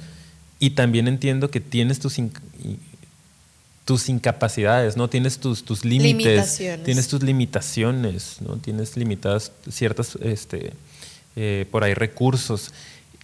Y 0.60 0.72
también 0.72 1.08
entiendo 1.08 1.52
que 1.52 1.60
tienes 1.60 2.00
tus, 2.00 2.18
tus 3.86 4.10
incapacidades, 4.10 4.98
¿no? 4.98 5.10
Tienes 5.10 5.40
tus, 5.40 5.64
tus 5.64 5.86
límites, 5.86 6.62
tienes 6.84 7.08
tus 7.08 7.24
limitaciones, 7.24 8.38
¿no? 8.42 8.58
Tienes 8.58 8.98
limitadas 8.98 9.52
ciertas, 9.70 10.18
este, 10.22 10.74
eh, 11.36 11.66
por 11.72 11.84
ahí 11.84 11.94
recursos. 11.94 12.74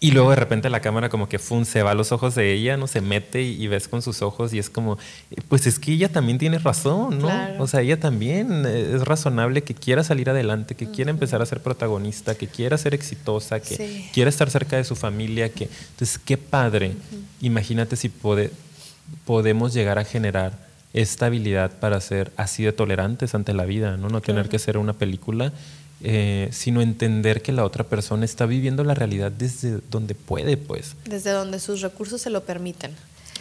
Y 0.04 0.12
luego 0.12 0.32
de 0.32 0.36
repente 0.36 0.70
la 0.70 0.82
cámara 0.82 1.08
como 1.08 1.30
que 1.30 1.40
fun, 1.40 1.64
se 1.64 1.82
va 1.82 1.92
a 1.92 1.94
los 1.94 2.12
ojos 2.12 2.36
de 2.36 2.52
ella, 2.52 2.76
¿no? 2.76 2.88
Se 2.88 3.00
mete 3.00 3.42
y, 3.42 3.66
ves 3.68 3.88
con 3.88 4.02
sus 4.02 4.22
ojos 4.22 4.54
y 4.54 4.60
es 4.60 4.70
como, 4.70 4.98
pues 5.48 5.66
es 5.66 5.80
que 5.80 5.94
ella 5.94 6.10
también 6.10 6.38
tiene 6.38 6.58
razón, 6.58 7.20
¿no? 7.20 7.32
O 7.58 7.68
sea, 7.68 7.80
ella 7.80 7.98
también 7.98 8.66
eh, 8.66 8.96
es 8.96 9.06
razonable 9.06 9.62
que 9.64 9.74
quiera 9.74 10.04
salir 10.04 10.30
adelante, 10.30 10.76
que 10.76 10.92
quiera 10.92 11.10
empezar 11.10 11.42
a 11.42 11.46
ser 11.46 11.62
protagonista, 11.62 12.36
que 12.36 12.48
quiera 12.48 12.78
ser 12.78 12.94
exitosa, 12.94 13.62
que 13.62 14.10
quiera 14.14 14.30
estar 14.30 14.50
cerca 14.50 14.76
de 14.76 14.84
su 14.84 14.98
familia, 14.98 15.48
que... 15.48 15.70
Entonces, 15.92 16.18
qué 16.18 16.36
padre. 16.36 16.98
Imagínate 17.40 17.96
si 17.96 18.12
podemos 19.24 19.74
llegar 19.74 20.00
a 20.00 20.04
generar 20.04 20.68
esta 20.92 21.28
habilidad 21.28 21.80
para 21.80 22.02
ser 22.02 22.34
así 22.36 22.64
de 22.64 22.74
tolerantes 22.74 23.36
ante 23.36 23.54
la 23.54 23.64
vida, 23.64 23.96
¿no? 23.96 24.10
No 24.10 24.20
tener 24.20 24.50
que 24.50 24.60
ser 24.60 24.78
una 24.78 24.92
película 24.92 25.54
eh, 26.04 26.50
sino 26.52 26.82
entender 26.82 27.42
que 27.42 27.54
la 27.54 27.64
otra 27.64 27.86
persona 27.86 28.26
está 28.26 28.46
viviendo 28.46 28.84
la 28.84 28.94
realidad 28.94 29.32
desde 29.32 29.80
donde 29.90 30.16
puede, 30.16 30.58
pues. 30.58 30.96
Desde 31.06 31.32
donde 31.32 31.60
sus 31.60 31.82
recursos 31.82 32.22
se 32.22 32.30
lo 32.30 32.44
permiten. 32.44 32.92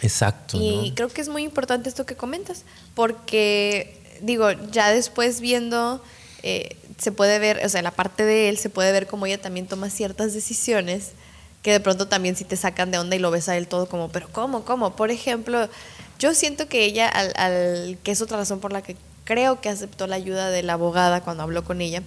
Exacto. 0.01 0.57
Y 0.59 0.93
creo 0.95 1.09
que 1.09 1.21
es 1.21 1.29
muy 1.29 1.43
importante 1.43 1.89
esto 1.89 2.05
que 2.05 2.15
comentas, 2.15 2.63
porque, 2.95 4.01
digo, 4.21 4.51
ya 4.71 4.91
después 4.91 5.41
viendo, 5.41 6.01
eh, 6.41 6.77
se 6.97 7.11
puede 7.11 7.37
ver, 7.37 7.65
o 7.65 7.69
sea, 7.69 7.81
la 7.81 7.91
parte 7.91 8.23
de 8.23 8.49
él 8.49 8.57
se 8.57 8.69
puede 8.69 8.91
ver 8.91 9.07
como 9.07 9.25
ella 9.25 9.41
también 9.41 9.67
toma 9.67 9.89
ciertas 9.89 10.33
decisiones 10.33 11.11
que 11.63 11.71
de 11.71 11.79
pronto 11.79 12.07
también 12.07 12.35
si 12.35 12.43
te 12.43 12.57
sacan 12.57 12.91
de 12.91 12.99
onda 12.99 13.15
y 13.15 13.19
lo 13.19 13.31
ves 13.31 13.49
a 13.49 13.57
él 13.57 13.67
todo 13.67 13.87
como, 13.87 14.09
pero 14.09 14.27
¿cómo? 14.31 14.65
¿Cómo? 14.65 14.95
Por 14.95 15.11
ejemplo, 15.11 15.69
yo 16.19 16.33
siento 16.33 16.67
que 16.67 16.83
ella, 16.83 17.07
al, 17.07 17.33
al, 17.37 17.97
que 18.03 18.11
es 18.11 18.21
otra 18.21 18.37
razón 18.37 18.59
por 18.59 18.73
la 18.73 18.81
que 18.81 18.97
creo 19.23 19.61
que 19.61 19.69
aceptó 19.69 20.05
la 20.07 20.17
ayuda 20.17 20.49
de 20.49 20.61
la 20.61 20.73
abogada 20.73 21.21
cuando 21.21 21.43
habló 21.43 21.63
con 21.63 21.81
ella, 21.81 22.03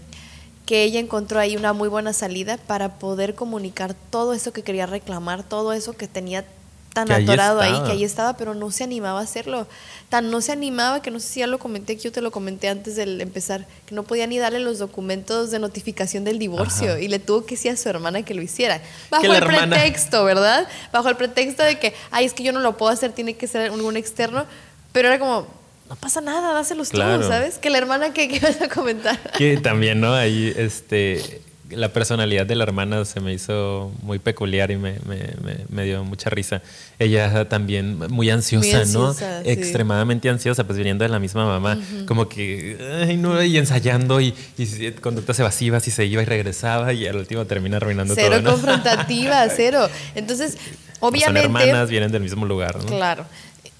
que 0.66 0.82
ella 0.82 1.00
encontró 1.00 1.38
ahí 1.38 1.56
una 1.56 1.72
muy 1.72 1.88
buena 1.88 2.12
salida 2.12 2.58
para 2.58 2.98
poder 2.98 3.34
comunicar 3.34 3.94
todo 4.10 4.34
eso 4.34 4.52
que 4.52 4.62
quería 4.62 4.86
reclamar, 4.86 5.44
todo 5.44 5.72
eso 5.72 5.92
que 5.92 6.08
tenía 6.08 6.44
tan 6.92 7.12
atorado 7.12 7.60
ahí, 7.60 7.78
que 7.84 7.92
ahí 7.92 8.04
estaba, 8.04 8.38
pero 8.38 8.54
no 8.54 8.70
se 8.70 8.82
animaba 8.82 9.20
a 9.20 9.22
hacerlo. 9.22 9.66
Tan 10.08 10.30
no 10.30 10.40
se 10.40 10.52
animaba 10.52 11.02
que 11.02 11.10
no 11.10 11.20
sé 11.20 11.28
si 11.28 11.40
ya 11.40 11.46
lo 11.46 11.58
comenté, 11.58 11.96
que 11.96 12.04
yo 12.04 12.12
te 12.12 12.22
lo 12.22 12.30
comenté 12.30 12.70
antes 12.70 12.96
de 12.96 13.02
empezar, 13.22 13.66
que 13.84 13.94
no 13.94 14.02
podía 14.02 14.26
ni 14.26 14.38
darle 14.38 14.60
los 14.60 14.78
documentos 14.78 15.50
de 15.50 15.58
notificación 15.58 16.24
del 16.24 16.38
divorcio 16.38 16.98
y 16.98 17.08
le 17.08 17.18
tuvo 17.18 17.44
que 17.44 17.54
decir 17.54 17.72
a 17.72 17.76
su 17.76 17.88
hermana 17.90 18.22
que 18.22 18.34
lo 18.34 18.40
hiciera. 18.40 18.80
Bajo 19.10 19.30
el 19.30 19.44
pretexto, 19.44 20.24
¿verdad? 20.24 20.66
Bajo 20.90 21.10
el 21.10 21.16
pretexto 21.16 21.62
de 21.62 21.78
que, 21.78 21.94
ay, 22.10 22.24
es 22.24 22.32
que 22.32 22.42
yo 22.42 22.52
no 22.52 22.60
lo 22.60 22.78
puedo 22.78 22.90
hacer, 22.90 23.12
tiene 23.12 23.34
que 23.34 23.46
ser 23.46 23.70
algún 23.70 23.98
externo, 23.98 24.46
pero 24.92 25.08
era 25.08 25.18
como, 25.18 25.46
no 25.88 25.96
pasa 25.96 26.20
nada, 26.20 26.52
dáselos 26.52 26.90
tú, 26.90 26.98
¿sabes? 26.98 27.58
Que 27.58 27.70
la 27.70 27.78
hermana 27.78 28.12
que, 28.12 28.28
que 28.28 28.40
vas 28.40 28.60
a 28.60 28.68
comentar. 28.68 29.18
Que 29.38 29.56
también, 29.58 30.00
¿no? 30.00 30.14
Ahí, 30.14 30.52
este, 30.56 31.42
la 31.70 31.92
personalidad 31.92 32.46
de 32.46 32.54
la 32.54 32.64
hermana 32.64 33.04
se 33.04 33.20
me 33.20 33.32
hizo 33.32 33.92
muy 34.02 34.18
peculiar 34.18 34.70
y 34.70 34.76
me, 34.76 34.98
me, 35.06 35.34
me, 35.68 35.84
dio 35.84 36.04
mucha 36.04 36.30
risa. 36.30 36.62
Ella 36.98 37.48
también 37.48 37.98
muy 38.10 38.30
ansiosa, 38.30 38.84
¿no? 38.86 39.14
Extremadamente 39.44 40.28
ansiosa, 40.28 40.64
pues 40.64 40.78
viniendo 40.78 41.04
de 41.04 41.08
la 41.08 41.18
misma 41.18 41.44
mamá, 41.44 41.78
como 42.06 42.28
que, 42.28 43.04
ay, 43.06 43.16
no, 43.16 43.42
y 43.42 43.56
ensayando 43.56 44.20
y, 44.20 44.34
y, 44.58 44.90
conductas 44.92 45.38
evasivas 45.38 45.86
y 45.88 45.90
se 45.90 46.04
iba 46.04 46.22
y 46.22 46.24
regresaba 46.24 46.92
y 46.92 47.06
al 47.06 47.16
último 47.16 47.44
termina 47.46 47.76
arruinando 47.78 48.14
todo. 48.14 48.24
Cero 48.24 48.42
confrontativa, 48.44 49.46
cero. 49.54 49.88
Entonces, 50.14 50.58
obviamente... 51.00 51.48
Son 51.48 51.56
hermanas, 51.56 51.90
vienen 51.90 52.12
del 52.12 52.22
mismo 52.22 52.46
lugar, 52.46 52.76
¿no? 52.76 52.86
Claro. 52.86 53.26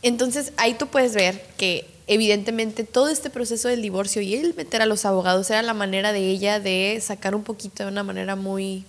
Entonces, 0.03 0.53
ahí 0.57 0.75
tú 0.75 0.89
puedes 0.89 1.15
ver 1.15 1.45
que 1.57 1.96
evidentemente 2.07 2.85
todo 2.85 3.09
este 3.09 3.31
proceso 3.31 3.69
del 3.69 3.83
divorcio 3.83 4.23
y 4.23 4.35
el 4.35 4.55
meter 4.55 4.83
a 4.83 4.87
los 4.87 5.05
abogados 5.05 5.51
era 5.51 5.63
la 5.63 5.75
manera 5.75 6.13
de 6.13 6.29
ella 6.29 6.61
de 6.61 6.99
sacar 7.03 7.35
un 7.35 7.43
poquito 7.43 7.85
de 7.85 7.91
una 7.91 8.03
manera 8.03 8.37
muy 8.37 8.85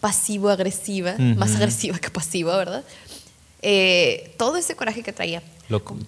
pasivo-agresiva, 0.00 1.14
más 1.18 1.56
agresiva 1.56 1.98
que 1.98 2.10
pasiva, 2.10 2.56
¿verdad? 2.56 2.84
Eh, 3.62 4.34
todo 4.36 4.56
ese 4.56 4.76
coraje 4.76 5.02
que 5.02 5.14
traía. 5.14 5.42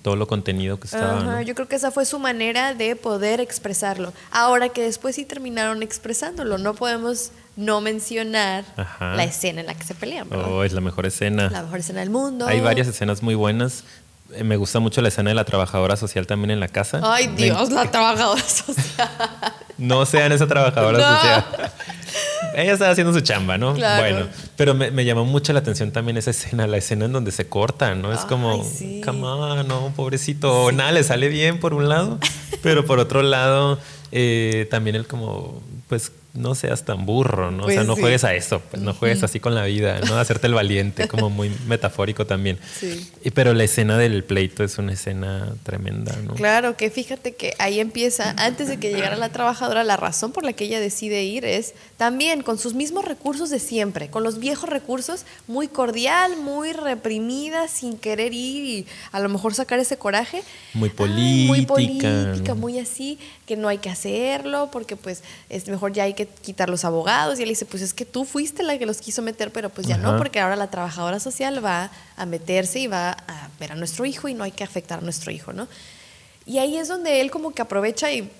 todo 0.02 0.16
lo 0.16 0.26
contenido 0.26 0.78
que 0.78 0.86
estaba. 0.86 1.40
Yo 1.40 1.54
creo 1.54 1.66
que 1.66 1.76
esa 1.76 1.90
fue 1.90 2.04
su 2.04 2.18
manera 2.18 2.74
de 2.74 2.94
poder 2.94 3.40
expresarlo. 3.40 4.12
Ahora 4.30 4.68
que 4.68 4.82
después 4.82 5.16
sí 5.16 5.24
terminaron 5.24 5.82
expresándolo, 5.82 6.58
no 6.58 6.74
podemos 6.74 7.30
no 7.56 7.80
mencionar 7.80 8.66
la 9.00 9.24
escena 9.24 9.62
en 9.62 9.66
la 9.68 9.74
que 9.74 9.84
se 9.84 9.94
pelean. 9.94 10.28
Oh, 10.30 10.62
es 10.62 10.74
la 10.74 10.82
mejor 10.82 11.06
escena. 11.06 11.48
La 11.48 11.62
mejor 11.62 11.78
escena 11.78 12.00
del 12.00 12.10
mundo. 12.10 12.46
Hay 12.46 12.60
varias 12.60 12.86
escenas 12.86 13.22
muy 13.22 13.34
buenas. 13.34 13.84
Eh, 14.34 14.44
me 14.44 14.56
gusta 14.56 14.80
mucho 14.80 15.00
la 15.02 15.08
escena 15.08 15.30
de 15.30 15.34
la 15.34 15.44
trabajadora 15.44 15.96
social 15.96 16.26
también 16.26 16.50
en 16.50 16.60
la 16.60 16.68
casa. 16.68 17.00
Ay, 17.02 17.28
Dios, 17.36 17.70
la 17.70 17.90
trabajadora 17.90 18.42
social. 18.42 19.08
No 19.78 20.06
sean 20.06 20.32
esa 20.32 20.46
trabajadora 20.46 20.98
social. 21.20 21.44
Ella 22.54 22.72
estaba 22.72 22.92
haciendo 22.92 23.12
su 23.12 23.20
chamba, 23.20 23.58
¿no? 23.58 23.74
Bueno, 23.74 24.26
pero 24.56 24.72
me, 24.72 25.04
llamó 25.04 25.26
mucho 25.26 25.52
la 25.52 25.58
atención 25.58 25.92
también 25.92 26.16
esa 26.16 26.30
escena, 26.30 26.66
la 26.66 26.78
escena 26.78 27.04
en 27.04 27.12
donde 27.12 27.30
se 27.30 27.46
cortan, 27.46 28.00
¿no? 28.00 28.10
Es 28.10 28.20
como, 28.20 28.64
sí. 28.64 29.02
come 29.04 29.64
no, 29.64 29.92
pobrecito. 29.94 30.72
Nada, 30.72 30.92
le 30.92 31.04
sale 31.04 31.28
bien 31.28 31.60
por 31.60 31.74
un 31.74 31.90
lado, 31.90 32.18
pero 32.62 32.86
por 32.86 32.98
otro 32.98 33.22
lado, 33.22 33.78
eh, 34.12 34.66
también 34.70 34.96
él 34.96 35.06
como, 35.06 35.60
pues 35.88 36.10
no 36.36 36.54
seas 36.54 36.84
tan 36.84 37.06
burro, 37.06 37.50
¿no? 37.50 37.64
o 37.64 37.66
sea, 37.68 37.76
pues 37.76 37.86
no 37.86 37.96
juegues 37.96 38.24
a 38.24 38.34
eso, 38.34 38.60
pues 38.70 38.82
no 38.82 38.94
juegues 38.94 39.22
así 39.22 39.40
con 39.40 39.54
la 39.54 39.64
vida, 39.64 40.00
¿no? 40.06 40.18
Hacerte 40.18 40.46
el 40.46 40.54
valiente, 40.54 41.08
como 41.08 41.30
muy 41.30 41.50
metafórico 41.66 42.26
también. 42.26 42.58
Sí. 42.78 43.10
Y, 43.24 43.30
pero 43.30 43.54
la 43.54 43.64
escena 43.64 43.98
del 43.98 44.24
pleito 44.24 44.64
es 44.64 44.78
una 44.78 44.92
escena 44.92 45.54
tremenda, 45.62 46.16
¿no? 46.24 46.34
Claro, 46.34 46.76
que 46.76 46.90
fíjate 46.90 47.34
que 47.34 47.54
ahí 47.58 47.80
empieza, 47.80 48.34
antes 48.38 48.68
de 48.68 48.78
que 48.78 48.90
llegara 48.90 49.16
la 49.16 49.30
trabajadora, 49.30 49.84
la 49.84 49.96
razón 49.96 50.32
por 50.32 50.44
la 50.44 50.52
que 50.52 50.64
ella 50.64 50.80
decide 50.80 51.24
ir 51.24 51.44
es 51.44 51.74
también 51.96 52.42
con 52.42 52.58
sus 52.58 52.74
mismos 52.74 53.04
recursos 53.04 53.50
de 53.50 53.58
siempre, 53.58 54.08
con 54.08 54.22
los 54.22 54.38
viejos 54.38 54.68
recursos, 54.68 55.24
muy 55.46 55.68
cordial, 55.68 56.36
muy 56.36 56.72
reprimida, 56.72 57.68
sin 57.68 57.96
querer 57.96 58.32
ir 58.32 58.64
y 58.64 58.86
a 59.12 59.20
lo 59.20 59.28
mejor 59.28 59.54
sacar 59.54 59.78
ese 59.78 59.96
coraje. 59.96 60.42
Muy 60.74 60.90
política. 60.90 61.48
muy 61.48 61.66
política, 61.66 62.54
muy 62.54 62.78
así, 62.78 63.18
que 63.46 63.56
no 63.56 63.68
hay 63.68 63.78
que 63.78 63.88
hacerlo, 63.88 64.68
porque 64.70 64.96
pues 64.96 65.22
es 65.48 65.68
mejor 65.68 65.92
ya 65.92 66.04
hay 66.04 66.14
que 66.14 66.25
quitar 66.26 66.68
los 66.68 66.84
abogados. 66.84 67.38
Y 67.38 67.42
él 67.42 67.48
dice, 67.48 67.64
pues 67.64 67.82
es 67.82 67.94
que 67.94 68.04
tú 68.04 68.24
fuiste 68.24 68.62
la 68.62 68.78
que 68.78 68.86
los 68.86 68.98
quiso 68.98 69.22
meter, 69.22 69.52
pero 69.52 69.70
pues 69.70 69.86
ya 69.86 69.96
no, 69.96 70.16
porque 70.18 70.40
ahora 70.40 70.56
la 70.56 70.70
trabajadora 70.70 71.20
social 71.20 71.64
va 71.64 71.90
a 72.16 72.26
meterse 72.26 72.80
y 72.80 72.86
va 72.86 73.10
a 73.12 73.48
ver 73.58 73.72
a 73.72 73.74
nuestro 73.74 74.04
hijo 74.04 74.28
y 74.28 74.34
no 74.34 74.44
hay 74.44 74.52
que 74.52 74.64
afectar 74.64 74.98
a 74.98 75.02
nuestro 75.02 75.30
hijo, 75.30 75.52
¿no? 75.52 75.68
Y 76.44 76.58
ahí 76.58 76.76
es 76.76 76.88
donde 76.88 77.20
él 77.20 77.30
como 77.30 77.52
que 77.52 77.62
aprovecha 77.62 78.12
y 78.12 78.30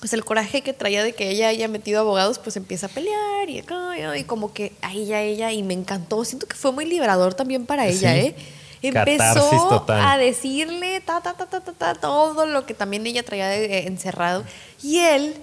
pues 0.00 0.12
el 0.12 0.24
coraje 0.24 0.62
que 0.62 0.72
traía 0.72 1.02
de 1.02 1.12
que 1.12 1.30
ella 1.30 1.48
haya 1.48 1.66
metido 1.66 2.00
abogados, 2.00 2.38
pues 2.38 2.56
empieza 2.56 2.86
a 2.86 2.88
pelear 2.88 3.48
y, 3.48 3.64
y 4.16 4.24
como 4.24 4.52
que 4.52 4.72
a 4.82 4.92
ella, 4.92 5.22
ella, 5.22 5.50
y 5.52 5.62
me 5.62 5.74
encantó. 5.74 6.24
Siento 6.24 6.46
que 6.46 6.56
fue 6.56 6.72
muy 6.72 6.84
liberador 6.84 7.34
también 7.34 7.66
para 7.66 7.86
ella, 7.86 8.16
¿eh? 8.16 8.34
Empezó 8.80 9.84
a 9.88 10.18
decirle 10.18 11.00
ta, 11.00 11.20
ta, 11.20 11.34
ta, 11.34 11.46
ta, 11.46 11.60
ta, 11.60 11.94
todo 11.94 12.46
lo 12.46 12.64
que 12.64 12.74
también 12.74 13.06
ella 13.06 13.24
traía 13.24 13.48
de, 13.48 13.86
encerrado. 13.86 14.44
Y 14.82 14.98
él 14.98 15.34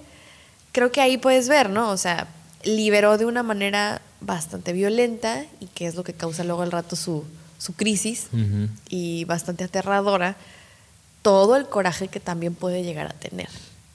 creo 0.76 0.92
que 0.92 1.00
ahí 1.00 1.16
puedes 1.16 1.48
ver, 1.48 1.70
¿no? 1.70 1.90
O 1.90 1.96
sea, 1.96 2.28
liberó 2.62 3.16
de 3.16 3.24
una 3.24 3.42
manera 3.42 4.02
bastante 4.20 4.74
violenta 4.74 5.46
y 5.58 5.68
que 5.68 5.86
es 5.86 5.94
lo 5.94 6.04
que 6.04 6.12
causa 6.12 6.44
luego 6.44 6.60
al 6.60 6.70
rato 6.70 6.96
su, 6.96 7.24
su 7.56 7.72
crisis 7.72 8.26
y 8.90 9.24
bastante 9.24 9.64
aterradora, 9.64 10.36
todo 11.22 11.56
el 11.56 11.64
coraje 11.64 12.08
que 12.08 12.20
también 12.20 12.54
puede 12.54 12.82
llegar 12.82 13.06
a 13.06 13.14
tener. 13.14 13.48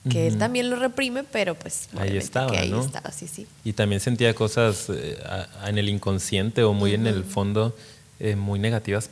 Que 0.09 0.25
él 0.25 0.39
también 0.39 0.71
lo 0.71 0.77
reprime, 0.77 1.23
pero 1.23 1.53
pues 1.53 1.87
ahí 1.95 2.17
estaba, 2.17 2.51
ahí 2.57 2.71
¿no? 2.71 2.83
estaba, 2.83 3.11
sí, 3.11 3.27
sí. 3.27 3.45
Y 3.63 3.73
también 3.73 4.01
sentía 4.01 4.33
cosas 4.33 4.87
eh, 4.89 5.19
en 5.67 5.77
el 5.77 5.87
inconsciente 5.87 6.63
o 6.63 6.73
muy 6.73 6.95
en 6.95 7.05
el 7.05 7.23
fondo 7.23 7.77
eh, 8.19 8.35
muy 8.35 8.57
negativas 8.57 9.11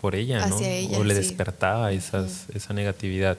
por 0.00 0.14
ella, 0.14 0.46
¿no? 0.46 0.56
o 0.56 1.04
le 1.04 1.12
despertaba 1.12 1.92
esas, 1.92 2.46
esa 2.54 2.72
negatividad. 2.72 3.36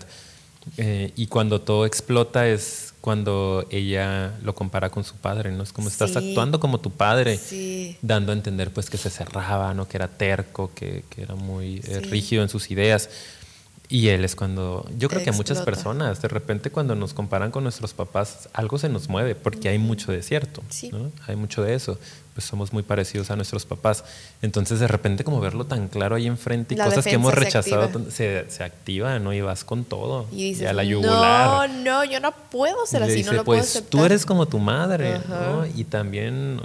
Eh, 0.78 1.12
y 1.15 1.26
cuando 1.26 1.62
todo 1.62 1.88
explota 1.88 2.48
es 2.48 2.90
cuando 3.02 3.66
ella 3.72 4.38
lo 4.44 4.54
compara 4.54 4.92
con 4.92 5.04
su 5.04 5.16
padre, 5.16 5.52
¿no? 5.52 5.64
Es 5.64 5.74
como 5.74 5.90
estás 5.90 6.16
actuando 6.16 6.60
como 6.60 6.80
tu 6.80 6.92
padre, 6.92 7.40
dando 8.02 8.32
a 8.32 8.36
entender 8.36 8.72
pues 8.72 8.90
que 8.92 8.98
se 8.98 9.10
cerraba, 9.10 9.74
¿no? 9.74 9.88
Que 9.88 9.98
era 9.98 10.08
terco, 10.08 10.72
que, 10.76 11.04
que 11.10 11.24
era 11.24 11.34
muy 11.34 11.82
eh, 11.88 12.00
rígido 12.02 12.44
en 12.44 12.50
sus 12.50 12.70
ideas. 12.70 13.10
Y 13.90 14.08
él 14.08 14.24
es 14.24 14.36
cuando, 14.36 14.88
yo 14.98 15.10
creo 15.10 15.22
que 15.22 15.32
a 15.32 15.34
muchas 15.34 15.62
personas, 15.64 16.22
de 16.22 16.30
repente 16.30 16.70
cuando 16.70 16.96
nos 16.96 17.14
comparan 17.14 17.52
con 17.52 17.64
nuestros 17.64 17.94
papás, 17.94 18.48
algo 18.54 18.78
se 18.78 18.88
nos 18.88 19.10
mueve, 19.10 19.36
porque 19.36 19.68
hay 19.68 19.80
mucho 19.80 20.14
de 20.14 20.22
cierto, 20.22 20.62
¿no? 20.92 21.12
Hay 21.28 21.36
mucho 21.36 21.64
de 21.64 21.74
eso 21.74 22.00
pues 22.34 22.46
somos 22.46 22.72
muy 22.72 22.84
parecidos 22.84 23.30
a 23.32 23.36
nuestros 23.36 23.65
papás. 23.65 24.04
Entonces, 24.41 24.80
de 24.80 24.88
repente, 24.88 25.24
como 25.24 25.39
verlo 25.39 25.65
tan 25.65 25.88
claro 25.88 26.15
ahí 26.15 26.28
enfrente 26.28 26.76
y 26.76 26.78
cosas 26.78 27.04
que 27.04 27.15
hemos 27.15 27.34
rechazado, 27.34 27.89
se, 28.10 28.50
se, 28.50 28.63
activa, 28.63 29.20
¿no? 29.20 29.34
Y 29.34 29.41
vas 29.41 29.63
con 29.63 29.84
todo. 29.84 30.28
Y 30.32 30.52
dices, 30.52 30.67
a 30.67 30.74
la 30.74 30.84
yugular. 30.84 31.70
No, 31.70 31.84
no, 31.84 32.06
yo 32.06 32.20
no 32.20 32.32
puedo 32.50 32.86
ser 32.86 33.04
así, 33.04 33.24
no 33.24 33.34
lo 33.34 33.44
pues, 33.44 33.46
puedo 33.46 33.62
aceptar. 33.62 33.89
Tú 33.89 34.06
eres 34.06 34.26
como 34.26 34.48
tu 34.48 34.60
madre, 34.60 35.20
¿no? 35.28 35.65
Y 35.76 35.84
también 35.84 36.62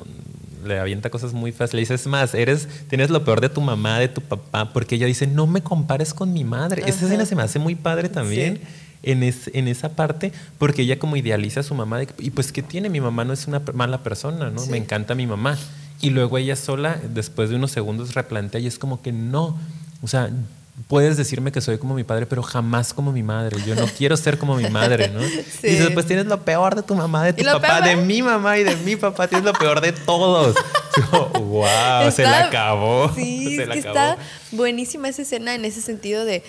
le 0.64 0.78
avienta 0.78 1.10
cosas 1.10 1.32
muy 1.32 1.52
fáciles. 1.52 1.74
Le 1.74 1.94
dices 1.94 2.06
más, 2.06 2.34
eres, 2.34 2.68
tienes 2.88 3.10
lo 3.10 3.24
peor 3.24 3.40
de 3.40 3.48
tu 3.48 3.60
mamá, 3.60 3.98
de 3.98 4.08
tu 4.08 4.20
papá, 4.20 4.72
porque 4.72 4.96
ella 4.96 5.06
dice, 5.06 5.26
no 5.26 5.46
me 5.46 5.62
compares 5.62 6.14
con 6.14 6.32
mi 6.32 6.44
madre. 6.44 6.82
Esa 6.86 7.06
escena 7.06 7.26
se 7.26 7.34
me 7.34 7.42
hace 7.42 7.58
muy 7.58 7.74
padre 7.74 8.08
también. 8.08 8.60
En, 9.02 9.22
en, 9.22 9.68
esa 9.68 9.90
parte, 9.90 10.32
porque 10.58 10.82
ella 10.82 10.98
como 10.98 11.16
idealiza 11.16 11.60
a 11.60 11.62
su 11.62 11.74
mamá, 11.74 12.02
y 12.18 12.30
pues 12.30 12.50
¿qué 12.50 12.62
tiene? 12.62 12.88
Mi 12.88 13.00
mamá 13.00 13.24
no 13.24 13.32
es 13.32 13.46
una 13.46 13.62
mala 13.72 14.02
persona, 14.02 14.50
¿no? 14.50 14.66
Me 14.66 14.78
encanta 14.78 15.14
mi 15.14 15.26
mamá. 15.26 15.56
Y 16.00 16.10
luego 16.10 16.38
ella 16.38 16.56
sola, 16.56 17.00
después 17.08 17.50
de 17.50 17.56
unos 17.56 17.70
segundos, 17.70 18.14
replantea 18.14 18.60
y 18.60 18.66
es 18.66 18.78
como 18.78 19.00
que 19.00 19.12
no. 19.12 19.58
O 20.02 20.08
sea, 20.08 20.30
puedes 20.88 21.16
decirme 21.16 21.52
que 21.52 21.60
soy 21.60 21.78
como 21.78 21.94
mi 21.94 22.04
padre, 22.04 22.26
pero 22.26 22.42
jamás 22.42 22.92
como 22.92 23.12
mi 23.12 23.22
madre. 23.22 23.56
Yo 23.66 23.74
no 23.74 23.86
quiero 23.98 24.16
ser 24.16 24.38
como 24.38 24.56
mi 24.56 24.68
madre, 24.68 25.08
¿no? 25.08 25.20
Y 25.24 25.74
después 25.76 26.06
tienes 26.06 26.26
lo 26.26 26.42
peor 26.42 26.74
de 26.74 26.82
tu 26.82 26.94
mamá, 26.94 27.24
de 27.24 27.32
tu 27.32 27.44
papá, 27.44 27.80
de 27.80 27.96
mi 27.96 28.22
mamá 28.22 28.58
y 28.58 28.64
de 28.64 28.76
mi 28.76 28.96
papá. 28.96 29.26
Tienes 29.26 29.44
lo 29.44 29.54
peor 29.54 29.80
de 29.80 29.92
todos. 29.92 30.54
wow, 31.32 32.10
se 32.10 32.22
la 32.22 32.46
acabó. 32.46 33.10
Sí, 33.14 33.56
se 33.56 33.66
la 33.66 33.74
acabó. 33.74 33.88
está 33.88 34.18
buenísima 34.52 35.08
esa 35.08 35.22
escena 35.22 35.54
en 35.54 35.64
ese 35.64 35.80
sentido 35.80 36.24
de 36.24 36.42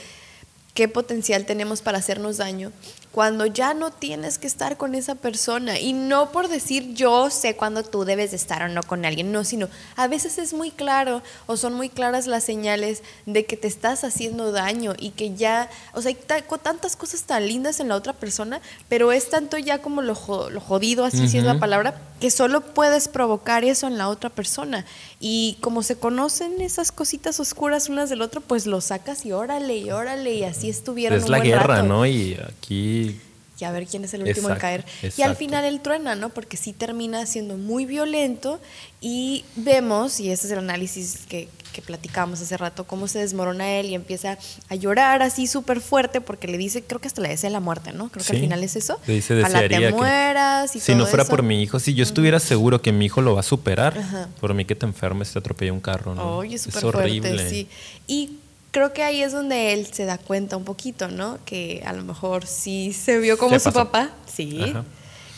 qué 0.78 0.88
potencial 0.88 1.48
tenemos 1.48 1.82
para 1.82 1.98
hacernos 1.98 2.38
daño 2.38 2.72
cuando 3.12 3.48
ya 3.48 3.74
no 3.74 3.90
tienes 3.90 4.38
que 4.38 4.46
estar 4.46 4.78
con 4.78 4.94
esa 4.94 5.16
persona. 5.16 5.80
Y 5.80 5.92
no 5.94 6.32
por 6.32 6.50
decir 6.50 6.94
yo 6.94 7.32
sé 7.32 7.56
cuándo 7.56 7.82
tú 7.82 8.06
debes 8.06 8.30
de 8.30 8.38
estar 8.38 8.62
o 8.62 8.68
no 8.68 8.84
con 8.84 9.06
alguien, 9.06 9.32
no, 9.32 9.44
sino 9.44 9.70
a 9.96 10.08
veces 10.08 10.38
es 10.38 10.54
muy 10.54 10.70
claro 10.70 11.24
o 11.48 11.58
son 11.58 11.74
muy 11.74 11.90
claras 11.90 12.28
las 12.28 12.44
señales 12.44 13.02
de 13.26 13.44
que 13.46 13.58
te 13.58 13.68
estás 13.68 14.04
haciendo 14.04 14.52
daño 14.52 14.94
y 15.00 15.10
que 15.10 15.34
ya, 15.34 15.68
o 15.94 16.02
sea, 16.04 16.12
hay 16.12 16.44
tantas 16.62 16.96
cosas 16.96 17.24
tan 17.24 17.48
lindas 17.48 17.80
en 17.80 17.88
la 17.88 17.96
otra 17.96 18.14
persona, 18.14 18.62
pero 18.88 19.12
es 19.12 19.32
tanto 19.32 19.58
ya 19.58 19.82
como 19.82 20.04
lo, 20.04 20.14
jodido, 20.14 21.04
así 21.04 21.28
si 21.28 21.40
es 21.40 21.44
la 21.44 21.58
palabra, 21.58 22.00
que 22.20 22.30
solo 22.30 22.62
puedes 22.62 23.08
provocar 23.08 23.64
eso 23.64 23.88
en 23.88 23.98
la 23.98 24.10
otra 24.10 24.30
persona. 24.30 24.86
Y 25.20 25.58
como 25.62 25.82
se 25.82 25.98
conocen 25.98 26.62
esas 26.62 26.92
cositas 26.92 27.40
oscuras 27.40 27.90
unas 27.90 28.12
del 28.12 28.22
otro, 28.22 28.42
pues 28.42 28.68
lo 28.68 28.80
sacas 28.80 29.26
y 29.26 29.32
órale, 29.32 29.78
y 29.78 29.90
órale, 29.90 30.36
y 30.36 30.44
así 30.44 30.67
estuvieron. 30.70 31.18
Es 31.18 31.30
la 31.30 31.40
guerra, 31.40 31.84
¿no? 31.84 32.06
Y 32.06 32.38
aquí 32.48 33.20
y 33.60 33.66
a 33.66 33.72
ver 33.72 33.88
quién 33.88 34.04
es 34.04 34.14
el 34.14 34.24
último 34.24 34.50
en 34.50 34.58
caer. 34.58 34.86
Y 35.18 35.22
al 35.22 35.36
final 35.36 35.66
él 35.66 35.82
truena, 35.82 36.16
¿no? 36.16 36.30
Porque 36.30 36.58
sí 36.58 36.74
termina 36.74 37.26
siendo 37.26 37.58
muy 37.58 37.86
violento 37.86 38.60
y 39.02 39.46
vemos, 39.56 40.20
y 40.20 40.30
ese 40.30 40.48
es 40.48 40.54
el 40.54 40.60
análisis 40.60 41.26
que, 41.28 41.50
que 41.74 41.82
platicábamos 41.82 42.42
hace 42.42 42.56
rato, 42.58 42.86
cómo 42.86 43.08
se 43.08 43.20
desmorona 43.20 43.70
él 43.80 43.88
y 43.88 43.96
empieza 43.96 44.38
a 44.70 44.76
llorar 44.76 45.24
así 45.24 45.48
súper 45.48 45.82
fuerte 45.82 46.22
porque 46.22 46.48
le 46.48 46.58
dice, 46.58 46.84
creo 46.84 47.02
que 47.02 47.08
hasta 47.08 47.22
le 47.22 47.30
desea 47.30 47.50
la 47.50 47.60
muerte, 47.60 47.94
¿no? 47.94 48.10
Creo 48.10 48.26
que 48.26 48.34
al 48.34 48.40
final 48.40 48.64
es 48.64 48.76
eso. 48.76 49.00
Le 49.08 49.16
dice, 49.16 49.34
desearía 49.34 49.80
te 49.80 49.92
mueras 49.92 50.76
y 50.76 50.80
Si 50.80 50.94
no 50.94 51.06
fuera 51.08 51.26
por 51.26 51.42
mi 51.42 51.62
hijo, 51.62 51.80
si 51.80 51.94
yo 51.94 52.04
estuviera 52.04 52.40
seguro 52.40 52.82
que 52.82 52.92
mi 52.92 53.06
hijo 53.06 53.22
lo 53.22 53.34
va 53.34 53.40
a 53.40 53.44
superar, 53.44 54.00
por 54.40 54.54
mí 54.54 54.66
que 54.66 54.76
te 54.76 54.86
enfermes, 54.86 55.34
te 55.34 55.40
atropella 55.40 55.74
un 55.74 55.82
carro, 55.82 56.14
¿no? 56.14 56.44
es, 56.44 56.84
horrible. 56.84 57.50
sí. 57.50 57.68
Y 58.06 58.38
creo 58.78 58.94
que 58.94 59.02
ahí 59.02 59.24
es 59.24 59.32
donde 59.32 59.74
él 59.74 59.88
se 59.92 60.06
da 60.06 60.20
cuenta 60.20 60.56
un 60.56 60.64
poquito, 60.64 61.08
¿no? 61.08 61.40
Que 61.46 61.82
a 61.84 61.94
lo 61.94 62.04
mejor 62.04 62.46
sí 62.46 62.94
se 62.94 63.18
vio 63.18 63.36
como 63.36 63.58
su 63.58 63.74
papá, 63.74 64.12
sí. 64.32 64.72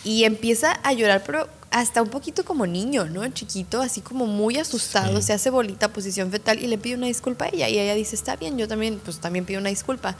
Y 0.03 0.25
empieza 0.25 0.73
a 0.83 0.91
llorar, 0.91 1.23
pero 1.25 1.47
hasta 1.71 2.01
un 2.01 2.09
poquito 2.09 2.43
como 2.43 2.67
niño, 2.67 3.05
¿no? 3.05 3.25
Chiquito, 3.29 3.81
así 3.81 4.01
como 4.01 4.25
muy 4.25 4.57
asustado, 4.57 5.21
se 5.21 5.31
hace 5.31 5.49
bolita, 5.51 5.87
posición 5.87 6.31
fetal 6.31 6.61
y 6.61 6.67
le 6.67 6.77
pide 6.77 6.95
una 6.95 7.07
disculpa 7.07 7.45
a 7.45 7.47
ella. 7.47 7.69
Y 7.69 7.79
ella 7.79 7.95
dice, 7.95 8.13
está 8.13 8.35
bien, 8.35 8.57
yo 8.57 8.67
también, 8.67 8.99
pues 8.99 9.19
también 9.19 9.45
pido 9.45 9.61
una 9.61 9.69
disculpa. 9.69 10.17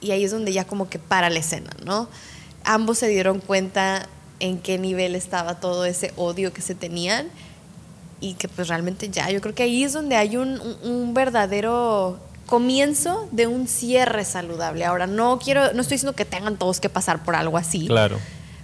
Y 0.00 0.10
ahí 0.10 0.24
es 0.24 0.32
donde 0.32 0.52
ya 0.52 0.64
como 0.66 0.90
que 0.90 0.98
para 0.98 1.30
la 1.30 1.38
escena, 1.38 1.70
¿no? 1.84 2.08
Ambos 2.64 2.98
se 2.98 3.06
dieron 3.06 3.38
cuenta 3.38 4.08
en 4.40 4.58
qué 4.58 4.78
nivel 4.78 5.14
estaba 5.14 5.60
todo 5.60 5.84
ese 5.84 6.12
odio 6.16 6.52
que 6.52 6.62
se 6.62 6.74
tenían 6.74 7.28
y 8.20 8.34
que 8.34 8.48
pues 8.48 8.66
realmente 8.66 9.08
ya, 9.10 9.30
yo 9.30 9.40
creo 9.40 9.54
que 9.54 9.62
ahí 9.62 9.84
es 9.84 9.92
donde 9.92 10.16
hay 10.16 10.36
un, 10.36 10.60
un 10.82 11.14
verdadero 11.14 12.18
comienzo 12.48 13.28
de 13.30 13.46
un 13.46 13.68
cierre 13.68 14.24
saludable. 14.24 14.86
Ahora, 14.86 15.06
no 15.06 15.38
quiero, 15.38 15.74
no 15.74 15.82
estoy 15.82 15.96
diciendo 15.96 16.16
que 16.16 16.24
tengan 16.24 16.56
todos 16.56 16.80
que 16.80 16.88
pasar 16.88 17.22
por 17.22 17.36
algo 17.36 17.58
así. 17.58 17.86
Claro. 17.86 18.18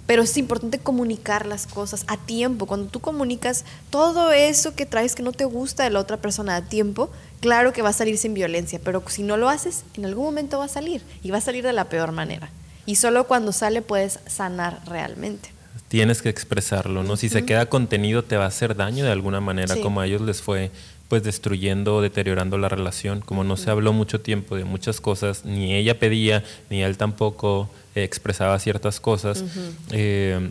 Pero 0.07 0.23
es 0.23 0.35
importante 0.37 0.79
comunicar 0.79 1.45
las 1.45 1.67
cosas 1.67 2.03
a 2.07 2.17
tiempo. 2.17 2.65
Cuando 2.65 2.87
tú 2.87 2.99
comunicas 2.99 3.63
todo 3.91 4.31
eso 4.31 4.75
que 4.75 4.87
traes 4.87 5.13
que 5.13 5.21
no 5.21 5.31
te 5.33 5.45
gusta 5.45 5.83
de 5.83 5.91
la 5.91 5.99
otra 5.99 6.17
persona 6.17 6.55
a 6.55 6.61
tiempo, 6.63 7.11
claro 7.41 7.73
que 7.73 7.83
va 7.83 7.89
a 7.89 7.93
salir 7.93 8.17
sin 8.17 8.33
violencia, 8.33 8.79
pero 8.83 9.03
si 9.07 9.21
no 9.21 9.37
lo 9.37 9.49
haces, 9.49 9.83
en 9.95 10.05
algún 10.05 10.25
momento 10.25 10.57
va 10.57 10.65
a 10.65 10.69
salir 10.69 11.03
y 11.21 11.29
va 11.29 11.37
a 11.37 11.41
salir 11.41 11.63
de 11.63 11.73
la 11.73 11.85
peor 11.85 12.11
manera. 12.11 12.49
Y 12.87 12.95
solo 12.95 13.27
cuando 13.27 13.51
sale 13.51 13.83
puedes 13.83 14.19
sanar 14.25 14.81
realmente. 14.87 15.49
Tienes 15.87 16.23
que 16.23 16.29
expresarlo, 16.29 17.03
¿no? 17.03 17.17
Si 17.17 17.29
se 17.29 17.45
queda 17.45 17.67
contenido 17.67 18.23
te 18.23 18.37
va 18.37 18.45
a 18.45 18.47
hacer 18.47 18.75
daño 18.75 19.05
de 19.05 19.11
alguna 19.11 19.41
manera, 19.41 19.75
como 19.77 20.01
a 20.01 20.07
ellos 20.07 20.21
les 20.21 20.41
fue 20.41 20.71
pues 21.07 21.23
destruyendo, 21.23 22.01
deteriorando 22.01 22.57
la 22.57 22.69
relación. 22.69 23.21
Como 23.21 23.43
no 23.43 23.57
se 23.57 23.69
habló 23.69 23.93
mucho 23.93 24.21
tiempo 24.21 24.55
de 24.55 24.63
muchas 24.63 25.01
cosas, 25.01 25.45
ni 25.45 25.75
ella 25.75 25.99
pedía, 25.99 26.43
ni 26.69 26.83
él 26.83 26.97
tampoco 26.97 27.69
eh, 27.95 28.03
expresaba 28.03 28.57
ciertas 28.59 28.99
cosas. 28.99 29.43
Eh, 29.91 30.49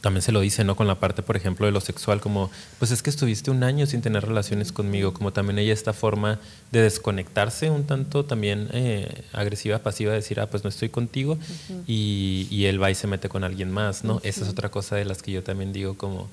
también 0.00 0.22
se 0.22 0.32
lo 0.32 0.40
dice, 0.40 0.64
¿no? 0.64 0.76
Con 0.76 0.86
la 0.86 0.96
parte, 0.96 1.22
por 1.22 1.36
ejemplo, 1.36 1.66
de 1.66 1.72
lo 1.72 1.80
sexual, 1.80 2.20
como, 2.20 2.50
pues 2.78 2.90
es 2.90 3.02
que 3.02 3.10
estuviste 3.10 3.50
un 3.50 3.62
año 3.62 3.86
sin 3.86 4.00
tener 4.00 4.24
relaciones 4.24 4.72
conmigo, 4.72 5.12
como 5.12 5.32
también 5.32 5.58
ella 5.58 5.72
esta 5.72 5.92
forma 5.92 6.38
de 6.70 6.82
desconectarse 6.82 7.70
un 7.70 7.84
tanto 7.84 8.24
también 8.24 8.68
eh, 8.72 9.24
agresiva, 9.32 9.78
pasiva, 9.80 10.12
de 10.12 10.18
decir, 10.18 10.40
ah, 10.40 10.46
pues 10.46 10.64
no 10.64 10.70
estoy 10.70 10.88
contigo, 10.88 11.38
y, 11.86 12.46
y, 12.50 12.66
él 12.66 12.80
va 12.82 12.90
y 12.90 12.94
se 12.94 13.06
mete 13.06 13.28
con 13.28 13.44
alguien 13.44 13.70
más, 13.70 14.04
¿no? 14.04 14.20
Esa 14.22 14.44
es 14.44 14.48
otra 14.48 14.70
cosa 14.70 14.96
de 14.96 15.04
las 15.04 15.22
que 15.22 15.32
yo 15.32 15.42
también 15.42 15.72
digo, 15.72 15.96
como, 15.96 16.28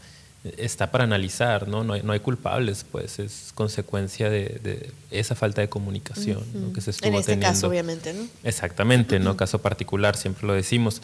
está 0.57 0.91
para 0.91 1.03
analizar, 1.03 1.67
¿no? 1.67 1.83
No 1.83 1.93
hay, 1.93 2.03
no 2.03 2.13
hay 2.13 2.19
culpables, 2.19 2.85
pues 2.91 3.19
es 3.19 3.51
consecuencia 3.55 4.29
de, 4.29 4.91
esa 5.11 5.35
falta 5.35 5.61
de 5.61 5.69
comunicación 5.69 6.43
que 6.73 6.81
se 6.81 6.91
estuvo 6.91 7.09
En 7.09 7.15
este 7.15 7.39
caso, 7.39 7.67
obviamente, 7.67 8.13
¿no? 8.13 8.27
Exactamente, 8.43 9.19
¿no? 9.19 9.37
Caso 9.37 9.61
particular, 9.61 10.15
siempre 10.15 10.47
lo 10.47 10.53
decimos. 10.53 11.01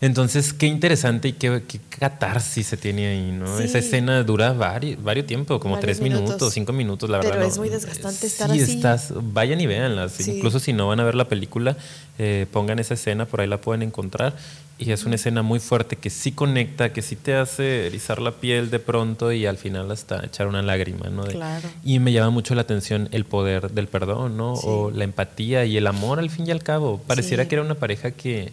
Entonces, 0.00 0.52
qué 0.52 0.66
interesante 0.66 1.28
y 1.28 1.32
qué, 1.32 1.62
catarsis 1.88 2.66
se 2.66 2.76
tiene 2.76 3.06
ahí, 3.06 3.32
¿no? 3.32 3.58
Esa 3.58 3.78
escena 3.78 4.22
dura 4.24 4.52
varios, 4.52 5.02
varios 5.02 5.26
tiempo, 5.26 5.58
como 5.58 5.78
tres 5.78 6.00
minutos. 6.00 6.52
cinco 6.52 6.74
minutos, 6.74 7.08
la 7.08 7.18
verdad. 7.18 7.32
Pero 7.32 7.46
es 7.46 7.58
muy 7.58 7.70
desgastante 7.70 8.26
estar 8.26 8.50
sí, 8.50 8.60
Estás, 8.60 9.12
vayan 9.14 9.60
y 9.60 9.66
véanlas. 9.66 10.26
Incluso 10.28 10.60
si 10.60 10.74
no 10.74 10.88
van 10.88 11.00
a 11.00 11.04
ver 11.04 11.14
la 11.14 11.28
película, 11.28 11.76
eh, 12.18 12.46
pongan 12.52 12.78
esa 12.78 12.94
escena, 12.94 13.24
por 13.24 13.40
ahí 13.40 13.46
la 13.46 13.60
pueden 13.60 13.82
encontrar. 13.82 14.36
Y 14.78 14.92
es 14.92 15.06
una 15.06 15.14
escena 15.14 15.40
muy 15.40 15.58
fuerte 15.58 15.96
que 15.96 16.10
sí 16.10 16.32
conecta, 16.32 16.92
que 16.92 17.00
sí 17.00 17.16
te 17.16 17.34
hace 17.34 17.86
erizar 17.86 18.20
la 18.20 18.32
piel 18.32 18.68
de 18.68 18.78
pronto 18.78 19.32
y 19.32 19.46
al 19.46 19.56
final 19.56 19.90
hasta 19.90 20.22
echar 20.26 20.48
una 20.48 20.60
lágrima, 20.60 21.08
¿no? 21.08 21.24
claro. 21.24 21.66
Y 21.82 21.98
me 21.98 22.12
llama 22.12 22.28
mucho 22.28 22.54
la 22.54 22.60
atención 22.60 23.08
el 23.12 23.24
poder 23.24 23.70
del 23.70 23.88
perdón, 23.88 24.36
¿no? 24.36 24.52
O 24.52 24.90
la 24.90 25.04
empatía 25.04 25.64
y 25.64 25.78
el 25.78 25.86
amor 25.86 26.18
al 26.18 26.28
fin 26.28 26.46
y 26.46 26.50
al 26.50 26.62
cabo. 26.62 27.00
Pareciera 27.06 27.48
que 27.48 27.54
era 27.54 27.64
una 27.64 27.76
pareja 27.76 28.10
que 28.10 28.52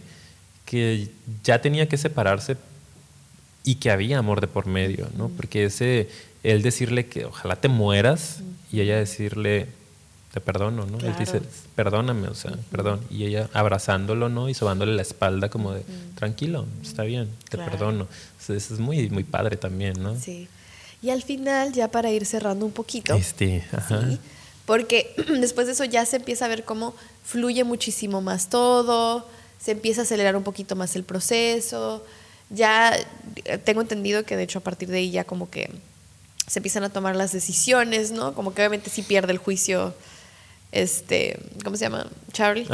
que 0.74 1.08
ya 1.44 1.60
tenía 1.60 1.88
que 1.88 1.96
separarse 1.96 2.56
y 3.62 3.76
que 3.76 3.92
había 3.92 4.18
amor 4.18 4.40
de 4.40 4.48
por 4.48 4.66
medio, 4.66 5.08
¿no? 5.16 5.28
Porque 5.28 5.66
ese, 5.66 6.08
él 6.42 6.62
decirle 6.62 7.06
que 7.06 7.26
ojalá 7.26 7.54
te 7.54 7.68
mueras 7.68 8.40
y 8.72 8.80
ella 8.80 8.98
decirle, 8.98 9.68
te 10.32 10.40
perdono, 10.40 10.84
¿no? 10.86 10.98
Él 10.98 11.14
dice, 11.16 11.42
perdóname, 11.76 12.26
o 12.26 12.34
sea, 12.34 12.58
perdón. 12.72 13.00
Y 13.08 13.24
ella 13.24 13.48
abrazándolo, 13.52 14.28
¿no? 14.28 14.48
Y 14.48 14.54
sobándole 14.54 14.96
la 14.96 15.02
espalda 15.02 15.48
como 15.48 15.72
de, 15.72 15.84
tranquilo, 16.16 16.66
está 16.82 17.04
bien, 17.04 17.30
te 17.48 17.56
perdono. 17.56 18.08
eso 18.40 18.54
es 18.54 18.80
muy, 18.80 19.08
muy 19.10 19.22
padre 19.22 19.56
también, 19.56 20.02
¿no? 20.02 20.18
Sí. 20.18 20.48
Y 21.02 21.10
al 21.10 21.22
final, 21.22 21.72
ya 21.72 21.86
para 21.86 22.10
ir 22.10 22.26
cerrando 22.26 22.66
un 22.66 22.72
poquito. 22.72 23.14
Este, 23.14 23.64
ajá. 23.70 24.18
Porque 24.66 25.14
después 25.40 25.68
de 25.68 25.74
eso 25.74 25.84
ya 25.84 26.04
se 26.04 26.16
empieza 26.16 26.46
a 26.46 26.48
ver 26.48 26.64
cómo 26.64 26.96
fluye 27.22 27.62
muchísimo 27.62 28.20
más 28.20 28.48
todo 28.48 29.28
se 29.64 29.70
empieza 29.70 30.02
a 30.02 30.04
acelerar 30.04 30.36
un 30.36 30.42
poquito 30.42 30.76
más 30.76 30.94
el 30.94 31.04
proceso. 31.04 32.04
Ya 32.50 32.94
eh, 33.46 33.56
tengo 33.56 33.80
entendido 33.80 34.24
que 34.24 34.36
de 34.36 34.42
hecho 34.42 34.58
a 34.58 34.62
partir 34.62 34.90
de 34.90 34.98
ahí 34.98 35.10
ya 35.10 35.24
como 35.24 35.48
que 35.48 35.70
se 36.46 36.58
empiezan 36.58 36.84
a 36.84 36.90
tomar 36.90 37.16
las 37.16 37.32
decisiones, 37.32 38.10
¿no? 38.10 38.34
Como 38.34 38.52
que 38.52 38.60
obviamente 38.60 38.90
sí 38.90 39.00
pierde 39.00 39.32
el 39.32 39.38
juicio, 39.38 39.94
este, 40.70 41.38
¿cómo 41.64 41.76
se 41.76 41.86
llama? 41.86 42.10
Charlie. 42.32 42.66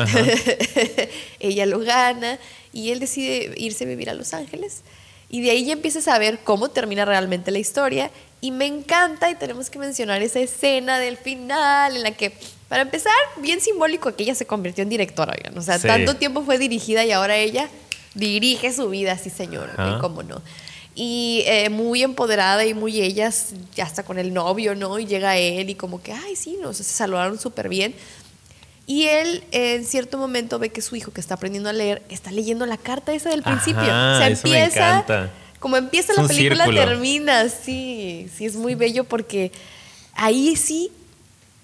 Ella 1.39 1.65
lo 1.67 1.79
gana 1.79 2.41
y 2.73 2.91
él 2.91 2.99
decide 2.99 3.55
irse 3.57 3.85
a 3.85 3.87
vivir 3.87 4.11
a 4.11 4.15
Los 4.15 4.35
Ángeles. 4.35 4.83
Y 5.31 5.41
de 5.43 5.51
ahí 5.51 5.65
ya 5.65 5.73
empiezas 5.75 6.09
a 6.09 6.19
ver 6.19 6.41
cómo 6.43 6.69
termina 6.71 7.05
realmente 7.05 7.51
la 7.51 7.59
historia. 7.59 8.11
Y 8.41 8.51
me 8.51 8.67
encanta, 8.67 9.31
y 9.31 9.37
tenemos 9.37 9.71
que 9.71 9.79
mencionar 9.79 10.23
esa 10.23 10.41
escena 10.41 10.99
del 10.99 11.17
final 11.17 11.97
en 11.97 12.03
la 12.03 12.11
que 12.11 12.35
para 12.71 12.83
empezar, 12.83 13.13
bien 13.39 13.61
simbólico 13.61 14.15
que 14.15 14.23
ella 14.23 14.37
se 14.37 14.47
convirtió 14.47 14.83
en 14.83 14.89
directora, 14.89 15.35
O 15.57 15.61
sea, 15.61 15.81
tanto 15.81 16.15
tiempo 16.15 16.45
fue 16.45 16.57
dirigida 16.57 17.05
y 17.05 17.11
ahora 17.11 17.37
ella 17.37 17.69
dirige 18.15 18.73
su 18.73 18.89
vida, 18.89 19.19
sí, 19.19 19.29
señor. 19.29 19.71
¿Cómo 20.01 20.23
no? 20.23 20.41
Y 20.95 21.43
eh, 21.47 21.69
muy 21.69 22.05
empoderada 22.05 22.65
y 22.65 22.73
muy 22.73 23.01
ellas, 23.01 23.55
ya 23.75 23.85
está 23.85 24.05
con 24.05 24.21
el 24.21 24.33
novio, 24.33 24.77
¿no? 24.77 25.01
Y 25.01 25.07
llega 25.07 25.37
él 25.37 25.69
y 25.69 25.75
como 25.75 26.01
que, 26.01 26.13
ay, 26.13 26.37
sí, 26.37 26.59
no, 26.63 26.73
se 26.73 26.85
saludaron 26.85 27.41
súper 27.41 27.69
bien. 27.69 27.93
Y 28.91 29.07
él 29.07 29.45
en 29.53 29.85
cierto 29.85 30.19
momento 30.19 30.59
ve 30.59 30.71
que 30.71 30.83
su 30.83 30.97
hijo 30.97 31.13
que 31.13 31.21
está 31.21 31.35
aprendiendo 31.35 31.69
a 31.69 31.73
leer 31.73 32.03
está 32.09 32.33
leyendo 32.33 32.67
la 32.67 32.77
carta 32.77 33.13
esa 33.15 33.31
del 33.31 33.45
principio. 33.45 33.83
o 33.83 33.85
sea, 33.85 34.27
empieza, 34.27 35.31
como 35.61 35.77
empieza 35.77 36.13
la 36.21 36.27
película, 36.27 36.65
termina, 36.65 37.49
sí, 37.51 38.29
sí, 38.35 38.47
es 38.47 38.57
muy 38.57 38.75
bello 38.75 39.05
porque 39.05 39.53
ahí 40.15 40.57
sí 40.57 40.91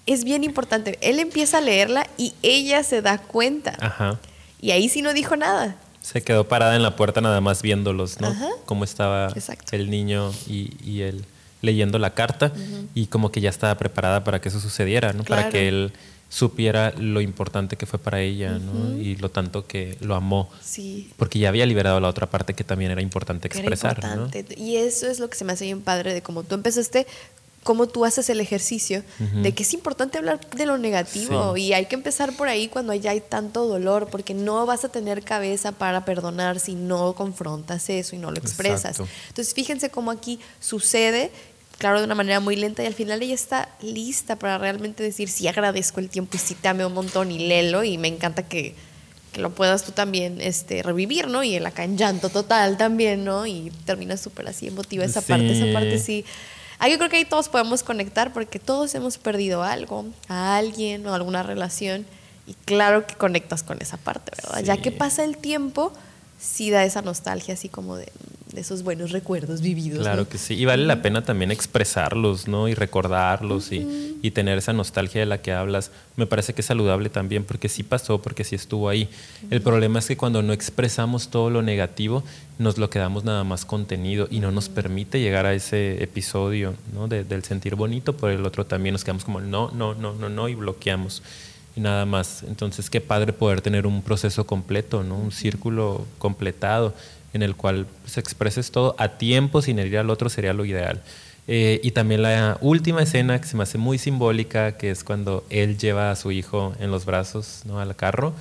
es 0.05 0.23
bien 0.23 0.45
importante. 0.45 0.97
Él 1.01 1.19
empieza 1.19 1.57
a 1.57 1.61
leerla 1.61 2.07
y 2.17 2.33
ella 2.43 2.81
se 2.83 3.01
da 3.01 3.17
cuenta. 3.17 3.75
Ajá. 3.77 4.21
Y 4.61 4.71
ahí 4.71 4.87
sí 4.87 5.01
no 5.01 5.11
dijo 5.11 5.35
nada. 5.35 5.75
Se 5.99 6.21
quedó 6.21 6.47
parada 6.47 6.77
en 6.77 6.81
la 6.81 6.95
puerta 6.95 7.19
nada 7.19 7.41
más 7.41 7.61
viéndolos, 7.61 8.21
¿no? 8.21 8.33
Cómo 8.65 8.85
estaba 8.85 9.33
el 9.73 9.89
niño 9.89 10.31
y, 10.47 11.01
él. 11.01 11.25
leyendo 11.61 11.99
la 11.99 12.11
carta 12.11 12.53
y 12.95 13.07
como 13.07 13.33
que 13.33 13.41
ya 13.41 13.49
estaba 13.49 13.75
preparada 13.75 14.23
para 14.23 14.39
que 14.39 14.47
eso 14.47 14.61
sucediera, 14.61 15.11
¿no? 15.11 15.25
Para 15.25 15.49
que 15.49 15.67
él 15.67 15.91
supiera 16.29 16.91
lo 16.97 17.21
importante 17.21 17.77
que 17.77 17.85
fue 17.85 17.99
para 17.99 18.21
ella, 18.21 18.59
¿no? 18.59 18.97
Y 18.97 19.15
lo 19.15 19.29
tanto 19.29 19.65
que 19.65 19.97
lo 20.01 20.15
amó. 20.15 20.49
Sí. 20.61 21.11
Porque 21.17 21.39
ya 21.39 21.49
había 21.49 21.65
liberado 21.65 21.99
la 21.99 22.09
otra 22.09 22.29
parte 22.29 22.53
que 22.53 22.63
también 22.63 22.91
era 22.91 23.01
importante 23.01 23.47
expresar, 23.47 23.97
era 23.99 24.15
importante. 24.15 24.55
Y 24.57 24.77
eso 24.77 25.07
es 25.07 25.19
lo 25.19 25.29
que 25.29 25.37
se 25.37 25.45
me 25.45 25.53
hace 25.53 25.65
bien 25.65 25.81
padre 25.81 26.13
de 26.13 26.21
cómo 26.21 26.43
tú 26.43 26.55
empezaste 26.55 27.07
cómo 27.67 27.85
tú 27.85 28.05
haces 28.05 28.29
el 28.29 28.39
ejercicio 28.39 29.03
de 29.19 29.53
que 29.53 29.63
es 29.63 29.73
importante 29.73 30.17
hablar 30.17 30.39
de 30.51 30.65
lo 30.65 30.77
negativo 30.77 31.57
y 31.57 31.73
hay 31.73 31.87
que 31.87 31.95
empezar 31.95 32.31
por 32.31 32.47
ahí 32.47 32.69
cuando 32.69 32.93
ya 32.93 33.11
hay 33.11 33.19
tanto 33.19 33.67
dolor, 33.67 34.07
porque 34.09 34.33
no 34.33 34.65
vas 34.65 34.85
a 34.85 34.89
tener 34.89 35.21
cabeza 35.21 35.73
para 35.73 36.05
perdonar 36.05 36.61
si 36.61 36.75
no 36.75 37.13
confrontas 37.13 37.89
eso 37.89 38.15
y 38.15 38.19
no 38.19 38.31
lo 38.31 38.37
expresas. 38.37 39.01
Entonces, 39.27 39.53
fíjense 39.53 39.89
cómo 39.89 40.11
aquí 40.11 40.39
sucede 40.61 41.29
claro, 41.77 41.99
de 41.99 42.05
una 42.05 42.15
manera 42.15 42.39
muy 42.39 42.55
lenta 42.55 42.83
y 42.83 42.85
al 42.85 42.93
final 42.93 43.21
ella 43.21 43.35
está 43.35 43.69
lista 43.81 44.37
para 44.37 44.57
realmente 44.57 45.03
decir, 45.03 45.29
sí 45.29 45.47
agradezco 45.47 45.99
el 45.99 46.09
tiempo 46.09 46.35
y 46.35 46.39
sí 46.39 46.55
te 46.55 46.67
amé 46.67 46.85
un 46.85 46.93
montón 46.93 47.31
y 47.31 47.47
lelo 47.47 47.83
y 47.83 47.97
me 47.97 48.07
encanta 48.07 48.47
que, 48.47 48.75
que, 49.31 49.41
lo 49.41 49.51
puedas 49.51 49.83
tú 49.83 49.91
también 49.91 50.41
este, 50.41 50.83
revivir, 50.83 51.27
¿no? 51.27 51.43
Y 51.43 51.55
él 51.55 51.65
acá 51.65 51.83
en 51.83 51.97
llanto 51.97 52.29
total 52.29 52.77
también, 52.77 53.23
¿no? 53.23 53.45
Y 53.45 53.71
termina 53.85 54.17
súper 54.17 54.47
así 54.47 54.67
emotiva 54.67 55.05
esa 55.05 55.21
parte, 55.21 55.51
esa 55.51 55.71
parte 55.73 55.99
sí 55.99 56.25
Ahí 56.79 56.91
yo 56.91 56.97
creo 56.97 57.09
que 57.09 57.17
ahí 57.17 57.25
todos 57.25 57.49
podemos 57.49 57.83
conectar 57.83 58.33
porque 58.33 58.59
todos 58.59 58.93
hemos 58.93 59.17
perdido 59.17 59.63
algo, 59.63 60.05
a 60.27 60.57
alguien 60.57 61.07
o 61.07 61.13
alguna 61.13 61.43
relación. 61.43 62.05
Y 62.45 62.53
claro 62.53 63.05
que 63.07 63.15
conectas 63.15 63.63
con 63.63 63.81
esa 63.81 63.97
parte, 63.97 64.31
¿verdad? 64.41 64.63
Ya 64.63 64.77
que 64.77 64.91
pasa 64.91 65.23
el 65.23 65.37
tiempo, 65.37 65.91
sí 66.39 66.69
da 66.69 66.85
esa 66.85 67.01
nostalgia 67.01 67.55
así 67.55 67.67
como 67.67 67.97
de, 67.97 68.11
esos 68.55 68.83
buenos 68.83 69.11
recuerdos 69.11 69.61
vividos. 69.61 69.99
Claro 69.99 70.27
que 70.29 70.37
sí, 70.37 70.55
y 70.55 70.65
vale 70.65 70.85
la 70.85 71.01
pena 71.01 71.23
también 71.23 71.51
expresarlos, 71.51 72.47
¿no? 72.47 72.67
Y 72.67 72.73
recordarlos 72.73 73.71
y, 73.71 74.17
y, 74.21 74.31
tener 74.31 74.57
esa 74.57 74.73
nostalgia 74.73 75.19
de 75.19 75.25
la 75.25 75.41
que 75.41 75.51
hablas. 75.51 75.91
Me 76.15 76.25
parece 76.25 76.53
que 76.53 76.61
es 76.61 76.67
saludable 76.67 77.09
también 77.09 77.43
porque 77.43 77.69
sí 77.69 77.83
pasó, 77.83 78.21
porque 78.21 78.43
sí 78.43 78.55
estuvo 78.55 78.89
ahí. 78.89 79.09
El 79.49 79.61
problema 79.61 79.99
es 79.99 80.07
que 80.07 80.17
cuando 80.17 80.41
no 80.41 80.53
expresamos 80.53 81.29
todo 81.29 81.49
lo 81.49 81.61
negativo, 81.61 82.23
nos 82.57 82.77
lo 82.77 82.89
quedamos 82.89 83.23
nada 83.23 83.43
más 83.43 83.65
contenido 83.65 84.27
y 84.31 84.39
no 84.39 84.51
nos 84.51 84.69
permite 84.69 85.19
llegar 85.19 85.45
a 85.45 85.53
ese 85.53 86.03
episodio, 86.03 86.73
¿no? 86.93 87.07
del 87.07 87.43
sentir 87.43 87.75
bonito, 87.75 88.15
por 88.15 88.31
el 88.31 88.45
otro 88.45 88.65
también 88.65 88.93
nos 88.93 89.03
quedamos 89.03 89.23
como 89.23 89.41
no, 89.41 89.71
no, 89.71 89.93
no, 89.93 90.13
no, 90.13 90.29
no 90.29 90.49
y 90.49 90.55
bloqueamos 90.55 91.21
y 91.77 91.79
nada 91.79 92.05
más. 92.05 92.43
Entonces, 92.43 92.89
qué 92.89 92.99
padre 93.01 93.33
poder 93.33 93.61
tener 93.61 93.85
un 93.85 94.01
proceso 94.01 94.47
completo, 94.47 95.03
¿no? 95.03 95.15
Un 95.15 95.31
círculo 95.31 96.05
completado 96.17 96.95
en 97.37 97.43
el 97.43 97.55
cual 97.55 97.85
se 97.85 98.01
pues, 98.01 98.17
expreses 98.17 98.71
todo 98.71 98.95
a 98.97 99.17
tiempo 99.17 99.61
sin 99.61 99.79
herir 99.79 99.99
al 99.99 100.09
otro 100.09 100.27
sería 100.29 100.53
lo 100.53 100.65
ideal. 100.65 101.01
Eh, 101.47 101.79
y 101.81 101.91
también 101.91 102.23
la 102.23 102.57
última 102.59 103.01
escena 103.01 103.39
que 103.39 103.47
se 103.47 103.55
me 103.55 103.63
hace 103.63 103.77
muy 103.77 103.97
simbólica, 103.97 104.77
que 104.77 104.91
es 104.91 105.05
cuando 105.05 105.45
él 105.49 105.77
lleva 105.77 106.11
a 106.11 106.15
su 106.17 106.31
hijo 106.31 106.73
en 106.79 106.91
los 106.91 107.05
brazos 107.05 107.61
¿no? 107.63 107.79
al 107.79 107.95
carro 107.95 108.33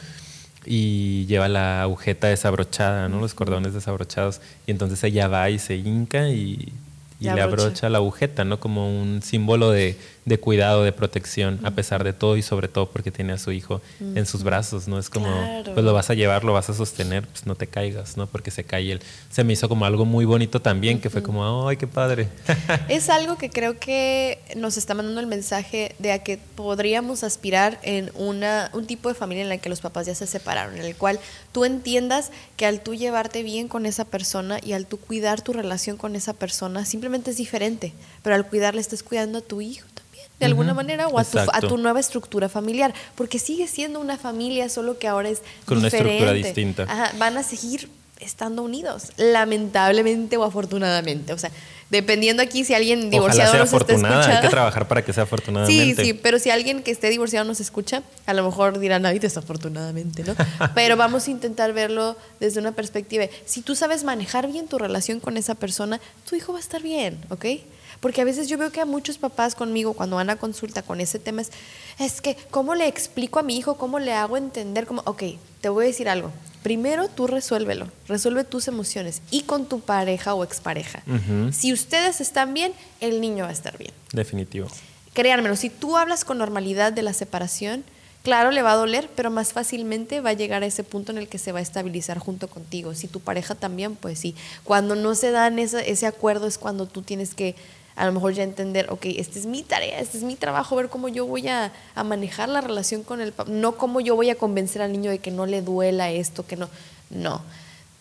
y 0.65 1.27
lleva 1.27 1.47
la 1.49 1.83
agujeta 1.83 2.27
desabrochada, 2.27 3.09
¿no? 3.09 3.21
los 3.21 3.35
cordones 3.35 3.73
desabrochados, 3.73 4.41
y 4.67 4.73
entonces 4.73 5.05
ella 5.05 5.29
va 5.29 5.49
y 5.51 5.61
se 5.61 5.77
hinca 5.77 6.29
y 6.31 6.73
y 7.21 7.25
le 7.25 7.41
abrocha 7.41 7.89
la 7.89 7.99
agujeta, 7.99 8.45
¿no? 8.45 8.61
Como 8.61 9.01
un 9.01 9.23
símbolo 9.23 9.71
de, 9.71 9.97
de 10.27 10.41
cuidado, 10.41 10.83
de 10.83 10.93
protección, 10.93 11.61
a 11.63 11.71
pesar 11.71 12.03
de 12.03 12.13
todo 12.13 12.37
y 12.37 12.43
sobre 12.43 12.67
todo 12.67 12.91
porque 12.91 13.13
tiene 13.13 13.33
a 13.33 13.39
su 13.39 13.53
hijo 13.53 13.81
en 14.01 14.27
sus 14.27 14.43
brazos, 14.43 14.89
¿no? 14.89 14.99
Es 14.99 15.09
como, 15.09 15.29
pues 15.73 15.85
lo 15.85 15.95
vas 15.95 16.11
a 16.11 16.15
llevar, 16.15 16.43
lo 16.43 16.53
vas 16.53 16.69
a 16.69 16.75
sostener, 16.75 17.27
pues 17.29 17.47
no 17.47 17.55
te 17.55 17.69
caigas, 17.69 18.17
¿no? 18.17 18.27
Porque 18.27 18.51
se 18.51 18.65
cae 18.65 18.91
él. 18.91 19.01
Se 19.31 19.45
me 19.45 19.53
hizo 19.53 19.69
como 19.69 19.87
algo 19.87 20.05
muy 20.05 20.25
bonito 20.25 20.61
también, 20.61 21.01
que 21.01 21.11
fue 21.11 21.23
como, 21.23 21.69
¡ay, 21.69 21.77
qué 21.77 21.87
padre! 21.87 22.29
es 22.89 23.09
algo 23.09 23.39
que 23.39 23.51
creo 23.51 23.79
que 23.79 24.41
nos 24.57 24.77
está 24.77 24.95
mandando 24.95 25.21
el 25.21 25.29
mensaje 25.29 25.95
de 26.01 26.11
a 26.11 26.19
que 26.25 26.39
podríamos 26.57 27.23
aspirar 27.23 27.79
en 27.83 28.11
una, 28.17 28.71
un 28.73 28.87
tipo 28.87 29.09
de 29.09 29.15
familia 29.15 29.45
en 29.45 29.49
la 29.49 29.59
que 29.59 29.69
los 29.69 29.81
papás 29.81 30.07
ya 30.07 30.17
se 30.17 30.27
separaron, 30.27 30.77
en 30.77 30.85
el 30.85 30.97
cual 30.97 31.21
tú 31.53 31.65
entiendas 31.65 32.33
que 32.57 32.67
al 32.67 32.81
tú 32.81 32.97
llevarte 32.97 33.45
bien 33.45 33.69
con 33.69 33.87
esa 33.87 34.05
persona 34.05 34.59
y 34.61 34.73
al 34.73 34.87
tú 34.87 34.99
cuidar 34.99 35.41
tu 35.41 35.53
relación 35.53 35.97
con 35.97 36.17
esa 36.17 36.33
persona, 36.33 36.85
simplemente 36.85 37.31
es 37.31 37.37
diferente, 37.37 37.93
pero 38.25 38.35
al 38.35 38.49
cuidarle 38.49 38.81
estás 38.81 39.05
cuidando 39.05 39.39
a 39.39 39.43
tu 39.43 39.61
hijo 39.61 39.87
de 40.39 40.47
alguna 40.47 40.75
manera, 40.75 41.09
o 41.09 41.19
a 41.19 41.25
tu, 41.25 41.39
a 41.39 41.61
tu, 41.61 41.79
nueva 41.79 42.01
estructura 42.01 42.49
familiar, 42.49 42.93
porque 43.15 43.39
sigue 43.39 43.67
siendo 43.69 44.01
una 44.01 44.19
familia, 44.19 44.69
solo 44.69 44.99
que 44.99 45.09
ahora 45.09 45.31
es 45.31 45.43
Con 45.65 45.79
una 45.79 45.89
estructura 45.89 46.33
distinta. 46.33 46.87
van 47.19 47.39
a 47.39 47.43
seguir 47.43 47.89
estando 48.19 48.63
unidos, 48.63 49.13
lamentablemente 49.17 50.37
o 50.37 50.45
afortunadamente, 50.45 51.33
o 51.33 51.39
sea, 51.39 51.51
dependiendo 51.91 52.43
aquí 52.43 52.65
si 52.65 52.75
alguien 52.75 53.11
divorciado 53.11 53.51
Ojalá 53.51 53.67
sea 53.67 53.79
nos 53.79 53.91
escuchando. 53.91 54.37
Hay 54.37 54.41
que 54.41 54.49
trabajar 54.49 54.89
para 54.89 55.05
que 55.05 55.13
sea 55.13 55.25
afortunadamente. 55.25 56.03
Sí, 56.03 56.13
sí, 56.13 56.13
pero 56.15 56.39
si 56.39 56.51
alguien 56.51 56.83
que 56.83 56.91
esté 56.91 57.11
divorciado 57.11 57.45
nos 57.47 57.61
escucha, 57.61 58.03
a 58.27 58.35
lo 58.35 58.45
mejor 58.45 58.79
dirán, 58.79 59.07
ay, 59.07 59.19
desafortunadamente, 59.19 60.25
¿no? 60.25 60.35
pero 60.75 60.97
vamos 60.97 61.29
a 61.29 61.31
intentar 61.31 61.73
verlo 61.73 62.17
desde 62.41 62.61
una 62.61 62.73
perspectiva. 62.73 63.27
Si 63.45 63.63
tú 63.63 63.77
sabes 63.77 64.05
manejar 64.05 64.51
bien 64.51 64.67
tu 64.67 64.79
relación 64.79 65.21
con 65.21 65.37
esa 65.37 65.55
persona, 65.55 66.01
tu 66.29 66.37
hijo 66.37 66.53
va 66.53 66.59
a 66.59 66.63
estar 66.63 66.83
bien, 66.83 67.19
¿ok? 67.29 67.45
Porque 68.01 68.21
a 68.21 68.25
veces 68.25 68.49
yo 68.49 68.59
veo 68.59 68.71
que 68.71 68.81
a 68.81 68.85
muchos 68.87 69.19
papás 69.19 69.55
conmigo 69.55 69.95
cuando 69.95 70.17
van 70.17 70.31
a 70.31 70.37
consulta 70.37 70.83
con 70.83 71.01
ese 71.01 71.19
tema 71.19 71.43
es, 71.43 71.51
es 71.99 72.21
que, 72.21 72.37
¿cómo 72.51 72.75
le 72.75 72.87
explico 72.87 73.39
a 73.39 73.43
mi 73.43 73.57
hijo? 73.57 73.77
¿Cómo 73.77 73.99
le 73.99 74.13
hago 74.13 74.37
entender? 74.37 74.87
Cómo? 74.87 75.03
Ok, 75.07 75.23
te 75.61 75.69
voy 75.69 75.85
a 75.85 75.89
decir 75.89 76.09
algo. 76.09 76.33
Primero 76.63 77.09
tú 77.09 77.27
resuélvelo, 77.29 77.89
resuelve 78.09 78.43
tus 78.43 78.67
emociones 78.67 79.23
y 79.31 79.43
con 79.43 79.67
tu 79.67 79.81
pareja 79.81 80.35
o 80.35 80.43
expareja. 80.43 81.03
Si 81.53 81.73
ustedes 81.73 82.21
están 82.21 82.55
bien, 82.55 82.73
el 83.01 83.21
niño 83.21 83.45
va 83.45 83.51
a 83.51 83.53
estar 83.53 83.79
bien. 83.79 83.93
Definitivo. 84.13 84.67
Créanmelo, 85.13 85.55
si 85.55 85.71
tú 85.71 85.97
hablas 85.97 86.25
con 86.25 86.39
normalidad 86.39 86.93
de 86.93 87.03
la 87.03 87.13
separación, 87.13 87.85
claro, 88.25 88.51
le 88.51 88.63
va 88.63 88.73
a 88.73 88.77
doler, 88.77 89.09
pero 89.15 89.31
más 89.31 89.53
fácilmente 89.53 90.21
va 90.21 90.31
a 90.31 90.33
llegar 90.33 90.65
a 90.65 90.67
ese 90.67 90.83
punto 90.83 91.13
en 91.13 91.19
el 91.19 91.29
que 91.29 91.39
se 91.39 91.53
va 91.53 91.61
a 91.61 91.63
estabilizar 91.63 92.19
junto 92.19 92.49
contigo. 92.49 92.93
Si 92.97 93.07
tu 93.07 93.21
pareja 93.21 93.55
también, 93.55 93.95
pues 93.95 94.19
sí. 94.19 94.35
Cuando 94.65 94.97
no 94.97 95.15
se 95.15 95.31
dan 95.31 95.61
ese, 95.61 95.89
ese 95.89 96.07
acuerdo 96.07 96.49
es 96.49 96.59
cuando 96.59 96.87
tú 96.87 97.03
tienes 97.03 97.35
que 97.35 97.55
a 97.97 98.05
lo 98.05 98.13
mejor 98.13 98.35
ya 98.35 98.43
entender, 98.43 98.87
ok, 98.91 99.07
esta 99.07 99.39
es 99.39 99.47
mi 99.47 99.63
tarea, 99.63 99.99
este 99.99 100.19
es 100.19 100.23
mi 100.23 100.37
trabajo, 100.37 100.77
ver 100.77 100.91
cómo 100.91 101.09
yo 101.09 101.27
voy 101.27 101.49
a, 101.49 101.73
manejar 102.05 102.49
la 102.51 102.61
relación 102.61 103.03
con 103.03 103.21
el 103.23 103.33
papá, 103.33 103.51
no 103.51 103.77
cómo 103.77 104.01
yo 104.01 104.15
voy 104.15 104.29
a 104.29 104.35
convencer 104.35 104.83
al 104.83 104.93
niño 104.93 105.11
de 105.11 105.19
que 105.19 105.31
no 105.31 105.47
le 105.47 105.63
duela 105.63 106.11
esto, 106.11 106.47
que 106.47 106.57
no, 106.57 106.69
no. 107.11 107.41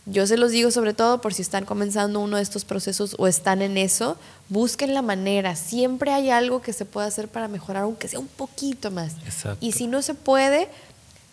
Yo 0.08 0.28
se 0.28 0.38
los 0.38 0.52
digo 0.52 0.70
sobre 0.70 0.94
todo 0.94 1.20
por 1.20 1.34
si 1.34 1.42
están 1.42 1.66
comenzando 1.66 2.20
uno 2.20 2.38
de 2.38 2.44
estos 2.44 2.64
procesos 2.64 3.16
o 3.18 3.26
están 3.26 3.64
en 3.64 3.78
eso, 3.78 4.18
busquen 4.50 4.94
la 4.94 5.02
manera, 5.02 5.56
siempre 5.56 6.12
hay 6.12 6.30
algo 6.30 6.62
que 6.62 6.74
se 6.74 6.86
pueda 6.86 7.08
hacer 7.08 7.30
para 7.30 7.48
mejorar, 7.48 7.84
aunque 7.84 8.08
sea 8.08 8.20
un 8.20 8.28
poquito 8.28 8.92
más. 8.92 9.14
Y 9.62 9.72
si 9.72 9.88
no 9.88 10.02
se 10.02 10.14
puede, 10.14 10.68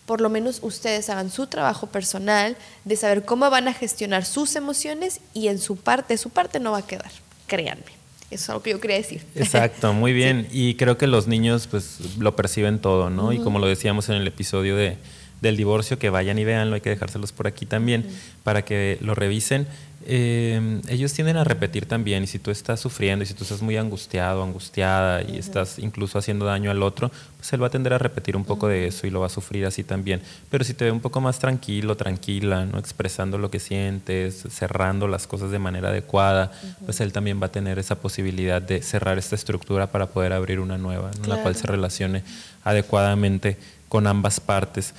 por 0.05 0.21
lo 0.21 0.29
menos 0.29 0.59
ustedes 0.63 1.09
hagan 1.09 1.29
su 1.29 1.47
trabajo 1.47 1.87
personal 1.87 2.57
de 2.85 2.95
saber 2.95 3.25
cómo 3.25 3.49
van 3.49 3.67
a 3.67 3.73
gestionar 3.73 4.25
sus 4.25 4.55
emociones 4.55 5.19
y 5.33 5.49
en 5.49 5.59
su 5.59 5.75
parte, 5.75 6.17
su 6.17 6.29
parte 6.29 6.59
no 6.59 6.71
va 6.71 6.79
a 6.79 6.87
quedar, 6.87 7.11
créanme. 7.45 8.02
Eso 8.33 8.43
es 8.43 8.49
algo 8.49 8.63
que 8.63 8.71
yo 8.71 8.79
quería 8.79 8.97
decir. 8.97 9.21
Exacto, 9.35 9.93
muy 9.93 10.13
bien. 10.21 10.47
Y 10.51 10.75
creo 10.75 10.97
que 10.97 11.07
los 11.07 11.27
niños 11.27 11.67
pues 11.67 11.99
lo 12.17 12.35
perciben 12.35 12.79
todo, 12.79 13.09
¿no? 13.09 13.31
Y 13.31 13.39
como 13.39 13.59
lo 13.59 13.67
decíamos 13.67 14.09
en 14.09 14.15
el 14.15 14.27
episodio 14.27 14.75
de, 14.75 14.97
del 15.43 15.57
divorcio, 15.57 15.99
que 15.99 16.09
vayan 16.09 16.39
y 16.39 16.43
veanlo, 16.43 16.73
hay 16.73 16.81
que 16.81 16.89
dejárselos 16.89 17.31
por 17.31 17.45
aquí 17.45 17.67
también 17.67 18.07
para 18.43 18.63
que 18.63 18.97
lo 19.01 19.13
revisen. 19.13 19.67
Eh, 20.05 20.81
ellos 20.89 21.13
tienden 21.13 21.37
a 21.37 21.43
repetir 21.45 21.85
también, 21.85 22.23
y 22.23 22.27
si 22.27 22.37
tú 22.37 22.51
estás 22.51 22.79
sufriendo 22.79 23.23
y 23.23 23.25
si 23.25 23.33
tú 23.33 23.43
estás 23.43 23.61
muy 23.61 23.77
angustiado, 23.77 24.43
angustiada 24.43 25.21
y 25.21 25.37
estás 25.37 25.79
incluso 25.79 26.17
haciendo 26.17 26.45
daño 26.45 26.71
al 26.71 26.83
otro, 26.83 27.09
pues 27.37 27.53
él 27.53 27.63
va 27.63 27.67
a 27.67 27.69
tender 27.69 27.93
a 27.93 27.97
repetir 27.97 28.35
un 28.35 28.43
poco 28.43 28.67
de 28.67 28.87
eso 28.87 29.07
y 29.07 29.11
lo 29.11 29.21
va 29.21 29.27
a 29.27 29.29
sufrir 29.29 29.65
así 29.65 29.83
también. 29.83 30.21
Pero 30.49 30.65
si 30.65 30.73
te 30.73 30.85
ve 30.85 30.91
un 30.91 30.99
poco 30.99 31.21
más 31.21 31.39
tranquilo, 31.39 31.95
tranquila, 31.95 32.65
¿no? 32.65 32.79
expresando 32.79 33.37
lo 33.37 33.49
que 33.49 33.59
sientes, 33.59 34.43
cerrando 34.49 35.07
las 35.07 35.25
cosas 35.25 35.51
de 35.51 35.59
manera 35.59 35.89
adecuada, 35.89 36.51
pues 36.85 36.99
él 36.99 37.13
también 37.13 37.41
va 37.41 37.47
a 37.47 37.51
tener 37.51 37.79
esa 37.79 37.95
posibilidad 37.95 38.61
de 38.61 38.81
cerrar 38.81 39.17
esta 39.17 39.35
estructura 39.35 39.87
para 39.87 40.07
poder 40.07 40.33
abrir 40.33 40.59
una 40.59 40.77
nueva, 40.77 41.11
en 41.21 41.29
la 41.29 41.41
cual 41.41 41.55
se 41.55 41.67
relacione 41.67 42.23
adecuadamente 42.63 43.57
con 43.87 44.07
ambas 44.07 44.39
partes. 44.39 44.93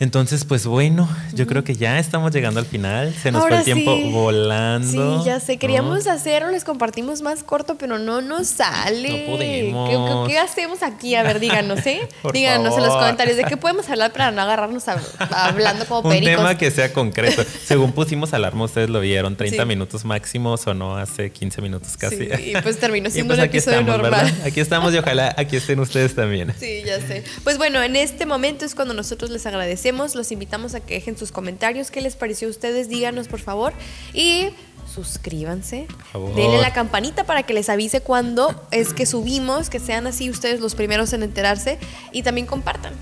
Entonces, 0.00 0.46
pues 0.46 0.66
bueno, 0.66 1.06
yo 1.34 1.46
creo 1.46 1.62
que 1.62 1.76
ya 1.76 1.98
estamos 1.98 2.32
llegando 2.32 2.58
al 2.58 2.64
final. 2.64 3.14
Se 3.14 3.30
nos 3.30 3.46
fue 3.46 3.58
el 3.58 3.64
tiempo 3.64 3.94
volando. 4.10 5.18
Sí, 5.18 5.26
ya 5.26 5.40
sé. 5.40 5.58
Queríamos 5.58 6.06
hacerlo, 6.06 6.50
les 6.50 6.64
compartimos 6.64 7.20
más 7.20 7.42
corto, 7.42 7.76
pero 7.76 7.98
no 7.98 8.22
nos 8.22 8.46
sale. 8.46 9.26
No 9.26 9.32
podemos. 9.32 10.26
¿Qué, 10.26 10.38
hacemos 10.38 10.82
aquí? 10.82 11.16
A 11.16 11.22
ver, 11.22 11.38
díganos, 11.38 11.84
¿eh? 11.86 12.08
díganos 12.32 12.78
en 12.78 12.82
los 12.82 12.96
comentarios 12.96 13.36
de 13.36 13.44
qué 13.44 13.58
podemos 13.58 13.90
hablar 13.90 14.10
para 14.10 14.30
no 14.30 14.40
agarrarnos 14.40 14.84
hablando 15.18 15.84
como 15.84 16.02
pericos. 16.08 16.30
Un 16.30 16.36
tema 16.38 16.56
que 16.56 16.70
sea 16.70 16.94
concreto. 16.94 17.44
Según 17.66 17.92
pusimos 17.92 18.32
alarma, 18.32 18.64
ustedes 18.64 18.88
lo 18.88 19.00
vieron, 19.00 19.36
30 19.36 19.66
minutos 19.66 20.06
máximo, 20.06 20.54
o 20.54 20.74
no 20.74 20.96
hace 20.96 21.30
15 21.30 21.60
minutos 21.60 21.98
casi. 21.98 22.24
y 22.24 22.54
pues 22.62 22.78
terminó 22.78 23.10
siendo 23.10 23.34
pues 23.34 23.38
un 23.40 23.44
episodio 23.44 23.82
normal. 23.82 24.34
Aquí 24.46 24.60
estamos 24.60 24.94
y 24.94 24.96
ojalá 24.96 25.34
aquí 25.36 25.56
estén 25.56 25.78
ustedes 25.78 26.14
también. 26.14 26.54
Sí, 26.58 26.84
ya 26.86 26.98
sé. 27.06 27.22
Pues 27.44 27.58
bueno, 27.58 27.82
en 27.82 27.96
este 27.96 28.24
momento 28.24 28.64
es 28.64 28.74
cuando 28.74 28.94
nosotros 28.94 29.30
les 29.30 29.44
agradecemos 29.44 29.89
los 29.92 30.32
invitamos 30.32 30.74
a 30.74 30.80
que 30.80 30.94
dejen 30.94 31.16
sus 31.16 31.32
comentarios, 31.32 31.90
qué 31.90 32.00
les 32.00 32.16
pareció 32.16 32.48
a 32.48 32.50
ustedes, 32.50 32.88
díganos 32.88 33.28
por 33.28 33.40
favor. 33.40 33.72
Y 34.12 34.48
suscríbanse, 34.92 35.86
denle 36.34 36.60
la 36.60 36.72
campanita 36.72 37.24
para 37.24 37.44
que 37.44 37.54
les 37.54 37.68
avise 37.68 38.00
cuando 38.00 38.66
es 38.70 38.92
que 38.92 39.06
subimos, 39.06 39.70
que 39.70 39.78
sean 39.78 40.06
así 40.06 40.30
ustedes 40.30 40.60
los 40.60 40.74
primeros 40.74 41.12
en 41.12 41.22
enterarse 41.22 41.78
y 42.12 42.22
también 42.22 42.46
compartan. 42.46 42.94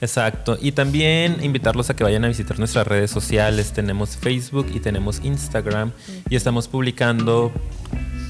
Exacto. 0.00 0.56
Y 0.60 0.72
también 0.72 1.42
invitarlos 1.42 1.90
a 1.90 1.96
que 1.96 2.04
vayan 2.04 2.24
a 2.24 2.28
visitar 2.28 2.58
nuestras 2.58 2.86
redes 2.86 3.10
sociales. 3.10 3.72
Tenemos 3.72 4.16
Facebook 4.16 4.68
y 4.72 4.80
tenemos 4.80 5.20
Instagram. 5.24 5.92
Y 6.30 6.36
estamos 6.36 6.68
publicando 6.68 7.52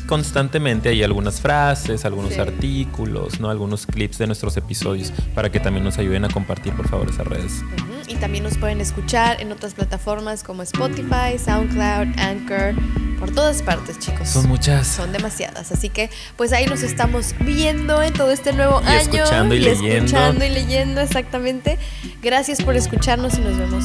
constantemente 0.09 0.89
hay 0.89 1.03
algunas 1.03 1.41
frases, 1.41 2.05
algunos 2.05 2.39
artículos, 2.39 3.39
¿no? 3.41 3.51
algunos 3.51 3.87
clips 3.87 4.19
de 4.19 4.27
nuestros 4.27 4.57
episodios 4.57 5.13
para 5.35 5.53
que 5.53 5.61
también 5.61 5.85
nos 5.85 5.99
ayuden 5.99 6.25
a 6.25 6.29
compartir 6.29 6.73
por 6.73 6.89
favor 6.89 7.09
esas 7.11 7.27
redes. 7.27 7.63
Y 8.09 8.15
también 8.17 8.43
nos 8.43 8.57
pueden 8.57 8.81
escuchar 8.81 9.41
en 9.41 9.53
otras 9.53 9.75
plataformas 9.75 10.43
como 10.43 10.63
Spotify, 10.63 11.39
SoundCloud, 11.39 12.19
Anchor, 12.19 12.75
por 13.21 13.31
todas 13.35 13.63
partes, 13.63 13.99
chicos. 13.99 14.31
Son 14.31 14.49
muchas. 14.49 14.87
Son 14.87 15.13
demasiadas. 15.13 15.71
Así 15.73 15.91
que 15.91 16.09
pues 16.37 16.55
ahí 16.55 16.65
nos 16.65 16.83
estamos 16.83 17.35
viendo 17.41 18.03
en 18.03 18.15
todo 18.15 18.31
este 18.31 18.55
nuevo 18.55 18.81
y 18.83 18.87
año. 18.87 19.25
Escuchando 19.25 19.55
y, 19.55 19.59
leyendo. 19.59 20.07
Escuchando 20.07 20.45
y 20.45 20.49
leyendo, 20.49 21.01
exactamente. 21.03 21.79
Gracias 22.23 22.63
por 22.63 22.77
escucharnos 22.77 23.37
y 23.37 23.43
nos 23.43 23.59
vemos 23.59 23.85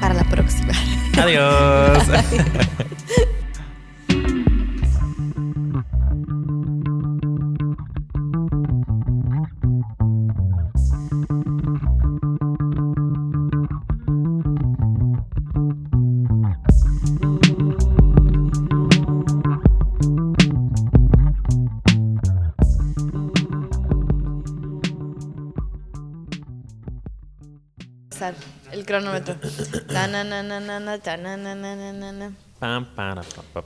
para 0.00 0.14
la 0.14 0.24
próxima. 0.24 0.72
Adiós. 1.18 2.04
cronómetro. 28.86 29.36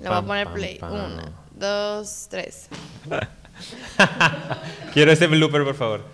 Le 0.01 0.09
voy 0.09 0.19
a 0.19 0.23
poner 0.23 0.49
play. 0.49 0.79
Una, 0.83 1.33
dos, 1.53 2.27
tres. 2.31 2.69
Quiero 4.93 5.13
ese 5.13 5.27
blooper, 5.27 5.65
por 5.65 5.75
favor. 5.75 6.05